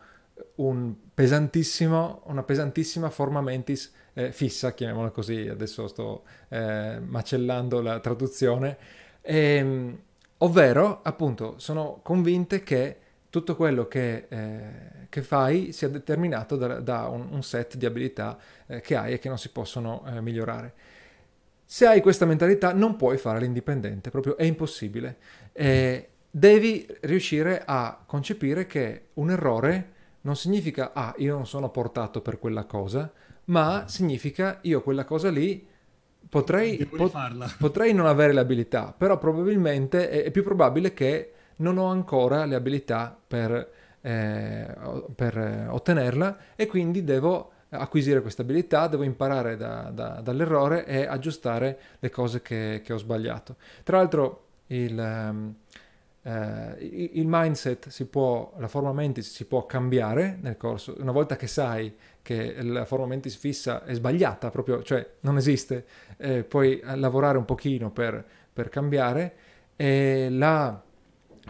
un 0.56 0.94
una 1.14 2.42
pesantissima 2.42 3.10
forma 3.10 3.40
mentis 3.40 3.92
eh, 4.14 4.32
fissa, 4.32 4.72
chiamiamola 4.72 5.10
così, 5.10 5.48
adesso 5.48 5.86
sto 5.86 6.24
eh, 6.48 6.98
macellando 7.00 7.80
la 7.80 8.00
traduzione, 8.00 8.76
e, 9.20 9.36
ehm, 9.36 9.98
ovvero 10.38 11.00
appunto 11.02 11.54
sono 11.58 12.00
convinte 12.02 12.62
che 12.62 12.96
tutto 13.32 13.56
quello 13.56 13.88
che, 13.88 14.26
eh, 14.28 15.06
che 15.08 15.22
fai 15.22 15.72
sia 15.72 15.88
determinato 15.88 16.54
da, 16.56 16.80
da 16.80 17.06
un, 17.06 17.28
un, 17.30 17.42
set 17.42 17.78
di 17.78 17.86
abilità 17.86 18.36
eh, 18.66 18.82
che 18.82 18.94
hai 18.94 19.14
e 19.14 19.18
che 19.18 19.28
non 19.28 19.38
si 19.38 19.48
possono 19.48 20.04
eh, 20.06 20.20
migliorare. 20.20 20.74
Se 21.64 21.86
hai 21.86 22.02
questa 22.02 22.26
mentalità 22.26 22.74
non 22.74 22.96
puoi 22.96 23.16
fare 23.16 23.40
l'indipendente, 23.40 24.10
proprio 24.10 24.36
è 24.36 24.44
impossibile. 24.44 25.16
devi 26.30 26.86
riuscire 27.00 27.62
a 27.64 28.02
concepire 28.04 28.66
che 28.66 29.06
un 29.14 29.30
errore 29.30 29.92
non 30.22 30.36
significa 30.36 30.92
ah, 30.92 31.14
io 31.16 31.34
non 31.34 31.46
sono 31.46 31.70
portato 31.70 32.20
per 32.20 32.38
quella 32.38 32.64
cosa, 32.64 33.10
ma 33.44 33.86
significa 33.88 34.58
io 34.60 34.82
quella 34.82 35.06
cosa 35.06 35.30
lì 35.30 35.66
potrei, 36.28 36.84
pot- 36.84 37.56
potrei 37.56 37.94
non 37.94 38.04
avere 38.04 38.34
le 38.34 38.40
abilità, 38.40 38.94
però 38.94 39.16
probabilmente 39.16 40.10
è, 40.10 40.24
è, 40.24 40.30
più 40.30 40.42
probabile 40.42 40.92
che 40.92 41.32
non 41.62 41.78
ho 41.78 41.86
ancora 41.86 42.44
le 42.44 42.54
abilità 42.54 43.16
per, 43.26 43.70
eh, 44.00 44.66
per 45.14 45.68
ottenerla 45.70 46.38
e 46.56 46.66
quindi 46.66 47.04
devo 47.04 47.50
acquisire 47.70 48.20
questa 48.20 48.42
abilità, 48.42 48.86
devo 48.86 49.02
imparare 49.04 49.56
da, 49.56 49.90
da, 49.92 50.20
dall'errore 50.20 50.84
e 50.84 51.06
aggiustare 51.06 51.78
le 51.98 52.10
cose 52.10 52.42
che, 52.42 52.82
che 52.84 52.92
ho 52.92 52.98
sbagliato. 52.98 53.56
Tra 53.82 53.96
l'altro 53.96 54.44
il... 54.68 54.98
Um, 54.98 55.54
Uh, 56.24 56.76
il 56.78 57.24
mindset 57.26 57.88
si 57.88 58.06
può, 58.06 58.52
la 58.58 58.68
forma 58.68 58.92
mentis 58.92 59.28
si 59.28 59.44
può 59.44 59.66
cambiare 59.66 60.38
nel 60.40 60.56
corso, 60.56 60.94
una 61.00 61.10
volta 61.10 61.34
che 61.34 61.48
sai 61.48 61.92
che 62.22 62.62
la 62.62 62.84
forma 62.84 63.06
mentis 63.06 63.34
fissa 63.34 63.82
è 63.82 63.92
sbagliata, 63.92 64.48
proprio, 64.50 64.84
cioè 64.84 65.04
non 65.22 65.36
esiste, 65.36 65.84
eh, 66.18 66.44
puoi 66.44 66.80
lavorare 66.94 67.38
un 67.38 67.44
pochino 67.44 67.90
per, 67.90 68.24
per 68.52 68.68
cambiare 68.68 69.34
e 69.74 70.28
la 70.30 70.80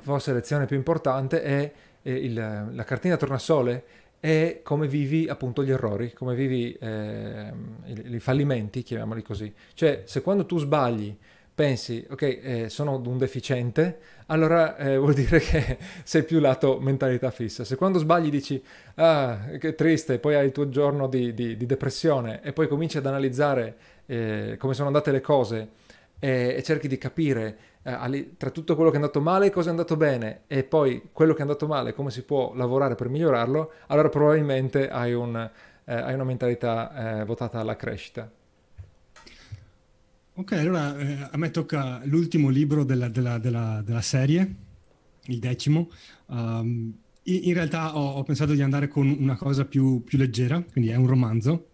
forse 0.00 0.32
lezione 0.32 0.66
più 0.66 0.76
importante 0.76 1.42
è, 1.42 1.72
il, 2.02 2.34
la 2.34 2.84
cartina 2.84 3.16
tornasole 3.16 3.84
è 4.22 4.60
come 4.62 4.86
vivi 4.86 5.28
appunto 5.28 5.64
gli 5.64 5.72
errori, 5.72 6.12
come 6.12 6.36
vivi 6.36 6.72
eh, 6.74 7.52
i, 7.86 8.20
fallimenti, 8.20 8.82
chiamiamoli 8.82 9.22
così. 9.22 9.52
Cioè 9.74 10.02
se 10.04 10.22
quando 10.22 10.46
tu 10.46 10.58
sbagli 10.58 11.16
pensi, 11.54 12.06
ok, 12.08 12.22
eh, 12.22 12.68
sono 12.68 13.02
un 13.04 13.18
deficiente, 13.18 13.98
allora 14.26 14.76
eh, 14.76 14.96
vuol 14.98 15.14
dire 15.14 15.40
che 15.40 15.76
sei 16.04 16.22
più 16.22 16.38
lato 16.38 16.78
mentalità 16.78 17.30
fissa. 17.30 17.64
Se 17.64 17.74
quando 17.76 17.98
sbagli 17.98 18.30
dici, 18.30 18.62
ah, 18.94 19.38
che 19.58 19.74
triste, 19.74 20.18
poi 20.18 20.36
hai 20.36 20.46
il 20.46 20.52
tuo 20.52 20.68
giorno 20.68 21.08
di, 21.08 21.34
di, 21.34 21.56
di 21.56 21.66
depressione 21.66 22.42
e 22.42 22.52
poi 22.52 22.68
cominci 22.68 22.98
ad 22.98 23.06
analizzare 23.06 23.76
eh, 24.06 24.54
come 24.56 24.74
sono 24.74 24.86
andate 24.86 25.10
le 25.10 25.20
cose 25.20 25.68
e, 26.20 26.54
e 26.56 26.62
cerchi 26.62 26.86
di 26.86 26.96
capire 26.96 27.56
eh, 27.82 28.34
tra 28.36 28.50
tutto 28.50 28.74
quello 28.74 28.90
che 28.90 28.96
è 28.96 29.00
andato 29.00 29.20
male 29.20 29.46
e 29.46 29.50
cosa 29.50 29.68
è 29.68 29.70
andato 29.70 29.96
bene 29.96 30.42
e 30.46 30.62
poi 30.62 31.08
quello 31.12 31.32
che 31.32 31.40
è 31.40 31.42
andato 31.42 31.66
male, 31.66 31.92
come 31.92 32.10
si 32.10 32.22
può 32.22 32.54
lavorare 32.54 32.94
per 32.94 33.08
migliorarlo, 33.08 33.72
allora 33.88 34.08
probabilmente 34.08 34.88
hai, 34.88 35.12
un, 35.12 35.36
eh, 35.36 35.94
hai 35.94 36.14
una 36.14 36.24
mentalità 36.24 37.20
eh, 37.20 37.24
votata 37.24 37.58
alla 37.58 37.76
crescita. 37.76 38.30
Ok, 40.34 40.52
allora 40.52 40.96
eh, 40.96 41.28
a 41.30 41.36
me 41.36 41.50
tocca 41.50 42.00
l'ultimo 42.04 42.48
libro 42.48 42.84
della, 42.84 43.08
della, 43.08 43.38
della, 43.38 43.82
della 43.84 44.00
serie, 44.00 44.54
il 45.26 45.38
decimo. 45.38 45.90
Um, 46.26 46.96
in, 47.24 47.40
in, 47.44 47.54
realtà 47.54 47.96
ho, 47.96 48.14
ho, 48.14 48.22
pensato 48.22 48.52
di 48.52 48.62
andare 48.62 48.88
con 48.88 49.08
una 49.08 49.36
cosa 49.36 49.66
più, 49.66 50.02
più 50.02 50.16
leggera, 50.16 50.62
quindi 50.62 50.90
è 50.90 50.94
un 50.94 51.06
romanzo. 51.06 51.66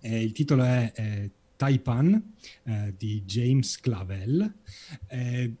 Eh, 0.00 0.20
il 0.20 0.32
titolo 0.32 0.64
è 0.64 0.92
eh, 0.96 1.30
Taipan 1.56 2.34
eh, 2.64 2.94
di 2.96 3.22
James 3.24 3.80
Clavel. 3.80 4.54
Eh, 5.08 5.52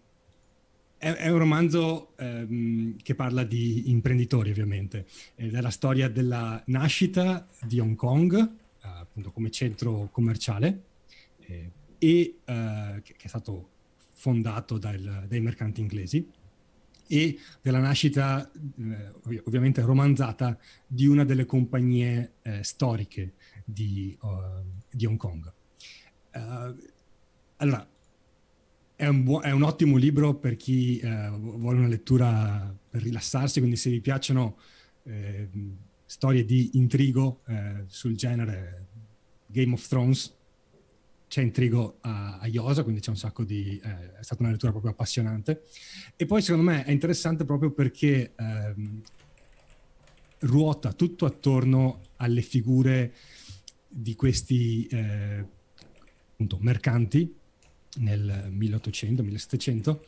è, 0.98 1.28
un 1.28 1.38
romanzo 1.38 2.16
ehm, 2.16 2.96
che 3.02 3.14
parla 3.14 3.44
di 3.44 3.90
imprenditori, 3.90 4.50
ovviamente, 4.50 5.06
ed 5.34 5.54
è 5.54 5.60
la 5.60 5.70
storia 5.70 6.08
della 6.08 6.62
nascita 6.66 7.46
di 7.62 7.78
Hong 7.78 7.96
Kong, 7.96 8.50
appunto 8.80 9.30
come 9.30 9.50
centro 9.50 10.08
commerciale 10.10 10.82
e, 11.98 12.38
uh, 12.44 13.00
che, 13.02 13.14
che, 13.16 13.24
è 13.24 13.28
stato 13.28 13.70
fondato 14.12 14.78
dal, 14.78 15.24
dai 15.28 15.40
mercanti 15.40 15.80
inglesi 15.80 16.28
e 17.08 17.38
della 17.62 17.78
nascita 17.78 18.50
eh, 18.50 19.40
ovviamente 19.44 19.80
romanzata 19.82 20.58
di 20.86 21.06
una 21.06 21.24
delle 21.24 21.44
compagnie 21.44 22.34
eh, 22.42 22.64
storiche 22.64 23.34
di, 23.64 24.16
uh, 24.22 24.28
di, 24.90 25.06
Hong 25.06 25.16
Kong. 25.16 25.52
Uh, 26.36 26.76
allora, 27.56 27.88
è 28.94 29.06
un, 29.06 29.24
buo- 29.24 29.40
è 29.40 29.50
un, 29.50 29.62
ottimo 29.62 29.96
libro 29.96 30.34
per 30.34 30.56
chi 30.56 31.00
vuole 31.00 31.78
una 31.78 31.88
lettura 31.88 32.74
per 32.88 33.02
rilassarsi, 33.02 33.58
quindi 33.60 33.76
se 33.76 33.90
vi 33.90 34.00
piacciono 34.00 34.56
storie 36.06 36.44
di 36.44 36.70
intrigo 36.74 37.42
sul 37.86 38.16
genere 38.16 38.86
Game 39.46 39.72
of 39.74 39.86
Thrones, 39.86 40.34
c'è 41.28 41.42
intrigo 41.42 41.98
a, 42.02 42.38
a 42.38 42.46
Iosa, 42.46 42.82
quindi 42.82 43.00
c'è 43.00 43.10
un 43.10 43.16
sacco 43.16 43.44
di... 43.44 43.80
Eh, 43.82 44.18
è 44.18 44.22
stata 44.22 44.42
una 44.42 44.52
lettura 44.52 44.70
proprio 44.70 44.92
appassionante. 44.92 45.62
E 46.14 46.26
poi 46.26 46.40
secondo 46.40 46.70
me 46.70 46.84
è 46.84 46.90
interessante 46.90 47.44
proprio 47.44 47.70
perché 47.72 48.32
ehm, 48.36 49.02
ruota 50.40 50.92
tutto 50.92 51.26
attorno 51.26 52.00
alle 52.16 52.42
figure 52.42 53.12
di 53.88 54.14
questi 54.14 54.86
eh, 54.86 55.44
appunto, 56.36 56.58
mercanti 56.60 57.34
nel 57.96 58.52
1800-1700 58.52 59.98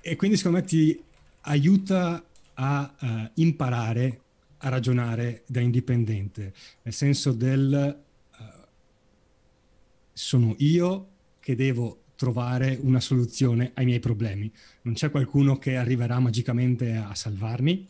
e 0.00 0.16
quindi 0.16 0.36
secondo 0.36 0.58
me 0.58 0.64
ti 0.64 1.00
aiuta 1.42 2.24
a 2.54 2.94
uh, 3.00 3.06
imparare 3.34 4.20
a 4.58 4.68
ragionare 4.68 5.44
da 5.46 5.60
indipendente, 5.60 6.52
nel 6.82 6.94
senso 6.94 7.32
del 7.32 8.04
sono 10.16 10.54
io 10.60 11.08
che 11.40 11.54
devo 11.54 12.04
trovare 12.16 12.78
una 12.80 13.00
soluzione 13.00 13.72
ai 13.74 13.84
miei 13.84 14.00
problemi. 14.00 14.50
Non 14.82 14.94
c'è 14.94 15.10
qualcuno 15.10 15.58
che 15.58 15.76
arriverà 15.76 16.18
magicamente 16.18 16.94
a 16.96 17.14
salvarmi, 17.14 17.86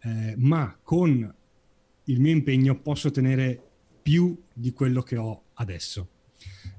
eh, 0.00 0.34
ma 0.38 0.74
con 0.82 1.34
il 2.04 2.20
mio 2.20 2.32
impegno 2.32 2.80
posso 2.80 3.08
ottenere 3.08 3.62
più 4.02 4.42
di 4.54 4.72
quello 4.72 5.02
che 5.02 5.18
ho 5.18 5.42
adesso. 5.54 6.08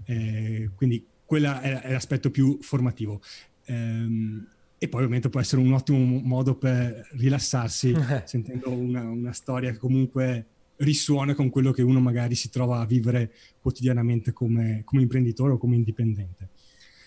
Eh, 0.07 0.71
quindi 0.75 1.05
quello 1.25 1.59
è, 1.59 1.81
è, 1.81 1.91
l'aspetto 1.91 2.31
più 2.31 2.57
formativo. 2.61 3.21
Eh, 3.65 4.45
e 4.79 4.87
poi 4.87 5.01
ovviamente 5.01 5.29
può 5.29 5.39
essere 5.39 5.61
un 5.61 5.73
ottimo 5.73 5.97
modo 6.23 6.55
per 6.55 7.09
rilassarsi 7.13 7.95
sentendo 8.25 8.71
una, 8.71 9.01
una 9.01 9.33
storia 9.33 9.71
che 9.71 9.77
comunque 9.77 10.45
risuona 10.77 11.33
con 11.33 11.49
quello 11.49 11.71
che 11.71 11.81
uno 11.81 11.99
magari 11.99 12.35
si 12.35 12.49
trova 12.49 12.79
a 12.79 12.85
vivere 12.85 13.33
quotidianamente 13.59 14.33
come, 14.33 14.81
come 14.83 15.01
imprenditore 15.01 15.53
o 15.53 15.57
come 15.57 15.75
indipendente. 15.75 16.49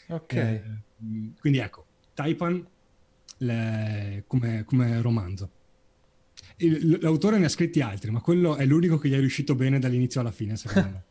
Ok. 0.08 0.34
Eh, 0.34 0.62
quindi 1.38 1.58
ecco, 1.58 1.86
Taipan 2.14 2.66
le, 3.38 4.24
come, 4.26 4.64
come, 4.64 5.00
romanzo. 5.00 5.50
l'autore 7.00 7.38
ne 7.38 7.44
ha 7.44 7.48
scritti 7.48 7.80
altri, 7.80 8.10
ma 8.10 8.20
quello 8.20 8.56
è 8.56 8.66
l'unico 8.66 8.98
che 8.98 9.08
gli 9.08 9.14
è 9.14 9.18
riuscito 9.18 9.54
bene 9.54 9.78
dall'inizio 9.78 10.20
alla 10.20 10.32
fine, 10.32 10.56
secondo 10.56 10.88
me. 10.90 11.04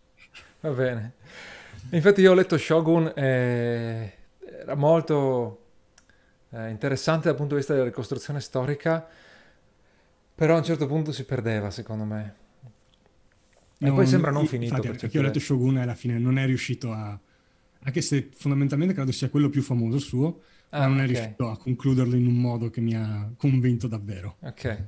Va 0.59 0.71
bene. 0.71 1.13
Infatti 1.91 2.21
io 2.21 2.31
ho 2.31 2.35
letto 2.35 2.57
Shogun 2.57 3.11
e 3.15 4.13
era 4.61 4.75
molto 4.75 5.65
eh, 6.51 6.69
interessante 6.69 7.27
dal 7.27 7.35
punto 7.35 7.53
di 7.53 7.59
vista 7.59 7.73
della 7.73 7.85
ricostruzione 7.85 8.39
storica, 8.39 9.07
però 10.35 10.55
a 10.55 10.57
un 10.57 10.63
certo 10.63 10.85
punto 10.87 11.11
si 11.11 11.23
perdeva, 11.25 11.71
secondo 11.71 12.03
me. 12.03 12.35
E 13.77 13.87
no, 13.87 13.93
poi 13.93 14.05
sembra 14.05 14.31
non 14.31 14.45
finito. 14.45 14.75
Infatti, 14.75 14.97
perché 14.97 15.17
io 15.17 15.23
ho 15.23 15.25
letto 15.25 15.39
Shogun 15.39 15.77
e 15.77 15.81
alla 15.81 15.95
fine 15.95 16.17
non 16.19 16.37
è 16.37 16.45
riuscito 16.45 16.91
a... 16.91 17.17
Anche 17.81 18.01
se 18.01 18.29
fondamentalmente 18.35 18.93
credo 18.93 19.11
sia 19.11 19.29
quello 19.29 19.49
più 19.49 19.61
famoso 19.61 19.99
suo, 19.99 20.41
ah, 20.69 20.79
ma 20.79 20.87
non 20.87 20.99
è 20.99 21.03
okay. 21.03 21.13
riuscito 21.13 21.49
a 21.49 21.57
concluderlo 21.57 22.15
in 22.15 22.27
un 22.27 22.35
modo 22.35 22.69
che 22.69 22.81
mi 22.81 22.93
ha 22.93 23.31
convinto 23.37 23.87
davvero. 23.87 24.35
Ok. 24.41 24.83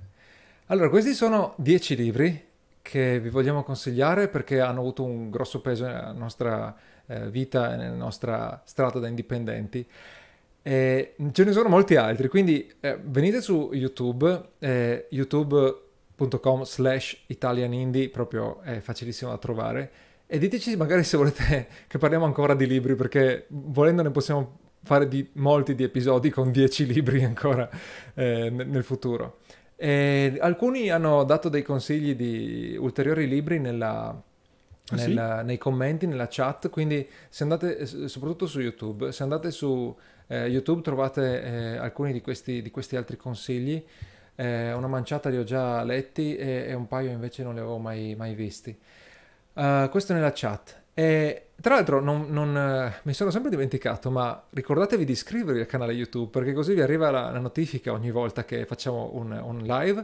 Allora, 0.67 0.89
questi 0.89 1.13
sono 1.13 1.55
dieci 1.57 1.95
libri 1.95 2.49
che 2.81 3.19
vi 3.19 3.29
vogliamo 3.29 3.63
consigliare 3.63 4.27
perché 4.27 4.59
hanno 4.59 4.79
avuto 4.79 5.03
un 5.03 5.29
grosso 5.29 5.61
peso 5.61 5.85
nella 5.85 6.11
nostra 6.11 6.75
eh, 7.07 7.29
vita 7.29 7.73
e 7.73 7.77
nella 7.77 7.95
nostra 7.95 8.61
strada 8.65 8.99
da 8.99 9.07
indipendenti. 9.07 9.85
E 10.63 11.15
ce 11.31 11.43
ne 11.43 11.51
sono 11.51 11.69
molti 11.69 11.95
altri, 11.95 12.27
quindi 12.27 12.71
eh, 12.79 12.99
venite 13.03 13.41
su 13.41 13.71
YouTube, 13.73 14.49
eh, 14.59 15.07
youtube.com 15.09 16.63
slash 16.63 17.23
italianindie, 17.27 18.09
proprio 18.09 18.61
è 18.61 18.79
facilissimo 18.79 19.31
da 19.31 19.37
trovare, 19.37 19.91
e 20.27 20.37
diteci 20.37 20.75
magari 20.77 21.03
se 21.03 21.17
volete 21.17 21.67
che 21.87 21.97
parliamo 21.97 22.25
ancora 22.25 22.53
di 22.53 22.67
libri, 22.67 22.95
perché 22.95 23.45
volendo 23.49 24.03
ne 24.03 24.11
possiamo 24.11 24.59
fare 24.83 25.07
di, 25.07 25.27
molti 25.33 25.75
di 25.75 25.83
episodi 25.83 26.29
con 26.29 26.51
dieci 26.51 26.85
libri 26.85 27.23
ancora 27.23 27.69
eh, 28.13 28.49
nel 28.49 28.83
futuro. 28.83 29.39
E 29.83 30.37
alcuni 30.39 30.91
hanno 30.91 31.23
dato 31.23 31.49
dei 31.49 31.63
consigli 31.63 32.13
di 32.13 32.77
ulteriori 32.79 33.27
libri 33.27 33.57
nella, 33.57 34.09
ah, 34.09 34.95
nella, 34.95 35.39
sì? 35.39 35.45
nei 35.47 35.57
commenti, 35.57 36.05
nella 36.05 36.27
chat, 36.29 36.69
quindi 36.69 37.09
se 37.27 37.41
andate, 37.41 37.87
soprattutto 37.87 38.45
su 38.45 38.59
YouTube, 38.59 39.11
se 39.11 39.23
andate 39.23 39.49
su 39.49 39.97
eh, 40.27 40.45
YouTube 40.45 40.83
trovate 40.83 41.41
eh, 41.41 41.77
alcuni 41.77 42.13
di 42.13 42.21
questi, 42.21 42.61
di 42.61 42.69
questi, 42.69 42.95
altri 42.95 43.17
consigli, 43.17 43.83
eh, 44.35 44.71
una 44.71 44.85
manciata 44.85 45.29
li 45.29 45.37
ho 45.37 45.43
già 45.43 45.83
letti 45.83 46.35
e, 46.35 46.65
e, 46.67 46.73
un 46.75 46.85
paio 46.85 47.09
invece 47.09 47.41
non 47.41 47.55
li 47.55 47.59
avevo 47.59 47.79
mai, 47.79 48.13
mai 48.13 48.35
visti. 48.35 48.77
Uh, 49.53 49.89
questo 49.89 50.13
nella 50.13 50.31
chat. 50.31 50.79
E 50.93 51.45
tra 51.61 51.75
l'altro 51.75 52.01
non, 52.01 52.27
non, 52.29 52.57
eh, 52.57 52.99
mi 53.03 53.13
sono 53.13 53.29
sempre 53.29 53.49
dimenticato, 53.49 54.09
ma 54.09 54.43
ricordatevi 54.49 55.05
di 55.05 55.11
iscrivervi 55.11 55.59
al 55.59 55.67
canale 55.67 55.93
YouTube 55.93 56.29
perché 56.31 56.53
così 56.53 56.73
vi 56.73 56.81
arriva 56.81 57.11
la, 57.11 57.29
la 57.31 57.39
notifica 57.39 57.91
ogni 57.91 58.11
volta 58.11 58.43
che 58.43 58.65
facciamo 58.65 59.11
un, 59.13 59.31
un, 59.31 59.59
live 59.59 60.03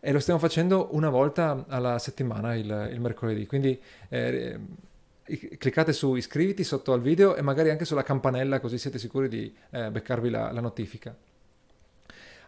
e 0.00 0.12
lo 0.12 0.18
stiamo 0.18 0.38
facendo 0.38 0.88
una 0.92 1.08
volta 1.08 1.64
alla 1.68 1.98
settimana 1.98 2.54
il, 2.54 2.88
il 2.92 3.00
mercoledì. 3.00 3.46
Quindi 3.46 3.80
eh, 4.08 4.58
cliccate 5.58 5.92
su 5.92 6.14
iscriviti 6.14 6.64
sotto 6.64 6.92
al 6.92 7.00
video 7.00 7.34
e 7.36 7.42
magari 7.42 7.70
anche 7.70 7.84
sulla 7.84 8.02
campanella 8.02 8.60
così 8.60 8.78
siete 8.78 8.98
sicuri 8.98 9.28
di 9.28 9.54
eh, 9.70 9.90
beccarvi 9.90 10.28
la, 10.28 10.50
la 10.52 10.60
notifica. 10.60 11.14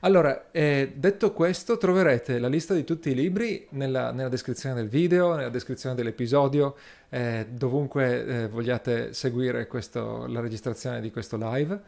Allora, 0.00 0.52
eh, 0.52 0.92
detto 0.94 1.32
questo, 1.32 1.76
troverete 1.76 2.38
la 2.38 2.46
lista 2.46 2.72
di 2.72 2.84
tutti 2.84 3.10
i 3.10 3.14
libri 3.14 3.66
nella, 3.70 4.12
nella 4.12 4.28
descrizione 4.28 4.76
del 4.76 4.88
video, 4.88 5.34
nella 5.34 5.48
descrizione 5.48 5.96
dell'episodio, 5.96 6.76
eh, 7.08 7.46
dovunque 7.50 8.24
eh, 8.24 8.48
vogliate 8.48 9.12
seguire 9.12 9.66
questo, 9.66 10.26
la 10.28 10.38
registrazione 10.38 11.00
di 11.00 11.10
questo 11.10 11.36
live. 11.36 11.80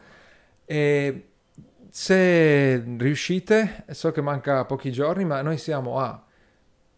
E 0.65 1.27
se 1.89 2.83
riuscite, 2.97 3.85
so 3.91 4.11
che 4.11 4.21
manca 4.21 4.65
pochi 4.65 4.91
giorni, 4.91 5.23
ma 5.23 5.41
noi 5.41 5.57
siamo 5.57 5.99
a 5.99 6.21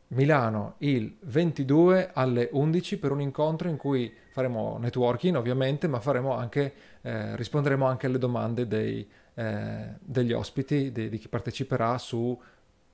Milano 0.08 0.76
il 0.80 1.16
22 1.22 2.10
alle 2.14 2.50
11 2.52 2.98
per 2.98 3.12
un 3.12 3.22
incontro 3.22 3.70
in 3.70 3.78
cui 3.78 4.12
faremo 4.32 4.78
networking 4.80 5.36
ovviamente, 5.36 5.88
ma 5.88 6.00
faremo 6.00 6.36
anche, 6.36 6.74
eh, 7.02 7.36
risponderemo 7.36 7.86
anche 7.86 8.08
alle 8.08 8.18
domande 8.18 8.68
dei 8.68 9.08
eh, 9.36 9.96
degli 10.00 10.34
ospiti, 10.34 10.92
di, 10.92 11.10
di, 11.10 11.18
chi 11.18 11.28
parteciperà 11.28 11.98
su 11.98 12.40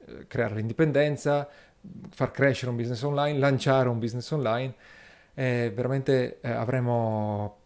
eh, 0.05 0.27
creare 0.27 0.55
l'indipendenza, 0.55 1.47
far 2.09 2.31
crescere 2.31 2.71
un 2.71 2.77
business 2.77 3.01
online, 3.03 3.37
lanciare 3.37 3.89
un 3.89 3.99
business 3.99 4.29
online. 4.31 4.73
Eh, 5.33 5.71
veramente 5.73 6.39
avremo 6.41 7.57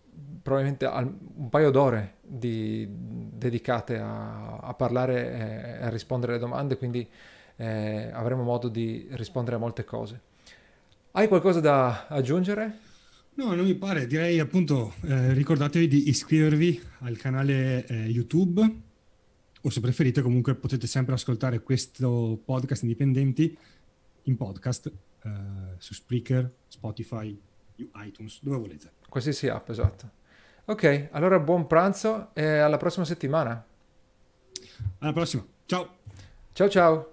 probabilmente 0.43 0.85
un 0.85 1.49
paio 1.49 1.71
d'ore 1.71 2.15
di, 2.21 2.87
dedicate 2.89 3.97
a, 3.97 4.57
a 4.57 4.73
parlare 4.73 5.79
e 5.79 5.85
a 5.85 5.89
rispondere 5.89 6.33
alle 6.33 6.41
domande, 6.41 6.77
quindi 6.77 7.09
eh, 7.55 8.09
avremo 8.11 8.43
modo 8.43 8.67
di 8.67 9.07
rispondere 9.11 9.55
a 9.55 9.59
molte 9.59 9.83
cose. 9.83 10.19
Hai 11.11 11.27
qualcosa 11.27 11.59
da 11.59 12.07
aggiungere? 12.07 12.91
No, 13.35 13.55
non 13.55 13.65
mi 13.65 13.73
pare, 13.73 14.05
direi 14.05 14.39
appunto 14.39 14.93
eh, 15.01 15.33
ricordatevi 15.33 15.87
di 15.87 16.09
iscrivervi 16.09 16.81
al 16.99 17.17
canale 17.17 17.85
eh, 17.87 18.05
YouTube 18.05 18.81
o 19.61 19.69
se 19.69 19.79
preferite 19.79 20.21
comunque 20.21 20.53
potete 20.53 20.85
sempre 20.85 21.15
ascoltare 21.15 21.63
questo 21.63 22.39
podcast 22.43 22.83
indipendenti 22.83 23.57
in 24.23 24.37
podcast 24.37 24.91
eh, 25.23 25.29
su 25.77 25.93
Spreaker, 25.93 26.51
Spotify, 26.67 27.39
iTunes, 28.05 28.39
dove 28.41 28.57
volete. 28.57 28.91
Qualsiasi 29.09 29.47
app, 29.47 29.69
esatto. 29.69 30.09
Ok, 30.65 31.09
allora 31.11 31.39
buon 31.39 31.65
pranzo 31.65 32.29
e 32.33 32.45
alla 32.45 32.77
prossima 32.77 33.05
settimana. 33.05 33.65
Alla 34.99 35.13
prossima, 35.13 35.45
ciao. 35.65 35.95
Ciao 36.53 36.69
ciao. 36.69 37.12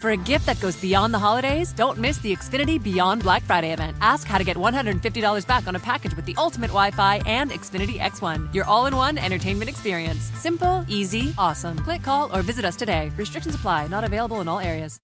For 0.00 0.10
a 0.10 0.16
gift 0.16 0.46
that 0.46 0.60
goes 0.60 0.76
beyond 0.76 1.12
the 1.12 1.18
holidays, 1.18 1.72
don't 1.72 1.98
miss 1.98 2.18
the 2.18 2.30
Xfinity 2.32 2.80
Beyond 2.80 3.24
Black 3.24 3.42
Friday 3.42 3.72
event. 3.72 3.96
Ask 4.00 4.28
how 4.28 4.38
to 4.38 4.44
get 4.44 4.56
$150 4.56 5.44
back 5.44 5.66
on 5.66 5.74
a 5.74 5.80
package 5.80 6.14
with 6.14 6.24
the 6.24 6.36
ultimate 6.38 6.68
Wi 6.68 6.92
Fi 6.92 7.16
and 7.26 7.50
Xfinity 7.50 7.98
X1, 7.98 8.54
your 8.54 8.64
all 8.66 8.86
in 8.86 8.94
one 8.94 9.18
entertainment 9.18 9.68
experience. 9.68 10.30
Simple, 10.36 10.84
easy, 10.86 11.34
awesome. 11.36 11.76
Click, 11.78 12.04
call, 12.04 12.32
or 12.32 12.42
visit 12.42 12.64
us 12.64 12.76
today. 12.76 13.10
Restrictions 13.16 13.56
apply, 13.56 13.88
not 13.88 14.04
available 14.04 14.40
in 14.40 14.46
all 14.46 14.60
areas. 14.60 14.96